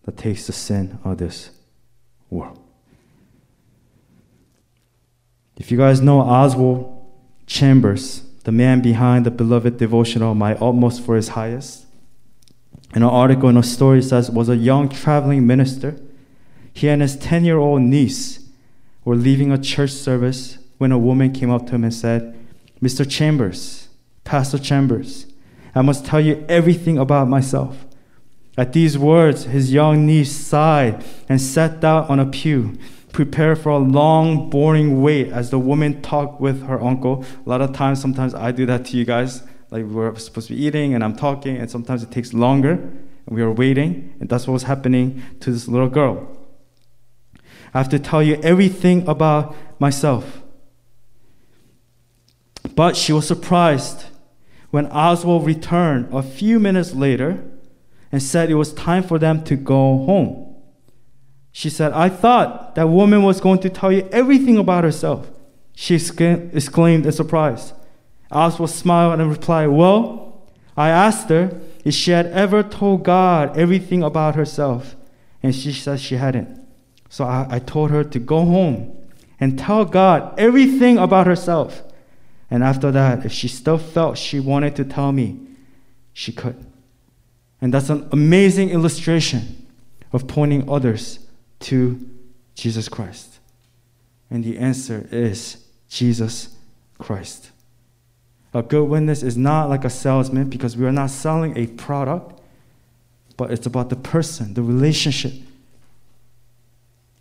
that 0.04 0.16
takes 0.16 0.46
the 0.46 0.52
sin 0.52 0.98
of 1.04 1.18
this 1.18 1.50
world. 2.30 2.67
If 5.58 5.72
you 5.72 5.76
guys 5.76 6.00
know 6.00 6.20
Oswald 6.20 7.04
Chambers, 7.46 8.22
the 8.44 8.52
man 8.52 8.80
behind 8.80 9.26
the 9.26 9.30
beloved 9.32 9.76
devotional 9.76 10.34
My 10.36 10.54
Utmost 10.54 11.04
for 11.04 11.16
His 11.16 11.30
Highest, 11.30 11.84
in 12.94 13.02
an 13.02 13.08
article 13.08 13.48
in 13.48 13.56
a 13.56 13.62
story 13.64 14.00
says 14.00 14.30
was 14.30 14.48
a 14.48 14.56
young 14.56 14.88
traveling 14.88 15.46
minister. 15.46 16.00
He 16.72 16.88
and 16.88 17.02
his 17.02 17.16
10 17.16 17.44
year 17.44 17.58
old 17.58 17.82
niece 17.82 18.48
were 19.04 19.16
leaving 19.16 19.50
a 19.50 19.58
church 19.58 19.90
service 19.90 20.58
when 20.78 20.92
a 20.92 20.98
woman 20.98 21.32
came 21.32 21.50
up 21.50 21.66
to 21.66 21.74
him 21.74 21.84
and 21.84 21.92
said, 21.92 22.38
Mr. 22.80 23.08
Chambers, 23.08 23.88
Pastor 24.22 24.58
Chambers, 24.58 25.26
I 25.74 25.82
must 25.82 26.06
tell 26.06 26.20
you 26.20 26.44
everything 26.48 26.98
about 26.98 27.28
myself. 27.28 27.84
At 28.56 28.72
these 28.72 28.96
words, 28.96 29.44
his 29.44 29.72
young 29.72 30.06
niece 30.06 30.34
sighed 30.34 31.04
and 31.28 31.40
sat 31.40 31.80
down 31.80 32.04
on 32.04 32.20
a 32.20 32.26
pew, 32.26 32.78
prepared 33.12 33.58
for 33.58 33.70
a 33.70 33.78
long, 33.78 34.50
boring 34.50 35.02
wait 35.02 35.28
as 35.28 35.50
the 35.50 35.58
woman 35.58 36.02
talked 36.02 36.40
with 36.40 36.62
her 36.64 36.80
uncle. 36.82 37.24
A 37.44 37.48
lot 37.48 37.60
of 37.60 37.72
times, 37.72 38.00
sometimes 38.00 38.34
I 38.34 38.52
do 38.52 38.66
that 38.66 38.84
to 38.86 38.96
you 38.96 39.04
guys. 39.04 39.42
Like 39.70 39.84
we're 39.84 40.14
supposed 40.16 40.48
to 40.48 40.54
be 40.54 40.64
eating 40.64 40.94
and 40.94 41.04
I'm 41.04 41.16
talking, 41.16 41.56
and 41.56 41.70
sometimes 41.70 42.02
it 42.02 42.10
takes 42.10 42.32
longer, 42.32 42.72
and 42.72 43.36
we 43.36 43.42
are 43.42 43.52
waiting, 43.52 44.14
and 44.20 44.28
that's 44.28 44.46
what 44.46 44.54
was 44.54 44.62
happening 44.64 45.22
to 45.40 45.50
this 45.50 45.68
little 45.68 45.88
girl. 45.88 46.36
I 47.74 47.78
have 47.78 47.88
to 47.90 47.98
tell 47.98 48.22
you 48.22 48.40
everything 48.42 49.06
about 49.06 49.54
myself. 49.78 50.42
But 52.74 52.96
she 52.96 53.12
was 53.12 53.26
surprised 53.26 54.06
when 54.70 54.86
Oswald 54.86 55.46
returned 55.46 56.12
a 56.12 56.22
few 56.22 56.58
minutes 56.58 56.94
later 56.94 57.42
and 58.10 58.22
said 58.22 58.50
it 58.50 58.54
was 58.54 58.72
time 58.72 59.02
for 59.02 59.18
them 59.18 59.44
to 59.44 59.56
go 59.56 60.04
home. 60.04 60.47
She 61.58 61.70
said, 61.70 61.92
I 61.92 62.08
thought 62.08 62.76
that 62.76 62.88
woman 62.88 63.24
was 63.24 63.40
going 63.40 63.58
to 63.62 63.68
tell 63.68 63.90
you 63.90 64.08
everything 64.12 64.58
about 64.58 64.84
herself. 64.84 65.28
She 65.74 65.96
exclaimed 65.96 67.04
in 67.04 67.10
surprise. 67.10 67.72
Oswald 68.30 68.70
smiled 68.70 69.18
and 69.18 69.28
replied, 69.28 69.66
Well, 69.66 70.40
I 70.76 70.90
asked 70.90 71.30
her 71.30 71.60
if 71.84 71.94
she 71.94 72.12
had 72.12 72.26
ever 72.26 72.62
told 72.62 73.02
God 73.02 73.58
everything 73.58 74.04
about 74.04 74.36
herself, 74.36 74.94
and 75.42 75.52
she 75.52 75.72
said 75.72 75.98
she 75.98 76.14
hadn't. 76.14 76.64
So 77.08 77.24
I, 77.24 77.48
I 77.50 77.58
told 77.58 77.90
her 77.90 78.04
to 78.04 78.18
go 78.20 78.44
home 78.44 78.96
and 79.40 79.58
tell 79.58 79.84
God 79.84 80.38
everything 80.38 80.96
about 80.96 81.26
herself. 81.26 81.82
And 82.52 82.62
after 82.62 82.92
that, 82.92 83.26
if 83.26 83.32
she 83.32 83.48
still 83.48 83.78
felt 83.78 84.16
she 84.16 84.38
wanted 84.38 84.76
to 84.76 84.84
tell 84.84 85.10
me, 85.10 85.40
she 86.12 86.30
could. 86.30 86.64
And 87.60 87.74
that's 87.74 87.90
an 87.90 88.08
amazing 88.12 88.70
illustration 88.70 89.66
of 90.12 90.28
pointing 90.28 90.70
others 90.70 91.24
to 91.60 92.08
Jesus 92.54 92.88
Christ. 92.88 93.38
And 94.30 94.44
the 94.44 94.58
answer 94.58 95.08
is 95.10 95.64
Jesus 95.88 96.56
Christ. 96.98 97.50
A 98.54 98.62
good 98.62 98.84
witness 98.84 99.22
is 99.22 99.36
not 99.36 99.68
like 99.68 99.84
a 99.84 99.90
salesman 99.90 100.48
because 100.48 100.76
we 100.76 100.86
are 100.86 100.92
not 100.92 101.10
selling 101.10 101.56
a 101.56 101.66
product, 101.66 102.40
but 103.36 103.50
it's 103.50 103.66
about 103.66 103.90
the 103.90 103.96
person, 103.96 104.54
the 104.54 104.62
relationship. 104.62 105.32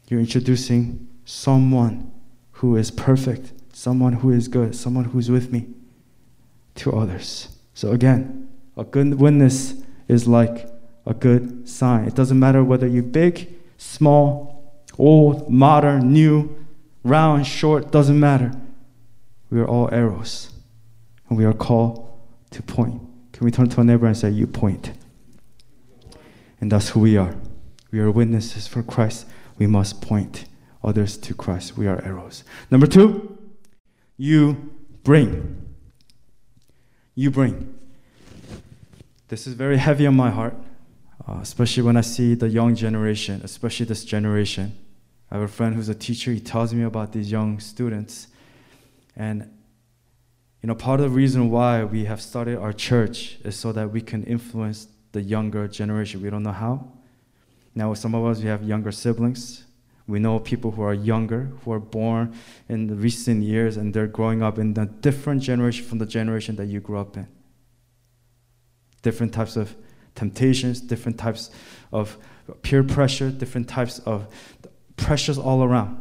You're 0.08 0.22
introducing 0.22 1.08
someone 1.26 2.12
who 2.54 2.76
is 2.76 2.92
perfect, 2.92 3.52
someone 3.74 4.14
who 4.14 4.32
is 4.32 4.48
good, 4.48 4.76
someone 4.76 5.06
who's 5.06 5.30
with 5.30 5.52
me 5.52 5.68
to 6.76 6.94
others. 6.94 7.50
So, 7.74 7.92
again, 7.92 8.50
a 8.78 8.84
good 8.84 9.20
witness 9.20 9.76
is 10.08 10.28
like 10.28 10.68
a 11.06 11.14
good 11.14 11.68
sign. 11.68 12.06
It 12.06 12.16
doesn't 12.16 12.40
matter 12.40 12.64
whether 12.64 12.88
you're 12.88 13.04
big, 13.04 13.57
small, 13.78 14.82
old, 14.98 15.50
modern, 15.50 16.12
new, 16.12 16.66
round, 17.04 17.48
short, 17.48 17.92
doesn't 17.92 18.20
matter. 18.20 18.52
We 19.50 19.60
are 19.60 19.68
all 19.68 19.90
arrows, 19.92 20.52
and 21.30 21.38
we 21.38 21.46
are 21.46 21.54
called 21.54 22.08
to 22.52 22.62
point. 22.62 23.02
Can 23.32 23.46
we 23.46 23.52
turn 23.52 23.70
to 23.70 23.78
our 23.78 23.84
neighbor 23.84 24.08
and 24.08 24.18
say, 24.18 24.30
You 24.30 24.48
point? 24.48 24.92
And 26.60 26.72
that's 26.72 26.90
who 26.90 27.00
we 27.00 27.18
are. 27.18 27.36
We 27.92 28.00
are 28.00 28.12
witnesses 28.12 28.68
for 28.68 28.84
Christ. 28.84 29.26
We 29.58 29.68
must 29.68 30.02
point 30.02 30.46
others 30.84 31.18
to 31.18 31.34
Christ. 31.34 31.78
We 31.78 31.88
are 31.88 32.04
arrows. 32.04 32.44
Number 32.72 32.88
two, 32.88 33.38
you 34.18 34.72
bring. 35.04 35.68
You 37.16 37.32
bring. 37.32 37.76
This 39.28 39.48
is 39.48 39.54
very 39.54 39.78
heavy 39.78 40.08
on 40.08 40.16
my 40.16 40.30
heart, 40.30 40.56
uh, 41.26 41.40
especially 41.42 41.84
when 41.84 41.98
I 41.98 42.02
see 42.02 42.36
the 42.36 42.50
young 42.50 42.76
generation, 42.76 43.42
especially 43.44 43.86
this 43.86 44.04
generation. 44.04 44.78
I 45.32 45.36
have 45.36 45.44
a 45.44 45.48
friend 45.48 45.76
who's 45.76 45.90
a 45.90 45.96
teacher. 45.96 46.32
He 46.32 46.40
tells 46.40 46.74
me 46.74 46.84
about 46.84 47.12
these 47.12 47.32
young 47.32 47.60
students. 47.60 48.28
And, 49.16 49.50
you 50.62 50.68
know, 50.68 50.76
part 50.76 51.00
of 51.00 51.10
the 51.10 51.16
reason 51.16 51.50
why 51.50 51.84
we 51.84 52.06
have 52.06 52.22
started 52.22 52.58
our 52.58 52.72
church 52.74 53.38
is 53.44 53.56
so 53.56 53.72
that 53.72 53.92
we 53.92 54.02
can 54.02 54.24
influence 54.24 54.88
the 55.12 55.22
younger 55.22 55.68
generation. 55.68 56.22
We 56.22 56.30
don't 56.30 56.44
know 56.44 56.52
how. 56.52 56.92
Now, 57.76 57.94
some 57.94 58.16
of 58.16 58.26
us, 58.26 58.40
we 58.40 58.48
have 58.48 58.64
younger 58.64 58.92
siblings. 58.92 59.64
We 60.08 60.20
know 60.20 60.40
people 60.40 60.72
who 60.72 60.82
are 60.84 60.94
younger, 60.94 61.52
who 61.64 61.74
are 61.74 61.80
born 61.80 62.34
in 62.70 62.88
the 62.88 62.96
recent 62.96 63.44
years, 63.44 63.76
and 63.76 63.94
they're 63.94 64.08
growing 64.08 64.42
up 64.42 64.58
in 64.58 64.78
a 64.78 64.86
different 64.86 65.42
generation 65.42 65.86
from 65.86 65.98
the 65.98 66.06
generation 66.06 66.56
that 66.56 66.68
you 66.68 66.80
grew 66.80 66.98
up 66.98 67.18
in. 67.18 67.28
Different 69.02 69.34
types 69.34 69.58
of 69.58 69.76
temptations, 70.18 70.82
different 70.82 71.18
types 71.18 71.50
of 71.94 72.18
peer 72.62 72.84
pressure, 72.84 73.32
different 73.32 73.70
types 73.70 74.00
of 74.00 74.28
pressures 74.98 75.38
all 75.38 75.64
around, 75.64 75.98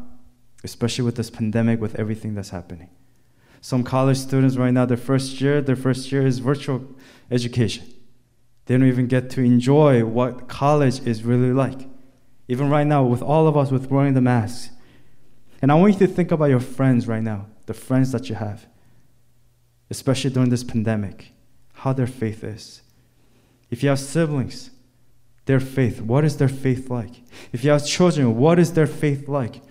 especially 0.65 1.05
with 1.05 1.15
this 1.15 1.31
pandemic, 1.31 1.81
with 1.81 1.95
everything 1.97 2.35
that's 2.35 2.51
happening. 2.51 2.91
Some 3.61 3.85
college 3.85 4.19
students 4.19 4.57
right 4.57 4.73
now, 4.73 4.87
their 4.87 4.97
first 4.97 5.41
year, 5.41 5.61
their 5.61 5.77
first 5.77 6.11
year 6.11 6.27
is 6.27 6.39
virtual 6.39 6.85
education. 7.31 7.85
They 8.65 8.77
don't 8.77 8.89
even 8.89 9.07
get 9.07 9.31
to 9.31 9.41
enjoy 9.41 10.05
what 10.05 10.49
college 10.49 11.01
is 11.07 11.23
really 11.23 11.53
like. 11.53 11.89
Even 12.49 12.69
right 12.71 12.87
now, 12.87 13.05
with 13.05 13.23
all 13.23 13.47
of 13.47 13.57
us 13.57 13.71
with 13.71 13.91
wearing 13.91 14.15
the 14.15 14.21
masks. 14.21 14.71
And 15.61 15.73
I 15.73 15.75
want 15.75 15.95
you 15.95 16.07
to 16.07 16.13
think 16.13 16.31
about 16.31 16.47
your 16.47 16.61
friends 16.61 17.09
right 17.09 17.23
now, 17.23 17.47
the 17.67 17.75
friends 17.75 18.13
that 18.13 18.29
you 18.29 18.35
have, 18.37 18.67
especially 19.91 20.31
during 20.31 20.51
this 20.51 20.65
pandemic, 20.65 21.33
how 21.73 21.93
their 21.93 22.07
faith 22.07 22.45
is. 22.45 22.83
If 23.71 23.83
you 23.83 23.89
have 23.89 24.01
siblings, 24.01 24.71
their 25.47 25.61
faith, 25.61 26.01
what 26.01 26.25
is 26.25 26.37
their 26.37 26.49
faith 26.49 26.91
like? 26.91 27.23
If 27.53 27.65
you 27.65 27.71
have 27.71 27.87
children, 27.87 28.37
what 28.37 28.59
is 28.59 28.73
their 28.73 28.87
faith 28.87 29.29
like? 29.29 29.63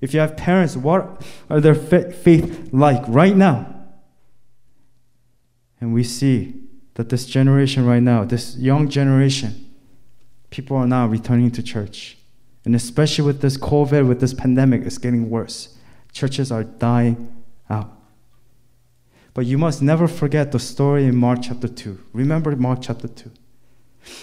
If 0.00 0.12
you 0.12 0.20
have 0.20 0.36
parents, 0.36 0.76
what 0.76 1.22
are 1.48 1.60
their 1.60 1.74
faith 1.74 2.70
like 2.72 3.02
right 3.08 3.36
now? 3.36 3.74
And 5.80 5.92
we 5.92 6.04
see 6.04 6.54
that 6.94 7.08
this 7.08 7.26
generation 7.26 7.84
right 7.84 8.02
now, 8.02 8.24
this 8.24 8.56
young 8.56 8.88
generation, 8.88 9.74
people 10.50 10.76
are 10.76 10.86
now 10.86 11.06
returning 11.06 11.50
to 11.52 11.62
church. 11.62 12.16
And 12.64 12.74
especially 12.74 13.24
with 13.24 13.42
this 13.42 13.56
COVID, 13.58 14.08
with 14.08 14.20
this 14.20 14.32
pandemic, 14.32 14.82
it's 14.82 14.98
getting 14.98 15.28
worse. 15.28 15.76
Churches 16.12 16.50
are 16.50 16.64
dying. 16.64 17.43
But 19.34 19.46
you 19.46 19.58
must 19.58 19.82
never 19.82 20.06
forget 20.06 20.52
the 20.52 20.58
story 20.58 21.04
in 21.04 21.16
Mark 21.16 21.40
chapter 21.42 21.68
2. 21.68 21.98
Remember 22.12 22.54
Mark 22.56 22.78
chapter 22.82 23.08
2. 23.08 23.30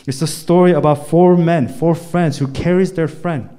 It's 0.07 0.21
a 0.21 0.27
story 0.27 0.71
about 0.71 1.07
four 1.07 1.35
men, 1.37 1.67
four 1.67 1.95
friends 1.95 2.37
who 2.37 2.47
carries 2.47 2.93
their 2.93 3.07
friend 3.07 3.49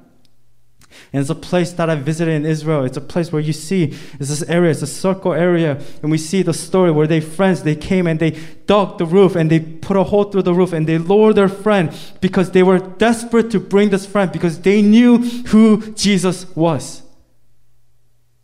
and 1.13 1.21
it's 1.21 1.31
a 1.31 1.35
place 1.35 1.73
that 1.73 1.91
I 1.91 1.95
visited 1.97 2.33
in 2.33 2.47
Israel. 2.47 2.85
It's 2.85 2.97
a 2.97 3.03
place 3.03 3.33
where 3.33 3.43
you 3.43 3.53
see, 3.53 3.95
it's 4.19 4.31
this 4.31 4.43
area, 4.45 4.71
it's 4.71 4.83
a 4.83 4.87
circle 4.87 5.33
area. 5.33 5.81
And 6.03 6.11
we 6.11 6.19
see 6.19 6.43
the 6.43 6.55
story 6.55 6.91
where 6.91 7.07
they 7.07 7.21
friends, 7.21 7.63
they 7.63 7.77
came 7.77 8.07
and 8.07 8.19
they 8.19 8.31
dug 8.67 8.99
the 8.99 9.07
roof 9.07 9.37
and 9.37 9.51
they 9.51 9.61
put 9.61 9.97
a 9.97 10.05
hole 10.05 10.25
through 10.25 10.43
the 10.43 10.55
roof 10.55 10.73
and 10.73 10.87
they 10.87 10.99
lowered 10.99 11.37
their 11.37 11.49
friend 11.49 11.95
because 12.21 12.53
they 12.53 12.63
were 12.63 12.79
desperate 12.79 13.51
to 13.51 13.61
bring 13.61 13.91
this 13.91 14.07
friend 14.07 14.33
because 14.33 14.61
they 14.61 14.81
knew 14.81 15.19
who 15.19 15.93
Jesus 15.93 16.47
was. 16.57 17.02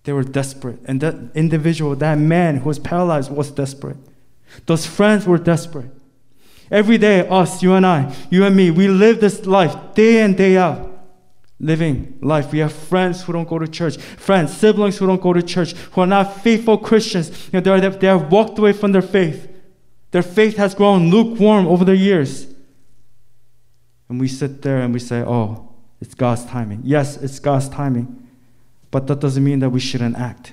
They 0.08 0.14
were 0.14 0.24
desperate. 0.24 0.78
And 0.86 1.02
that 1.02 1.16
individual, 1.34 1.94
that 1.96 2.16
man 2.16 2.56
who 2.56 2.68
was 2.70 2.78
paralyzed, 2.78 3.30
was 3.30 3.50
desperate. 3.50 3.98
Those 4.64 4.86
friends 4.86 5.26
were 5.26 5.36
desperate. 5.36 5.90
Every 6.70 6.96
day, 6.96 7.28
us, 7.28 7.62
you 7.62 7.74
and 7.74 7.84
I, 7.84 8.16
you 8.30 8.42
and 8.46 8.56
me, 8.56 8.70
we 8.70 8.88
live 8.88 9.20
this 9.20 9.44
life 9.44 9.76
day 9.92 10.24
in, 10.24 10.34
day 10.34 10.56
out 10.56 10.90
living 11.60 12.18
life. 12.22 12.52
We 12.52 12.60
have 12.60 12.72
friends 12.72 13.22
who 13.22 13.34
don't 13.34 13.46
go 13.46 13.58
to 13.58 13.68
church, 13.68 13.98
friends, 13.98 14.56
siblings 14.56 14.96
who 14.96 15.06
don't 15.06 15.20
go 15.20 15.34
to 15.34 15.42
church, 15.42 15.74
who 15.74 16.00
are 16.00 16.06
not 16.06 16.40
faithful 16.40 16.78
Christians. 16.78 17.50
You 17.52 17.60
know, 17.60 17.78
they, 17.78 17.88
they 17.90 18.06
have 18.06 18.32
walked 18.32 18.58
away 18.58 18.72
from 18.72 18.92
their 18.92 19.02
faith. 19.02 19.46
Their 20.12 20.22
faith 20.22 20.56
has 20.56 20.74
grown 20.74 21.10
lukewarm 21.10 21.66
over 21.66 21.84
the 21.84 21.96
years. 21.96 22.46
And 24.08 24.18
we 24.18 24.28
sit 24.28 24.62
there 24.62 24.80
and 24.80 24.94
we 24.94 25.00
say, 25.00 25.20
oh, 25.20 25.68
it's 26.00 26.14
God's 26.14 26.46
timing. 26.46 26.80
Yes, 26.82 27.18
it's 27.18 27.38
God's 27.40 27.68
timing. 27.68 28.27
But 28.90 29.06
that 29.06 29.20
doesn't 29.20 29.44
mean 29.44 29.58
that 29.60 29.70
we 29.70 29.80
shouldn't 29.80 30.16
act. 30.16 30.52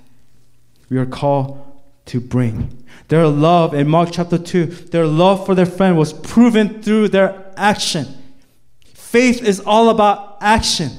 We 0.89 0.97
are 0.97 1.05
called 1.05 1.61
to 2.05 2.19
bring. 2.19 2.83
Their 3.07 3.27
love 3.27 3.73
in 3.73 3.87
Mark 3.87 4.09
chapter 4.11 4.37
2, 4.37 4.65
their 4.65 5.07
love 5.07 5.45
for 5.45 5.55
their 5.55 5.65
friend 5.65 5.97
was 5.97 6.13
proven 6.13 6.81
through 6.81 7.09
their 7.09 7.51
action. 7.57 8.07
Faith 8.93 9.43
is 9.43 9.59
all 9.59 9.89
about 9.89 10.37
action. 10.41 10.91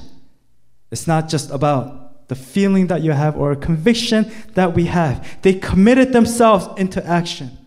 It's 0.91 1.07
not 1.07 1.29
just 1.29 1.51
about 1.51 2.27
the 2.27 2.35
feeling 2.35 2.87
that 2.87 3.01
you 3.01 3.11
have 3.11 3.37
or 3.37 3.51
a 3.51 3.55
conviction 3.55 4.31
that 4.53 4.73
we 4.73 4.85
have. 4.85 5.41
They 5.41 5.53
committed 5.53 6.13
themselves 6.13 6.67
into 6.77 7.05
action. 7.05 7.57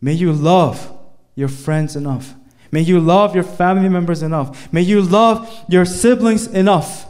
May 0.00 0.12
you 0.12 0.32
love 0.32 0.94
your 1.34 1.48
friends 1.48 1.96
enough. 1.96 2.34
May 2.70 2.82
you 2.82 3.00
love 3.00 3.34
your 3.34 3.44
family 3.44 3.88
members 3.88 4.22
enough. 4.22 4.70
May 4.72 4.82
you 4.82 5.00
love 5.00 5.64
your 5.68 5.86
siblings 5.86 6.46
enough 6.46 7.07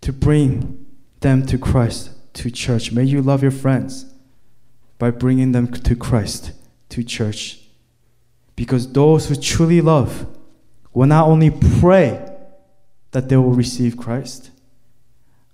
to 0.00 0.12
bring 0.12 0.86
them 1.20 1.44
to 1.46 1.58
Christ, 1.58 2.10
to 2.34 2.50
church. 2.50 2.92
May 2.92 3.04
you 3.04 3.22
love 3.22 3.42
your 3.42 3.50
friends 3.50 4.06
by 4.98 5.10
bringing 5.10 5.52
them 5.52 5.66
to 5.72 5.96
Christ, 5.96 6.52
to 6.90 7.02
church. 7.02 7.60
Because 8.56 8.92
those 8.92 9.28
who 9.28 9.36
truly 9.36 9.80
love, 9.80 10.26
will 10.92 11.06
not 11.06 11.28
only 11.28 11.50
pray 11.50 12.26
that 13.12 13.28
they 13.28 13.36
will 13.36 13.52
receive 13.52 13.96
Christ, 13.96 14.50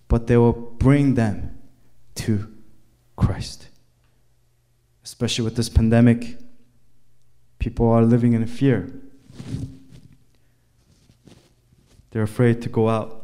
but 0.08 0.26
they 0.26 0.36
will 0.36 0.52
bring 0.52 1.14
them 1.14 1.58
to 2.16 2.52
Christ. 3.16 3.68
Especially 5.04 5.44
with 5.44 5.56
this 5.56 5.68
pandemic, 5.68 6.38
people 7.58 7.88
are 7.88 8.02
living 8.02 8.32
in 8.32 8.46
fear. 8.46 8.90
They're 12.10 12.22
afraid 12.22 12.62
to 12.62 12.68
go 12.68 12.88
out, 12.88 13.15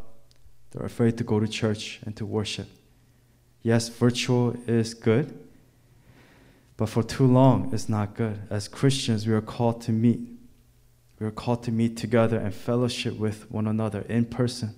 they're 0.72 0.86
afraid 0.86 1.16
to 1.18 1.24
go 1.24 1.38
to 1.38 1.46
church 1.46 2.00
and 2.04 2.16
to 2.16 2.26
worship. 2.26 2.66
Yes, 3.62 3.88
virtual 3.88 4.56
is 4.66 4.94
good, 4.94 5.38
but 6.76 6.88
for 6.88 7.02
too 7.02 7.26
long, 7.26 7.70
it's 7.72 7.88
not 7.88 8.14
good. 8.16 8.40
As 8.50 8.66
Christians, 8.66 9.26
we 9.26 9.34
are 9.34 9.40
called 9.40 9.80
to 9.82 9.92
meet 9.92 10.20
We 11.20 11.26
are 11.28 11.30
called 11.30 11.62
to 11.64 11.70
meet 11.70 11.96
together 11.96 12.36
and 12.38 12.52
fellowship 12.52 13.16
with 13.16 13.48
one 13.48 13.68
another 13.68 14.00
in 14.08 14.24
person. 14.24 14.74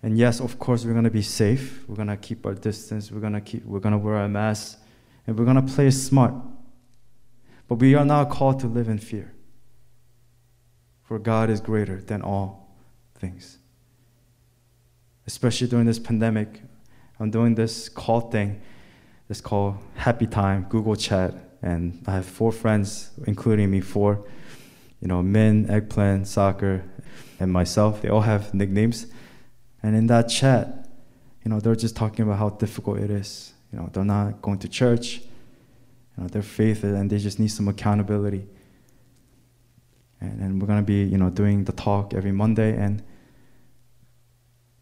And 0.00 0.16
yes, 0.16 0.38
of 0.40 0.60
course, 0.60 0.84
we're 0.84 0.92
going 0.92 1.04
to 1.04 1.10
be 1.10 1.22
safe. 1.22 1.82
We're 1.88 1.96
going 1.96 2.06
to 2.06 2.16
keep 2.16 2.46
our 2.46 2.54
distance. 2.54 3.10
We're 3.10 3.20
going 3.20 3.32
to 3.32 3.40
keep 3.40 3.64
we're 3.64 3.80
going 3.80 3.94
to 3.94 3.98
wear 3.98 4.14
our 4.14 4.28
masks 4.28 4.76
and 5.26 5.36
we're 5.36 5.44
going 5.44 5.66
to 5.66 5.74
play 5.74 5.90
smart. 5.90 6.34
But 7.66 7.76
we 7.76 7.94
are 7.96 8.04
not 8.04 8.30
called 8.30 8.60
to 8.60 8.68
live 8.68 8.88
in 8.88 8.98
fear. 8.98 9.34
For 11.02 11.18
God 11.18 11.50
is 11.50 11.60
greater 11.60 12.00
than 12.00 12.22
all 12.22 12.76
things. 13.14 13.57
Especially 15.28 15.68
during 15.68 15.86
this 15.86 16.00
pandemic, 16.00 16.62
I'm 17.20 17.30
doing 17.30 17.54
this 17.54 17.88
call 17.88 18.22
thing. 18.22 18.60
It's 19.28 19.40
called 19.40 19.76
Happy 19.94 20.26
Time, 20.26 20.66
Google 20.68 20.96
Chat, 20.96 21.34
and 21.62 22.02
I 22.06 22.12
have 22.12 22.26
four 22.26 22.50
friends, 22.50 23.10
including 23.26 23.70
me, 23.70 23.80
four 23.80 24.24
you 25.00 25.08
know, 25.08 25.22
Min, 25.22 25.70
Eggplant, 25.70 26.26
Soccer, 26.26 26.82
and 27.38 27.52
myself, 27.52 28.02
they 28.02 28.08
all 28.08 28.22
have 28.22 28.52
nicknames. 28.52 29.06
And 29.82 29.94
in 29.94 30.06
that 30.08 30.28
chat, 30.28 30.88
you 31.44 31.50
know, 31.50 31.60
they're 31.60 31.76
just 31.76 31.94
talking 31.94 32.24
about 32.24 32.38
how 32.38 32.50
difficult 32.50 32.98
it 32.98 33.10
is. 33.10 33.52
You 33.72 33.78
know, 33.78 33.90
they're 33.92 34.04
not 34.04 34.42
going 34.42 34.58
to 34.60 34.68
church, 34.68 35.18
you 35.18 36.22
know, 36.22 36.28
their 36.28 36.42
faith, 36.42 36.82
and 36.82 37.08
they 37.10 37.18
just 37.18 37.38
need 37.38 37.48
some 37.48 37.68
accountability. 37.68 38.46
And, 40.20 40.40
and 40.40 40.60
we're 40.60 40.66
to 40.74 40.82
be, 40.82 41.04
you 41.04 41.18
know, 41.18 41.30
doing 41.30 41.64
the 41.64 41.72
talk 41.72 42.12
every 42.14 42.32
Monday. 42.32 42.76
And 42.76 43.02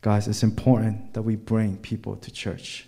guys, 0.06 0.28
it's 0.28 0.44
important 0.44 1.14
that 1.14 1.22
we 1.22 1.34
bring 1.34 1.76
people 1.78 2.14
to 2.14 2.30
church. 2.30 2.86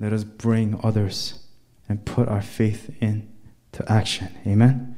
Let 0.00 0.12
us 0.12 0.24
bring 0.24 0.80
others 0.82 1.46
and 1.88 2.04
put 2.04 2.26
our 2.26 2.42
faith 2.42 2.90
into 3.00 3.84
action. 3.86 4.36
Amen. 4.44 4.96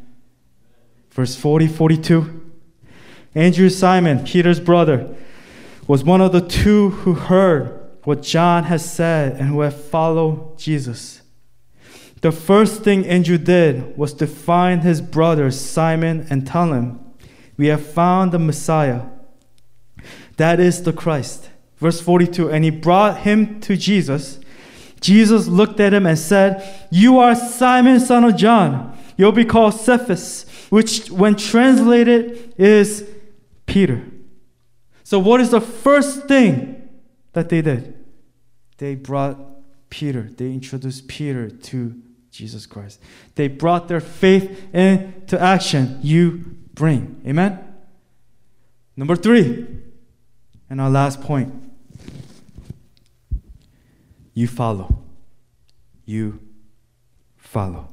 Verse 1.10 1.36
40 1.36 1.66
42. 1.68 2.52
Andrew 3.34 3.68
Simon, 3.68 4.24
Peter's 4.24 4.60
brother, 4.60 5.14
was 5.86 6.02
one 6.02 6.22
of 6.22 6.32
the 6.32 6.40
two 6.40 6.88
who 6.88 7.12
heard 7.12 7.78
what 8.04 8.22
John 8.22 8.64
had 8.64 8.80
said 8.80 9.32
and 9.32 9.50
who 9.50 9.60
have 9.60 9.78
followed 9.78 10.56
Jesus. 10.58 11.20
The 12.22 12.32
first 12.32 12.82
thing 12.82 13.06
Andrew 13.06 13.36
did 13.36 13.94
was 13.98 14.14
to 14.14 14.26
find 14.26 14.82
his 14.82 15.02
brother 15.02 15.50
Simon 15.50 16.26
and 16.30 16.46
tell 16.46 16.72
him, 16.72 16.98
We 17.58 17.66
have 17.66 17.84
found 17.84 18.32
the 18.32 18.38
Messiah. 18.38 19.02
That 20.38 20.58
is 20.58 20.82
the 20.82 20.92
Christ. 20.92 21.50
Verse 21.76 22.00
42 22.00 22.50
And 22.50 22.64
he 22.64 22.70
brought 22.70 23.18
him 23.18 23.60
to 23.60 23.76
Jesus. 23.76 24.40
Jesus 25.00 25.46
looked 25.46 25.78
at 25.78 25.94
him 25.94 26.06
and 26.06 26.18
said, 26.18 26.88
You 26.90 27.18
are 27.18 27.36
Simon, 27.36 28.00
son 28.00 28.24
of 28.24 28.34
John. 28.36 28.98
You'll 29.16 29.32
be 29.32 29.44
called 29.44 29.74
Cephas 29.74 30.46
which, 30.70 31.10
when 31.10 31.34
translated, 31.34 32.54
is 32.58 33.08
Peter. 33.66 34.04
So, 35.02 35.18
what 35.18 35.40
is 35.40 35.50
the 35.50 35.60
first 35.60 36.26
thing 36.26 36.88
that 37.32 37.48
they 37.48 37.62
did? 37.62 37.94
They 38.78 38.94
brought 38.94 39.38
Peter, 39.90 40.28
they 40.36 40.52
introduced 40.52 41.08
Peter 41.08 41.48
to 41.48 41.94
Jesus 42.30 42.66
Christ. 42.66 43.00
They 43.34 43.48
brought 43.48 43.88
their 43.88 44.00
faith 44.00 44.74
into 44.74 45.40
action. 45.40 45.98
You 46.02 46.56
bring. 46.74 47.22
Amen? 47.26 47.58
Number 48.96 49.16
three, 49.16 49.66
and 50.70 50.80
our 50.80 50.90
last 50.90 51.20
point 51.20 51.52
you 54.34 54.46
follow. 54.46 55.02
You 56.04 56.40
follow. 57.36 57.88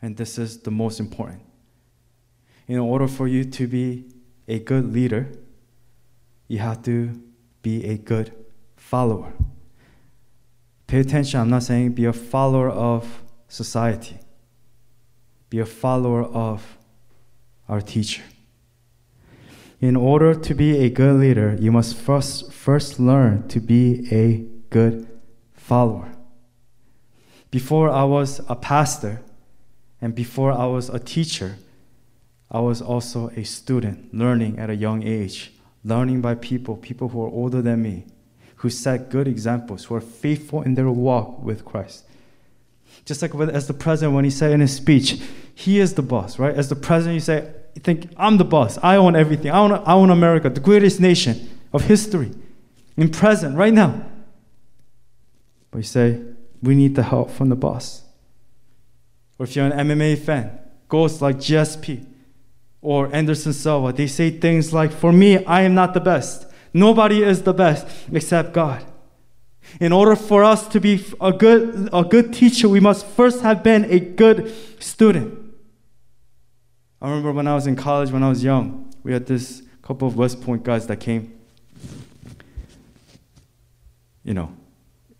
And 0.00 0.16
this 0.16 0.38
is 0.38 0.58
the 0.58 0.70
most 0.70 1.00
important. 1.00 1.42
In 2.68 2.78
order 2.78 3.08
for 3.08 3.26
you 3.26 3.44
to 3.44 3.66
be 3.66 4.06
a 4.46 4.58
good 4.60 4.92
leader, 4.92 5.32
you 6.46 6.58
have 6.58 6.82
to 6.84 7.20
be 7.62 7.84
a 7.84 7.96
good 7.96 8.32
follower. 8.76 9.32
Pay 10.86 11.00
attention, 11.00 11.40
I'm 11.40 11.50
not 11.50 11.62
saying 11.62 11.92
be 11.92 12.04
a 12.04 12.12
follower 12.12 12.68
of 12.68 13.22
society, 13.48 14.18
be 15.50 15.58
a 15.58 15.66
follower 15.66 16.24
of 16.24 16.78
our 17.68 17.80
teacher. 17.80 18.22
In 19.82 19.96
order 19.96 20.32
to 20.32 20.54
be 20.54 20.78
a 20.78 20.88
good 20.88 21.18
leader, 21.18 21.56
you 21.58 21.72
must 21.72 21.96
first, 21.96 22.52
first 22.52 23.00
learn 23.00 23.48
to 23.48 23.58
be 23.58 24.06
a 24.12 24.46
good 24.70 25.08
follower. 25.54 26.12
Before 27.50 27.90
I 27.90 28.04
was 28.04 28.40
a 28.48 28.54
pastor, 28.54 29.22
and 30.00 30.14
before 30.14 30.52
I 30.52 30.66
was 30.66 30.88
a 30.88 31.00
teacher, 31.00 31.56
I 32.48 32.60
was 32.60 32.80
also 32.80 33.30
a 33.30 33.42
student, 33.42 34.14
learning 34.14 34.56
at 34.56 34.70
a 34.70 34.76
young 34.76 35.02
age, 35.02 35.52
learning 35.82 36.20
by 36.20 36.36
people, 36.36 36.76
people 36.76 37.08
who 37.08 37.20
are 37.20 37.28
older 37.28 37.60
than 37.60 37.82
me, 37.82 38.04
who 38.56 38.70
set 38.70 39.10
good 39.10 39.26
examples, 39.26 39.86
who 39.86 39.96
are 39.96 40.00
faithful 40.00 40.62
in 40.62 40.76
their 40.76 40.90
walk 40.92 41.42
with 41.42 41.64
Christ. 41.64 42.04
Just 43.04 43.20
like 43.20 43.34
as 43.34 43.66
the 43.66 43.74
president, 43.74 44.14
when 44.14 44.24
he 44.24 44.30
said 44.30 44.52
in 44.52 44.60
his 44.60 44.76
speech, 44.76 45.20
he 45.52 45.80
is 45.80 45.94
the 45.94 46.02
boss, 46.02 46.38
right? 46.38 46.54
As 46.54 46.68
the 46.68 46.76
president, 46.76 47.14
you 47.14 47.20
say, 47.20 47.52
think, 47.80 48.12
I'm 48.16 48.36
the 48.36 48.44
boss. 48.44 48.78
I 48.82 48.96
own 48.96 49.16
everything. 49.16 49.50
I 49.50 49.58
own, 49.58 49.72
I 49.72 49.92
own 49.92 50.10
America, 50.10 50.50
the 50.50 50.60
greatest 50.60 51.00
nation 51.00 51.48
of 51.72 51.84
history, 51.84 52.32
in 52.96 53.08
present, 53.08 53.56
right 53.56 53.72
now. 53.72 54.04
But 55.70 55.78
you 55.78 55.84
say, 55.84 56.20
we 56.62 56.74
need 56.74 56.94
the 56.94 57.02
help 57.02 57.30
from 57.30 57.48
the 57.48 57.56
boss. 57.56 58.02
Or 59.38 59.44
if 59.44 59.56
you're 59.56 59.66
an 59.66 59.88
MMA 59.88 60.18
fan, 60.18 60.58
ghosts 60.88 61.20
like 61.20 61.36
GSP 61.36 62.06
or 62.80 63.12
Anderson 63.14 63.52
Silva, 63.52 63.92
they 63.92 64.06
say 64.06 64.30
things 64.30 64.72
like, 64.72 64.92
For 64.92 65.12
me, 65.12 65.44
I 65.44 65.62
am 65.62 65.74
not 65.74 65.94
the 65.94 66.00
best. 66.00 66.46
Nobody 66.74 67.22
is 67.22 67.42
the 67.42 67.54
best 67.54 67.86
except 68.12 68.52
God. 68.52 68.84
In 69.80 69.92
order 69.92 70.16
for 70.16 70.44
us 70.44 70.68
to 70.68 70.80
be 70.80 71.04
a 71.20 71.32
good, 71.32 71.88
a 71.92 72.04
good 72.04 72.32
teacher, 72.32 72.68
we 72.68 72.80
must 72.80 73.06
first 73.06 73.42
have 73.42 73.62
been 73.62 73.84
a 73.86 73.98
good 73.98 74.52
student. 74.78 75.41
I 77.02 77.08
remember 77.08 77.32
when 77.32 77.48
I 77.48 77.54
was 77.56 77.66
in 77.66 77.74
college, 77.74 78.12
when 78.12 78.22
I 78.22 78.28
was 78.28 78.44
young, 78.44 78.94
we 79.02 79.12
had 79.12 79.26
this 79.26 79.64
couple 79.82 80.06
of 80.06 80.16
West 80.16 80.40
Point 80.40 80.62
guys 80.62 80.86
that 80.86 81.00
came. 81.00 81.36
You 84.22 84.34
know, 84.34 84.54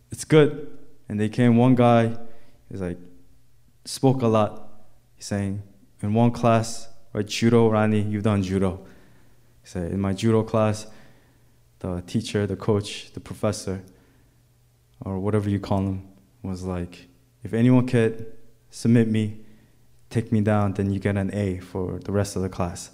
it's 0.09 0.23
good. 0.23 0.77
And 1.09 1.19
they 1.19 1.27
came, 1.27 1.57
one 1.57 1.75
guy 1.75 2.15
is 2.71 2.79
like, 2.79 2.97
spoke 3.83 4.21
a 4.21 4.27
lot. 4.27 4.65
He's 5.15 5.25
saying, 5.25 5.61
in 6.01 6.13
one 6.13 6.31
class, 6.31 6.87
right, 7.11 7.27
judo, 7.27 7.67
Rani, 7.69 7.99
you've 7.99 8.23
done 8.23 8.43
judo. 8.43 8.85
He 9.61 9.67
said, 9.67 9.91
in 9.91 9.99
my 9.99 10.13
judo 10.13 10.41
class, 10.43 10.87
the 11.79 12.01
teacher, 12.07 12.47
the 12.47 12.55
coach, 12.55 13.11
the 13.11 13.19
professor, 13.19 13.83
or 15.01 15.19
whatever 15.19 15.49
you 15.49 15.59
call 15.59 15.79
him, 15.79 16.07
was 16.43 16.63
like, 16.63 17.07
if 17.43 17.53
anyone 17.53 17.85
could 17.85 18.31
submit 18.69 19.09
me, 19.09 19.42
take 20.13 20.31
me 20.31 20.41
down, 20.41 20.73
then 20.73 20.91
you 20.91 20.99
get 20.99 21.17
an 21.17 21.33
A 21.33 21.59
for 21.59 21.99
the 21.99 22.11
rest 22.11 22.35
of 22.35 22.41
the 22.41 22.49
class. 22.49 22.91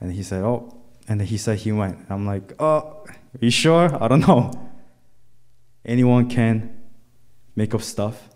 And 0.00 0.12
he 0.12 0.22
said, 0.22 0.42
oh, 0.42 0.74
and 1.08 1.20
then 1.20 1.26
he 1.26 1.36
said 1.36 1.58
he 1.58 1.72
went. 1.72 1.98
I'm 2.08 2.26
like, 2.26 2.54
oh, 2.58 3.04
are 3.08 3.16
you 3.40 3.50
sure? 3.50 4.02
I 4.02 4.08
don't 4.08 4.26
know. 4.26 4.52
Anyone 5.84 6.28
can 6.28 6.80
make 7.56 7.74
up 7.74 7.82
stuff 7.82 8.28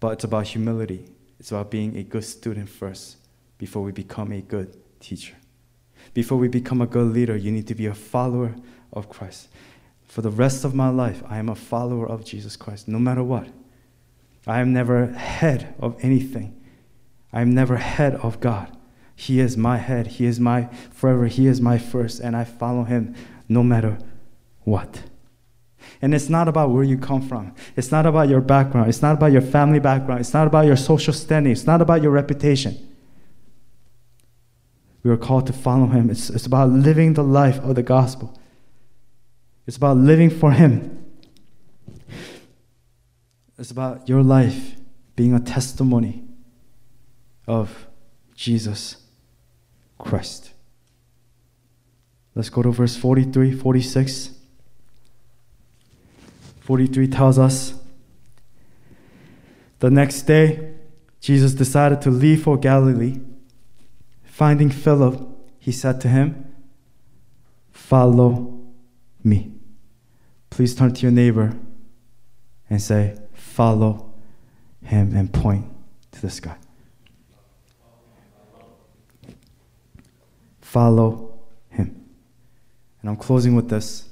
but 0.00 0.12
it's 0.12 0.24
about 0.24 0.46
humility. 0.46 1.08
It's 1.38 1.50
about 1.50 1.70
being 1.70 1.96
a 1.96 2.02
good 2.02 2.24
student 2.24 2.68
first 2.68 3.16
before 3.58 3.82
we 3.82 3.92
become 3.92 4.32
a 4.32 4.40
good 4.40 4.76
teacher. 5.00 5.34
Before 6.14 6.38
we 6.38 6.48
become 6.48 6.80
a 6.80 6.86
good 6.86 7.12
leader, 7.12 7.36
you 7.36 7.50
need 7.50 7.66
to 7.68 7.74
be 7.74 7.86
a 7.86 7.94
follower 7.94 8.54
of 8.92 9.08
Christ. 9.08 9.48
For 10.06 10.22
the 10.22 10.30
rest 10.30 10.64
of 10.64 10.74
my 10.74 10.88
life, 10.88 11.22
I 11.28 11.38
am 11.38 11.48
a 11.48 11.54
follower 11.54 12.08
of 12.08 12.24
Jesus 12.24 12.56
Christ, 12.56 12.88
no 12.88 12.98
matter 12.98 13.22
what. 13.22 13.48
I 14.46 14.60
am 14.60 14.72
never 14.72 15.06
head 15.06 15.74
of 15.80 15.96
anything. 16.02 16.62
I 17.32 17.40
am 17.40 17.50
never 17.50 17.76
head 17.76 18.14
of 18.16 18.40
God. 18.40 18.76
He 19.16 19.40
is 19.40 19.56
my 19.56 19.78
head. 19.78 20.06
He 20.06 20.26
is 20.26 20.38
my 20.38 20.68
forever. 20.90 21.26
He 21.26 21.46
is 21.46 21.60
my 21.60 21.78
first, 21.78 22.20
and 22.20 22.36
I 22.36 22.44
follow 22.44 22.84
him 22.84 23.14
no 23.48 23.62
matter 23.62 23.98
what. 24.64 25.02
And 26.02 26.14
it's 26.14 26.28
not 26.28 26.48
about 26.48 26.70
where 26.70 26.84
you 26.84 26.98
come 26.98 27.26
from. 27.26 27.54
It's 27.76 27.90
not 27.90 28.06
about 28.06 28.28
your 28.28 28.40
background. 28.40 28.88
It's 28.88 29.02
not 29.02 29.16
about 29.16 29.32
your 29.32 29.40
family 29.40 29.78
background. 29.78 30.20
It's 30.20 30.34
not 30.34 30.46
about 30.46 30.66
your 30.66 30.76
social 30.76 31.12
standing. 31.12 31.52
It's 31.52 31.66
not 31.66 31.80
about 31.80 32.02
your 32.02 32.12
reputation. 32.12 32.76
We 35.02 35.10
are 35.10 35.16
called 35.16 35.46
to 35.46 35.52
follow 35.52 35.86
him. 35.86 36.10
It's, 36.10 36.28
it's 36.30 36.46
about 36.46 36.70
living 36.70 37.14
the 37.14 37.22
life 37.22 37.58
of 37.60 37.74
the 37.74 37.82
gospel. 37.82 38.38
It's 39.66 39.76
about 39.76 39.96
living 39.96 40.30
for 40.30 40.52
him. 40.52 41.05
It's 43.58 43.70
about 43.70 44.08
your 44.08 44.22
life 44.22 44.76
being 45.14 45.32
a 45.32 45.40
testimony 45.40 46.24
of 47.46 47.86
Jesus 48.34 48.96
Christ. 49.98 50.52
Let's 52.34 52.50
go 52.50 52.62
to 52.62 52.70
verse 52.70 52.96
43, 52.96 53.52
46. 53.52 54.30
43 56.60 57.08
tells 57.08 57.38
us 57.38 57.74
the 59.78 59.90
next 59.90 60.22
day, 60.22 60.74
Jesus 61.20 61.54
decided 61.54 62.00
to 62.02 62.10
leave 62.10 62.42
for 62.42 62.56
Galilee. 62.56 63.20
Finding 64.24 64.70
Philip, 64.70 65.28
he 65.58 65.72
said 65.72 66.00
to 66.02 66.08
him, 66.08 66.54
Follow 67.70 68.58
me. 69.22 69.52
Please 70.50 70.74
turn 70.74 70.94
to 70.94 71.02
your 71.02 71.12
neighbor 71.12 71.56
and 72.68 72.80
say, 72.80 73.16
Follow 73.56 74.12
him 74.82 75.16
and 75.16 75.32
point 75.32 75.64
to 76.12 76.20
the 76.20 76.28
sky. 76.28 76.58
Follow 80.60 81.38
him. 81.70 82.04
And 83.00 83.08
I'm 83.08 83.16
closing 83.16 83.54
with 83.54 83.70
this. 83.70 84.10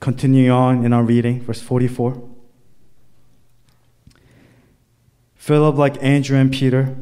Continuing 0.00 0.50
on 0.50 0.86
in 0.86 0.94
our 0.94 1.02
reading, 1.02 1.42
verse 1.42 1.60
44. 1.60 2.30
Philip, 5.34 5.76
like 5.76 6.02
Andrew 6.02 6.38
and 6.38 6.50
Peter, 6.50 6.96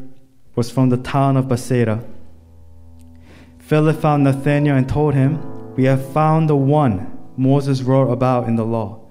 was 0.56 0.72
from 0.72 0.88
the 0.88 0.96
town 0.96 1.36
of 1.36 1.46
Bethsaida. 1.46 2.02
Philip 3.60 4.00
found 4.00 4.24
Nathanael 4.24 4.74
and 4.74 4.88
told 4.88 5.14
him, 5.14 5.76
We 5.76 5.84
have 5.84 6.12
found 6.12 6.48
the 6.48 6.56
one 6.56 7.16
Moses 7.36 7.82
wrote 7.82 8.10
about 8.10 8.48
in 8.48 8.56
the 8.56 8.66
law, 8.66 9.03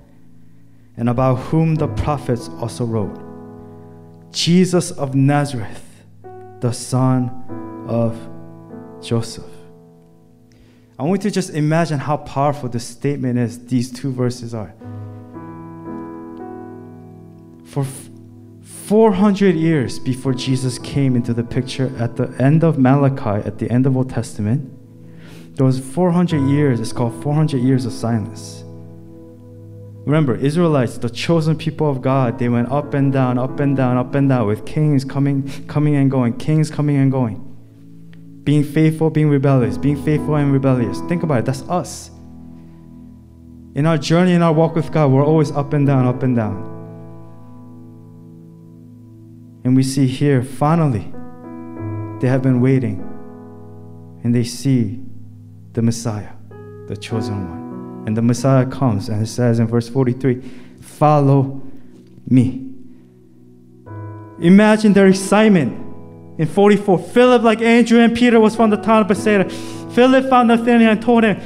and 0.97 1.09
about 1.09 1.35
whom 1.35 1.75
the 1.75 1.87
prophets 1.87 2.49
also 2.59 2.85
wrote 2.85 3.19
Jesus 4.31 4.91
of 4.91 5.13
Nazareth, 5.13 6.03
the 6.59 6.71
son 6.71 7.85
of 7.87 8.17
Joseph. 9.01 9.45
I 10.97 11.03
want 11.03 11.23
you 11.23 11.29
to 11.29 11.33
just 11.33 11.51
imagine 11.51 11.99
how 11.99 12.17
powerful 12.17 12.69
this 12.69 12.85
statement 12.85 13.37
is, 13.37 13.65
these 13.65 13.91
two 13.91 14.11
verses 14.11 14.53
are. 14.53 14.73
For 17.65 17.85
400 18.61 19.55
years 19.55 19.99
before 19.99 20.33
Jesus 20.33 20.77
came 20.79 21.15
into 21.15 21.33
the 21.33 21.43
picture 21.43 21.91
at 21.97 22.15
the 22.15 22.29
end 22.39 22.63
of 22.63 22.77
Malachi, 22.77 23.45
at 23.45 23.57
the 23.57 23.69
end 23.71 23.85
of 23.85 23.95
Old 23.97 24.09
Testament, 24.09 24.71
those 25.55 25.79
400 25.79 26.49
years, 26.49 26.79
it's 26.79 26.93
called 26.93 27.21
400 27.23 27.59
years 27.59 27.85
of 27.85 27.91
silence. 27.91 28.62
Remember, 30.05 30.35
Israelites, 30.35 30.97
the 30.97 31.09
chosen 31.09 31.57
people 31.57 31.89
of 31.89 32.01
God, 32.01 32.37
they 32.37 32.49
went 32.49 32.69
up 32.71 32.93
and 32.93 33.13
down, 33.13 33.37
up 33.37 33.59
and 33.61 33.75
down, 33.75 33.95
up 33.95 34.13
and 34.15 34.27
down 34.27 34.47
with 34.47 34.65
kings 34.65 35.05
coming, 35.05 35.49
coming 35.67 35.95
and 35.95 36.11
going, 36.11 36.37
kings 36.37 36.69
coming 36.69 36.97
and 36.97 37.09
going. 37.09 37.39
Being 38.43 38.65
faithful, 38.65 39.09
being 39.09 39.29
rebellious, 39.29 39.77
being 39.77 40.01
faithful 40.03 40.35
and 40.35 40.51
rebellious. 40.51 40.99
Think 41.07 41.23
about 41.23 41.39
it, 41.39 41.45
that's 41.45 41.61
us. 41.63 42.11
In 43.75 43.85
our 43.85 43.97
journey, 43.97 44.33
in 44.33 44.41
our 44.41 44.51
walk 44.51 44.75
with 44.75 44.91
God, 44.91 45.09
we're 45.09 45.25
always 45.25 45.51
up 45.51 45.71
and 45.71 45.87
down, 45.87 46.05
up 46.05 46.21
and 46.21 46.35
down. 46.35 46.71
And 49.63 49.73
we 49.75 49.83
see 49.83 50.05
here, 50.05 50.43
finally, 50.43 51.13
they 52.19 52.27
have 52.27 52.41
been 52.41 52.59
waiting 52.59 52.99
and 54.23 54.35
they 54.35 54.43
see 54.43 55.01
the 55.71 55.81
Messiah, 55.81 56.33
the 56.87 56.97
chosen 56.97 57.49
one. 57.49 57.62
And 58.05 58.17
the 58.17 58.21
Messiah 58.21 58.65
comes 58.65 59.09
and 59.09 59.23
it 59.23 59.27
says 59.27 59.59
in 59.59 59.67
verse 59.67 59.89
43 59.89 60.41
Follow 60.81 61.61
me. 62.27 62.69
Imagine 64.39 64.93
their 64.93 65.07
excitement 65.07 65.79
in 66.39 66.47
44. 66.47 66.99
Philip, 66.99 67.43
like 67.43 67.61
Andrew 67.61 67.99
and 67.99 68.15
Peter, 68.15 68.39
was 68.39 68.55
from 68.55 68.69
the 68.69 68.77
town 68.77 69.01
of 69.01 69.07
Bethsaida. 69.07 69.49
Philip 69.49 70.29
found 70.29 70.49
Nathanael 70.49 70.91
and 70.91 71.01
told 71.01 71.23
him, 71.23 71.41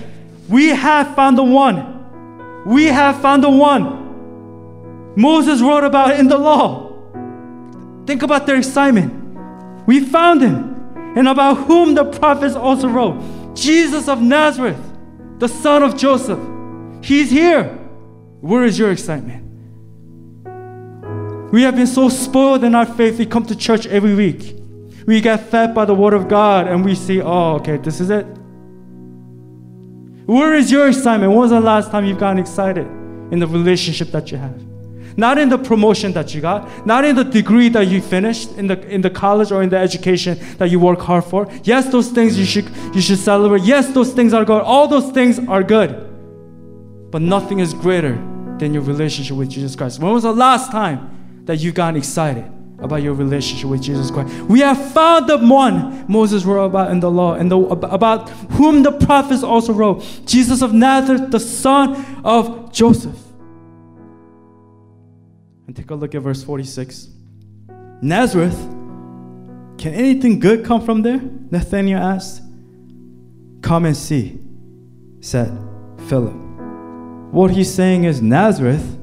We 0.49 0.69
have 0.69 1.13
found 1.15 1.37
the 1.37 1.43
one. 1.43 2.65
We 2.65 2.85
have 2.85 3.21
found 3.21 3.43
the 3.43 3.49
one 3.49 4.07
Moses 5.17 5.61
wrote 5.61 5.83
about 5.83 6.11
it 6.11 6.19
in 6.19 6.27
the 6.27 6.37
law. 6.37 6.93
Think 8.05 8.21
about 8.21 8.45
their 8.45 8.55
excitement. 8.55 9.11
We 9.87 9.99
found 9.99 10.41
him, 10.41 10.93
and 11.17 11.27
about 11.27 11.55
whom 11.55 11.95
the 11.95 12.05
prophets 12.05 12.53
also 12.53 12.87
wrote 12.87 13.55
Jesus 13.55 14.07
of 14.07 14.21
Nazareth, 14.21 14.79
the 15.39 15.47
son 15.47 15.83
of 15.83 15.97
Joseph. 15.97 16.39
He's 17.03 17.29
here. 17.29 17.63
Where 18.41 18.63
is 18.63 18.77
your 18.77 18.91
excitement? 18.91 19.43
We 21.51 21.61
have 21.63 21.75
been 21.75 21.87
so 21.87 22.09
spoiled 22.09 22.63
in 22.63 22.75
our 22.75 22.85
faith. 22.85 23.17
We 23.17 23.25
come 23.25 23.45
to 23.45 23.55
church 23.55 23.87
every 23.87 24.15
week. 24.15 24.55
We 25.05 25.21
get 25.21 25.49
fed 25.49 25.73
by 25.73 25.85
the 25.85 25.95
Word 25.95 26.13
of 26.13 26.27
God 26.27 26.67
and 26.67 26.83
we 26.83 26.93
see, 26.93 27.21
oh, 27.21 27.55
okay, 27.55 27.77
this 27.77 28.01
is 28.01 28.09
it. 28.09 28.25
Where 30.25 30.53
is 30.55 30.69
your 30.69 30.89
excitement? 30.89 31.31
When 31.31 31.39
was 31.39 31.51
the 31.51 31.61
last 31.61 31.89
time 31.89 32.03
you've 32.03 32.19
gotten 32.19 32.39
excited 32.39 32.85
in 33.31 33.39
the 33.39 33.47
relationship 33.47 34.09
that 34.09 34.29
you 34.29 34.37
have? 34.37 34.66
Not 35.19 35.39
in 35.39 35.49
the 35.49 35.57
promotion 35.57 36.13
that 36.13 36.35
you 36.35 36.41
got, 36.41 36.85
not 36.85 37.03
in 37.03 37.15
the 37.15 37.23
degree 37.23 37.69
that 37.69 37.87
you 37.87 38.01
finished 38.01 38.51
in 38.51 38.67
the 38.67 38.79
in 38.87 39.01
the 39.01 39.09
college 39.09 39.51
or 39.51 39.63
in 39.63 39.69
the 39.69 39.77
education 39.77 40.37
that 40.59 40.69
you 40.69 40.79
work 40.79 40.99
hard 40.99 41.25
for. 41.25 41.47
Yes, 41.63 41.91
those 41.91 42.09
things 42.09 42.37
you 42.37 42.45
should 42.45 42.69
you 42.93 43.01
should 43.01 43.17
celebrate. 43.17 43.63
Yes, 43.63 43.87
those 43.93 44.13
things 44.13 44.31
are 44.31 44.45
good. 44.45 44.61
All 44.61 44.87
those 44.87 45.11
things 45.11 45.39
are 45.39 45.63
good. 45.63 45.89
But 47.09 47.23
nothing 47.23 47.59
is 47.59 47.73
greater 47.73 48.13
than 48.59 48.75
your 48.75 48.83
relationship 48.83 49.35
with 49.35 49.49
Jesus 49.49 49.75
Christ. 49.75 49.99
When 49.99 50.13
was 50.13 50.21
the 50.21 50.33
last 50.33 50.71
time 50.71 51.41
that 51.45 51.57
you 51.57 51.71
got 51.71 51.95
excited 51.95 52.45
about 52.77 53.01
your 53.01 53.15
relationship 53.15 53.69
with 53.69 53.81
Jesus 53.81 54.11
Christ? 54.11 54.31
We 54.43 54.59
have 54.59 54.91
found 54.91 55.27
the 55.27 55.39
one 55.39 56.05
Moses 56.07 56.43
wrote 56.43 56.65
about 56.65 56.91
in 56.91 56.99
the 56.99 57.09
law 57.09 57.33
and 57.33 57.49
the, 57.49 57.57
about 57.57 58.29
whom 58.51 58.83
the 58.83 58.91
prophets 58.91 59.41
also 59.41 59.73
wrote 59.73 60.05
Jesus 60.27 60.61
of 60.61 60.73
Nazareth, 60.73 61.31
the 61.31 61.39
son 61.39 62.05
of 62.23 62.71
Joseph. 62.71 63.26
And 65.67 65.75
take 65.75 65.91
a 65.91 65.95
look 65.95 66.15
at 66.15 66.21
verse 66.21 66.43
46. 66.43 67.09
Nazareth, 68.01 68.57
can 69.77 69.93
anything 69.93 70.39
good 70.39 70.65
come 70.65 70.83
from 70.83 71.01
there? 71.01 71.19
Nathanael 71.51 72.01
asked. 72.01 72.41
Come 73.61 73.85
and 73.85 73.95
see, 73.95 74.39
said 75.19 75.51
Philip. 76.07 76.33
What 77.31 77.51
he's 77.51 77.73
saying 77.73 78.05
is 78.05 78.21
Nazareth. 78.21 78.97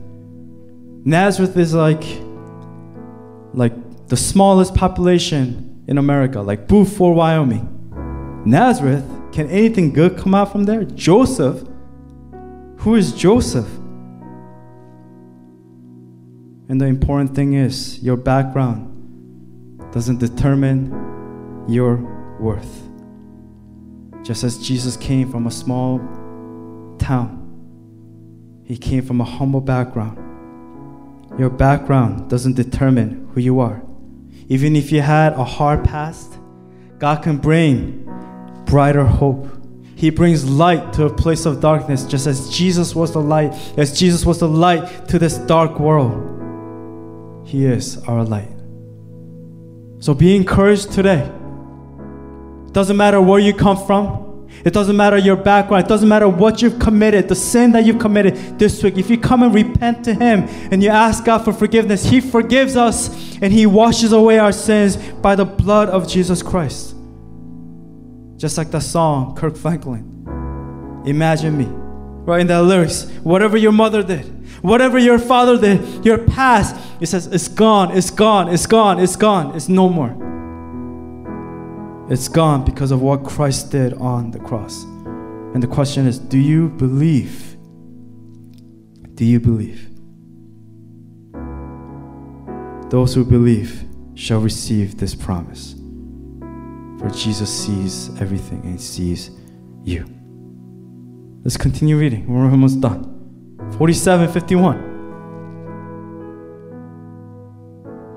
Nazareth 1.05 1.57
is 1.57 1.75
like 1.75 2.03
like 3.53 3.73
the 4.09 4.17
smallest 4.17 4.75
population 4.75 5.85
in 5.87 5.99
America, 5.99 6.41
like 6.41 6.67
Buford, 6.67 7.17
Wyoming. 7.17 7.71
Nazareth, 8.45 9.05
can 9.33 9.49
anything 9.51 9.93
good 9.93 10.17
come 10.17 10.35
out 10.35 10.51
from 10.51 10.65
there? 10.65 10.85
Joseph, 10.85 11.67
who 12.79 12.95
is 12.95 13.13
Joseph? 13.13 13.69
And 16.69 16.81
the 16.81 16.87
important 16.87 17.35
thing 17.35 17.55
is, 17.55 18.03
your 18.03 18.17
background 18.17 18.91
doesn't 19.93 20.19
determine 20.19 21.67
your 21.69 21.97
worth. 22.41 22.89
Just 24.23 24.45
as 24.45 24.59
Jesus 24.59 24.97
came 24.97 25.31
from 25.31 25.47
a 25.47 25.51
small 25.51 25.99
town, 26.99 27.41
he 28.65 28.77
came 28.77 29.05
from 29.05 29.21
a 29.21 29.25
humble 29.25 29.61
background. 29.61 30.19
Your 31.39 31.51
background 31.51 32.31
doesn't 32.31 32.55
determine 32.55 33.29
who 33.35 33.41
you 33.41 33.61
are. 33.61 33.83
Even 34.49 34.75
if 34.77 34.91
you 34.91 35.03
had 35.03 35.35
a 35.35 35.45
hard 35.45 35.85
past, 35.85 36.39
God 36.99 37.23
can 37.23 37.37
bring 37.37 38.09
brighter 38.65 39.05
hope. 39.05 39.49
He 39.97 40.11
brings 40.11 40.49
light 40.49 40.93
to 40.95 41.05
a 41.05 41.15
place 41.15 41.45
of 41.45 41.61
darkness, 41.61 42.05
just 42.05 42.27
as 42.27 42.49
Jesus 42.49 42.95
was 42.95 43.13
the 43.13 43.21
light, 43.21 43.53
as 43.77 43.99
Jesus 43.99 44.25
was 44.25 44.41
the 44.41 44.49
light 44.49 45.09
to 45.09 45.19
this 45.19 45.37
dark 45.39 45.79
world. 45.79 46.34
He 47.45 47.67
is 47.67 47.99
our 48.09 48.25
light. 48.25 48.51
So 50.01 50.15
be 50.15 50.37
encouraged 50.37 50.93
today. 50.93 51.31
Doesn't 52.73 52.97
matter 52.97 53.21
where 53.21 53.39
you 53.39 53.55
come 53.55 53.77
from. 53.87 54.49
It 54.65 54.73
doesn't 54.73 54.97
matter 54.97 55.19
your 55.19 55.37
background. 55.37 55.85
It 55.85 55.89
doesn't 55.89 56.09
matter 56.09 56.29
what 56.29 56.63
you've 56.63 56.79
committed, 56.79 57.29
the 57.29 57.35
sin 57.35 57.73
that 57.73 57.85
you've 57.85 57.99
committed 57.99 58.59
this 58.59 58.83
week. 58.83 58.97
If 58.97 59.11
you 59.11 59.19
come 59.19 59.43
and 59.43 59.55
repent 59.55 60.05
to 60.05 60.15
Him 60.15 60.45
and 60.71 60.83
you 60.83 60.91
ask 60.91 61.25
God 61.25 61.45
for 61.45 61.53
forgiveness, 61.53 62.05
He 62.05 62.21
forgives 62.21 62.77
us 62.77 63.37
and 63.41 63.53
He 63.53 63.67
washes 63.67 64.13
away 64.13 64.39
our 64.39 64.53
sins 64.53 64.97
by 64.97 65.35
the 65.35 65.45
blood 65.45 65.89
of 65.89 66.09
Jesus 66.09 66.43
Christ. 66.43 66.95
Just 68.37 68.59
like 68.59 68.71
the 68.71 68.81
song, 68.81 69.35
Kirk 69.37 69.57
Franklin. 69.57 71.03
Imagine 71.07 71.57
me. 71.57 71.67
Right 72.25 72.41
in 72.41 72.47
that 72.47 72.63
lyrics. 72.63 73.09
Whatever 73.23 73.57
your 73.57 73.73
mother 73.73 74.03
did, 74.03 74.34
Whatever 74.65 74.99
your 74.99 75.19
father 75.19 75.59
did, 75.61 76.07
your 76.07 76.17
past, 76.17 76.75
it 76.99 77.05
says 77.05 77.27
it's 77.27 77.49
gone, 77.49 77.95
it's 77.95 78.09
gone, 78.09 78.49
it's 78.49 78.65
gone, 78.65 78.99
it's 78.99 79.15
gone, 79.15 79.55
it's 79.55 79.69
no 79.69 79.91
more. 79.91 80.17
It's 82.11 82.29
gone 82.29 82.65
because 82.65 82.91
of 82.91 83.03
what 83.03 83.25
Christ 83.25 83.73
did 83.73 83.93
on 83.93 84.31
the 84.31 84.39
cross. 84.39 84.85
And 85.53 85.63
the 85.63 85.67
question 85.67 86.07
is 86.07 86.19
do 86.19 86.39
you 86.39 86.71
believe? 86.71 87.59
Do 89.15 89.27
you 89.27 89.39
believe? 89.39 89.91
Those 92.89 93.15
who 93.15 93.23
believe 93.23 93.85
shall 94.15 94.41
receive 94.41 94.97
this 94.97 95.15
promise. 95.15 95.75
For 96.99 97.11
Jesus 97.11 97.53
sees 97.53 98.09
everything 98.19 98.63
and 98.65 98.81
sees 98.81 99.31
you. 99.83 100.07
Let's 101.43 101.59
continue 101.59 101.99
reading. 101.99 102.27
We're 102.27 102.51
almost 102.51 102.81
done. 102.81 103.14
47 103.79 104.33
51. 104.33 104.95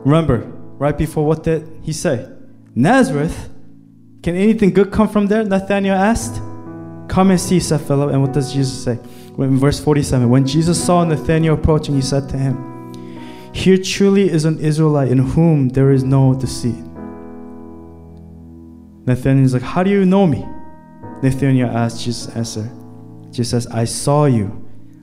Remember, 0.05 0.39
right 0.77 0.97
before 0.97 1.25
what 1.25 1.43
did 1.43 1.67
he 1.81 1.91
say? 1.91 2.29
Nazareth? 2.75 3.49
Can 4.21 4.35
anything 4.35 4.71
good 4.71 4.91
come 4.91 5.09
from 5.09 5.27
there? 5.27 5.43
Nathanael 5.43 5.95
asked. 5.95 6.35
Come 7.09 7.31
and 7.31 7.39
see, 7.39 7.59
said 7.59 7.81
Philip. 7.81 8.11
And 8.11 8.21
what 8.21 8.33
does 8.33 8.53
Jesus 8.53 8.83
say? 8.83 8.99
In 9.37 9.57
verse 9.57 9.79
47, 9.79 10.29
when 10.29 10.45
Jesus 10.45 10.83
saw 10.83 11.03
Nathanael 11.03 11.55
approaching, 11.55 11.95
he 11.95 12.01
said 12.01 12.29
to 12.29 12.37
him, 12.37 12.93
Here 13.53 13.77
truly 13.77 14.29
is 14.29 14.45
an 14.45 14.59
Israelite 14.59 15.09
in 15.11 15.19
whom 15.19 15.69
there 15.69 15.91
is 15.91 16.03
no 16.03 16.33
deceit. 16.35 16.83
Nathanael 19.05 19.43
is 19.43 19.53
like, 19.53 19.63
How 19.63 19.83
do 19.83 19.89
you 19.89 20.05
know 20.05 20.27
me? 20.27 20.45
Nathanael 21.23 21.69
asked, 21.69 22.03
Jesus 22.03 22.35
answered. 22.35 22.69
Jesus 23.31 23.49
says, 23.49 23.67
I 23.67 23.85
saw 23.85 24.25
you 24.25 24.66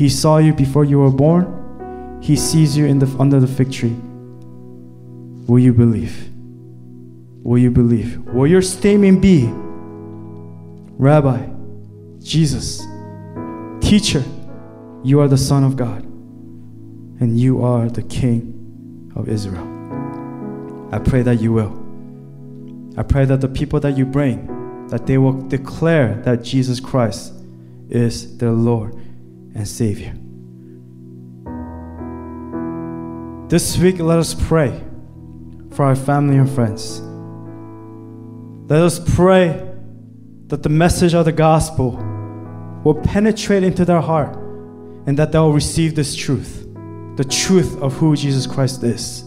He 0.00 0.08
saw 0.08 0.38
you 0.38 0.54
before 0.54 0.86
you 0.86 0.98
were 1.00 1.10
born. 1.10 2.18
He 2.22 2.34
sees 2.34 2.74
you 2.74 2.90
the, 2.94 3.16
under 3.18 3.38
the 3.38 3.46
fig 3.46 3.70
tree. 3.70 3.94
Will 5.46 5.58
you 5.58 5.74
believe? 5.74 6.30
Will 7.42 7.58
you 7.58 7.70
believe? 7.70 8.16
Will 8.28 8.46
your 8.46 8.62
statement 8.62 9.20
be, 9.20 9.50
Rabbi, 10.96 11.46
Jesus, 12.18 12.80
teacher, 13.82 14.24
you 15.04 15.20
are 15.20 15.28
the 15.28 15.36
Son 15.36 15.64
of 15.64 15.76
God, 15.76 16.02
and 16.02 17.38
you 17.38 17.62
are 17.62 17.90
the 17.90 18.02
King 18.02 19.12
of 19.14 19.28
Israel? 19.28 19.68
I 20.92 20.98
pray 20.98 21.20
that 21.20 21.42
you 21.42 21.52
will. 21.52 21.76
I 22.96 23.02
pray 23.02 23.26
that 23.26 23.42
the 23.42 23.48
people 23.48 23.80
that 23.80 23.98
you 23.98 24.06
bring, 24.06 24.86
that 24.88 25.06
they 25.06 25.18
will 25.18 25.38
declare 25.42 26.22
that 26.24 26.42
Jesus 26.42 26.80
Christ 26.80 27.34
is 27.90 28.38
their 28.38 28.52
Lord 28.52 28.99
and 29.54 29.66
Savior. 29.66 30.14
This 33.48 33.76
week, 33.78 33.98
let 33.98 34.18
us 34.18 34.34
pray 34.34 34.80
for 35.72 35.84
our 35.84 35.96
family 35.96 36.36
and 36.36 36.48
friends. 36.48 37.00
Let 38.70 38.82
us 38.82 39.00
pray 39.16 39.66
that 40.46 40.62
the 40.62 40.68
message 40.68 41.14
of 41.14 41.24
the 41.24 41.32
gospel 41.32 41.92
will 42.84 42.94
penetrate 42.94 43.62
into 43.62 43.84
their 43.84 44.00
heart 44.00 44.36
and 45.06 45.18
that 45.18 45.32
they 45.32 45.38
will 45.38 45.52
receive 45.52 45.94
this 45.94 46.14
truth, 46.14 46.66
the 47.16 47.24
truth 47.24 47.76
of 47.82 47.94
who 47.94 48.14
Jesus 48.14 48.46
Christ 48.46 48.82
is. 48.84 49.24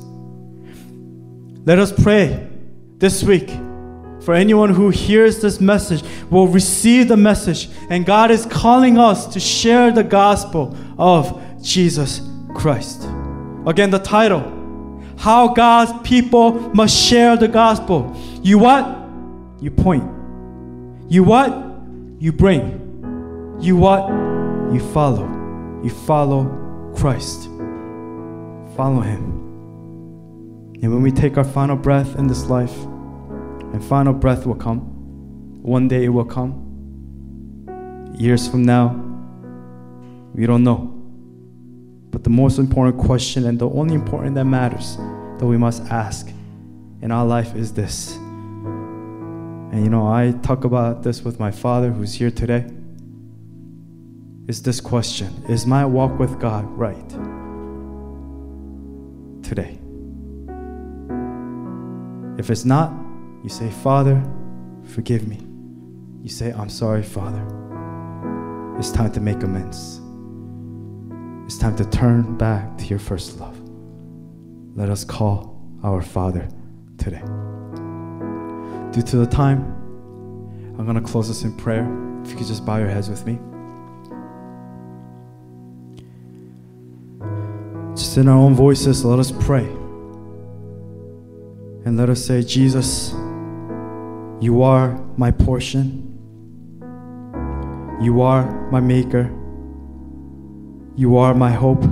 Let 1.66 1.80
us 1.80 1.92
pray 1.92 2.50
this 2.98 3.24
week 3.24 3.50
for 4.24 4.34
anyone 4.34 4.70
who 4.74 4.90
hears 4.90 5.42
this 5.42 5.60
message 5.60 6.04
will 6.30 6.48
receive 6.48 7.08
the 7.08 7.18
message 7.18 7.70
and 7.90 8.06
God 8.06 8.32
is 8.32 8.46
calling 8.46 8.98
us 8.98 9.28
to 9.34 9.40
share 9.40 9.92
the 9.92 10.04
gospel 10.04 10.76
of 10.98 11.42
Jesus 11.62 12.22
Christ. 12.56 13.04
Again, 13.66 13.90
the 13.90 14.00
title 14.00 14.42
How 15.18 15.50
God's 15.50 16.08
People 16.08 16.52
Must 16.74 16.96
Share 16.96 17.36
the 17.36 17.48
Gospel. 17.48 18.16
You 18.42 18.60
what? 18.60 18.86
You 19.62 19.72
point. 19.72 20.04
You 21.10 21.24
what? 21.24 21.52
You 22.20 22.32
bring. 22.32 23.58
You 23.60 23.76
what? 23.76 24.10
You 24.74 24.80
follow. 24.94 25.28
You 25.84 25.90
follow 25.90 26.94
Christ. 26.96 27.46
Follow 28.76 29.02
Him. 29.02 29.24
And 30.82 30.94
when 30.94 31.02
we 31.02 31.12
take 31.12 31.38
our 31.38 31.44
final 31.44 31.78
breath 31.78 32.18
in 32.18 32.28
this 32.28 32.46
life, 32.46 32.76
and 33.74 33.84
final 33.84 34.14
breath 34.14 34.46
will 34.46 34.56
come. 34.56 34.82
One 35.64 35.88
day 35.88 36.06
it 36.06 36.10
will 36.10 36.26
come. 36.26 36.60
Years 38.18 38.48
from 38.48 38.64
now, 38.64 38.90
we 40.36 40.46
don't 40.46 40.64
know. 40.64 40.92
But 42.12 42.24
the 42.24 42.30
most 42.30 42.60
important 42.60 43.00
question 43.00 43.48
and 43.48 43.58
the 43.58 43.68
only 43.68 43.96
important 43.96 44.36
that 44.36 44.46
matters 44.46 44.98
that 45.40 45.46
we 45.46 45.58
must 45.58 45.82
ask 45.92 46.30
in 47.02 47.12
our 47.12 47.26
life 47.26 47.56
is 47.56 47.74
this. 47.74 48.16
And 48.16 49.84
you 49.84 49.90
know, 49.90 50.08
I 50.08 50.34
talk 50.44 50.64
about 50.64 51.02
this 51.02 51.24
with 51.24 51.40
my 51.40 51.50
father 51.50 51.90
who's 51.90 52.14
here 52.14 52.30
today. 52.30 52.68
Is 54.48 54.62
this 54.62 54.80
question 54.80 55.34
Is 55.50 55.66
my 55.66 55.86
walk 55.86 56.20
with 56.20 56.40
God 56.40 56.66
right? 56.78 57.10
Today. 59.44 59.80
If 62.38 62.52
it's 62.52 62.66
not, 62.66 63.03
you 63.44 63.50
say, 63.50 63.70
Father, 63.70 64.24
forgive 64.86 65.28
me. 65.28 65.46
You 66.24 66.30
say, 66.30 66.54
I'm 66.54 66.70
sorry, 66.70 67.04
Father. 67.04 67.44
It's 68.80 68.90
time 68.92 69.12
to 69.12 69.20
make 69.20 69.44
amends. 69.44 70.00
It's 71.46 71.58
time 71.58 71.76
to 71.76 71.86
turn 71.86 72.38
back 72.38 72.78
to 72.78 72.86
your 72.86 73.00
first 73.00 73.40
love. 73.40 73.60
Let 74.76 74.90
us 74.90 75.04
call 75.04 75.62
our 75.84 76.02
Father 76.02 76.48
today. 76.98 77.22
Due 78.92 79.02
to 79.02 79.18
the 79.18 79.28
time, 79.28 79.60
I'm 80.80 80.86
going 80.86 80.96
to 80.96 81.02
close 81.02 81.28
this 81.28 81.44
in 81.44 81.56
prayer. 81.58 81.86
If 82.24 82.32
you 82.32 82.38
could 82.38 82.48
just 82.48 82.66
bow 82.66 82.78
your 82.78 82.88
heads 82.88 83.10
with 83.10 83.26
me. 83.26 83.38
Just 87.94 88.18
in 88.18 88.30
our 88.30 88.38
own 88.38 88.56
voices, 88.56 89.04
let 89.04 89.20
us 89.20 89.32
pray. 89.32 89.66
And 91.86 91.98
let 91.98 92.10
us 92.10 92.24
say, 92.26 92.42
Jesus, 92.42 93.14
you 94.44 94.62
are 94.62 95.00
my 95.16 95.32
portion. 95.32 96.04
You 98.02 98.22
are 98.22 98.70
my 98.70 98.82
maker. 98.82 99.32
You 100.98 101.16
are 101.16 101.34
my 101.34 101.52
hope. 101.52 101.84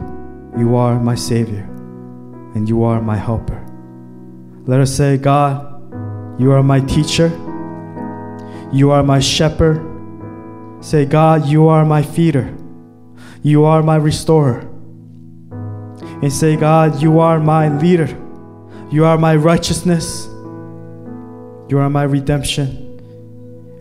You 0.57 0.75
are 0.75 0.99
my 0.99 1.15
Savior. 1.15 1.63
And 2.53 2.67
you 2.67 2.83
are 2.83 3.01
my 3.01 3.15
helper. 3.15 3.65
Let 4.65 4.81
us 4.81 4.93
say, 4.93 5.17
God, 5.17 6.39
you 6.41 6.51
are 6.51 6.61
my 6.61 6.81
teacher. 6.81 7.29
You 8.73 8.91
are 8.91 9.01
my 9.01 9.19
shepherd. 9.19 9.79
Say, 10.81 11.05
God, 11.05 11.45
you 11.45 11.69
are 11.69 11.85
my 11.85 12.03
feeder. 12.03 12.53
You 13.43 13.63
are 13.63 13.81
my 13.81 13.95
restorer. 13.95 14.59
And 16.21 16.33
say, 16.33 16.57
God, 16.57 17.01
you 17.01 17.19
are 17.19 17.39
my 17.39 17.69
leader. 17.77 18.09
You 18.91 19.05
are 19.05 19.17
my 19.17 19.37
righteousness. 19.37 20.27
You 21.72 21.80
are 21.80 21.89
my 21.89 22.03
redemption, 22.03 22.99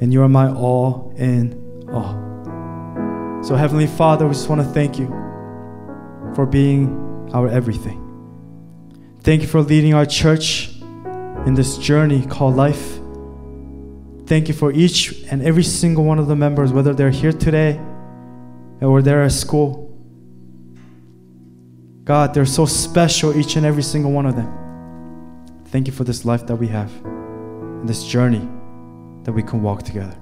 and 0.00 0.12
you 0.12 0.22
are 0.22 0.28
my 0.28 0.48
all 0.48 1.12
in 1.16 1.88
all. 1.92 3.42
So, 3.42 3.56
Heavenly 3.56 3.88
Father, 3.88 4.28
we 4.28 4.32
just 4.32 4.48
want 4.48 4.60
to 4.60 4.66
thank 4.68 4.96
you 4.96 5.08
for 6.36 6.46
being 6.46 7.28
our 7.34 7.48
everything. 7.48 7.98
Thank 9.22 9.42
you 9.42 9.48
for 9.48 9.60
leading 9.60 9.92
our 9.92 10.06
church 10.06 10.70
in 11.46 11.54
this 11.54 11.78
journey 11.78 12.24
called 12.24 12.54
life. 12.54 13.00
Thank 14.24 14.46
you 14.46 14.54
for 14.54 14.70
each 14.70 15.24
and 15.24 15.42
every 15.42 15.64
single 15.64 16.04
one 16.04 16.20
of 16.20 16.28
the 16.28 16.36
members, 16.36 16.72
whether 16.72 16.94
they're 16.94 17.10
here 17.10 17.32
today 17.32 17.80
or 18.80 19.02
they're 19.02 19.24
at 19.24 19.32
school. 19.32 19.88
God, 22.04 22.34
they're 22.34 22.46
so 22.46 22.66
special, 22.66 23.36
each 23.36 23.56
and 23.56 23.66
every 23.66 23.82
single 23.82 24.12
one 24.12 24.26
of 24.26 24.36
them. 24.36 25.64
Thank 25.64 25.88
you 25.88 25.92
for 25.92 26.04
this 26.04 26.24
life 26.24 26.46
that 26.46 26.54
we 26.54 26.68
have 26.68 26.92
this 27.86 28.06
journey 28.06 28.48
that 29.24 29.32
we 29.32 29.42
can 29.42 29.62
walk 29.62 29.82
together. 29.82 30.16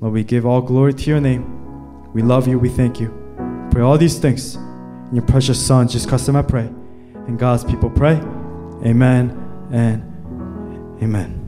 Lord, 0.00 0.14
we 0.14 0.24
give 0.24 0.46
all 0.46 0.62
glory 0.62 0.94
to 0.94 1.10
your 1.10 1.20
name. 1.20 2.12
We 2.12 2.22
love 2.22 2.48
you. 2.48 2.58
We 2.58 2.68
thank 2.68 2.98
you. 3.00 3.14
Pray 3.70 3.82
all 3.82 3.98
these 3.98 4.18
things 4.18 4.56
in 4.56 5.16
your 5.16 5.26
precious 5.26 5.64
Son, 5.64 5.88
just 5.88 6.08
custom 6.08 6.36
I 6.36 6.42
pray. 6.42 6.66
And 7.26 7.38
God's 7.38 7.64
people 7.64 7.90
pray. 7.90 8.14
Amen 8.84 9.68
and 9.70 10.02
amen. 11.02 11.39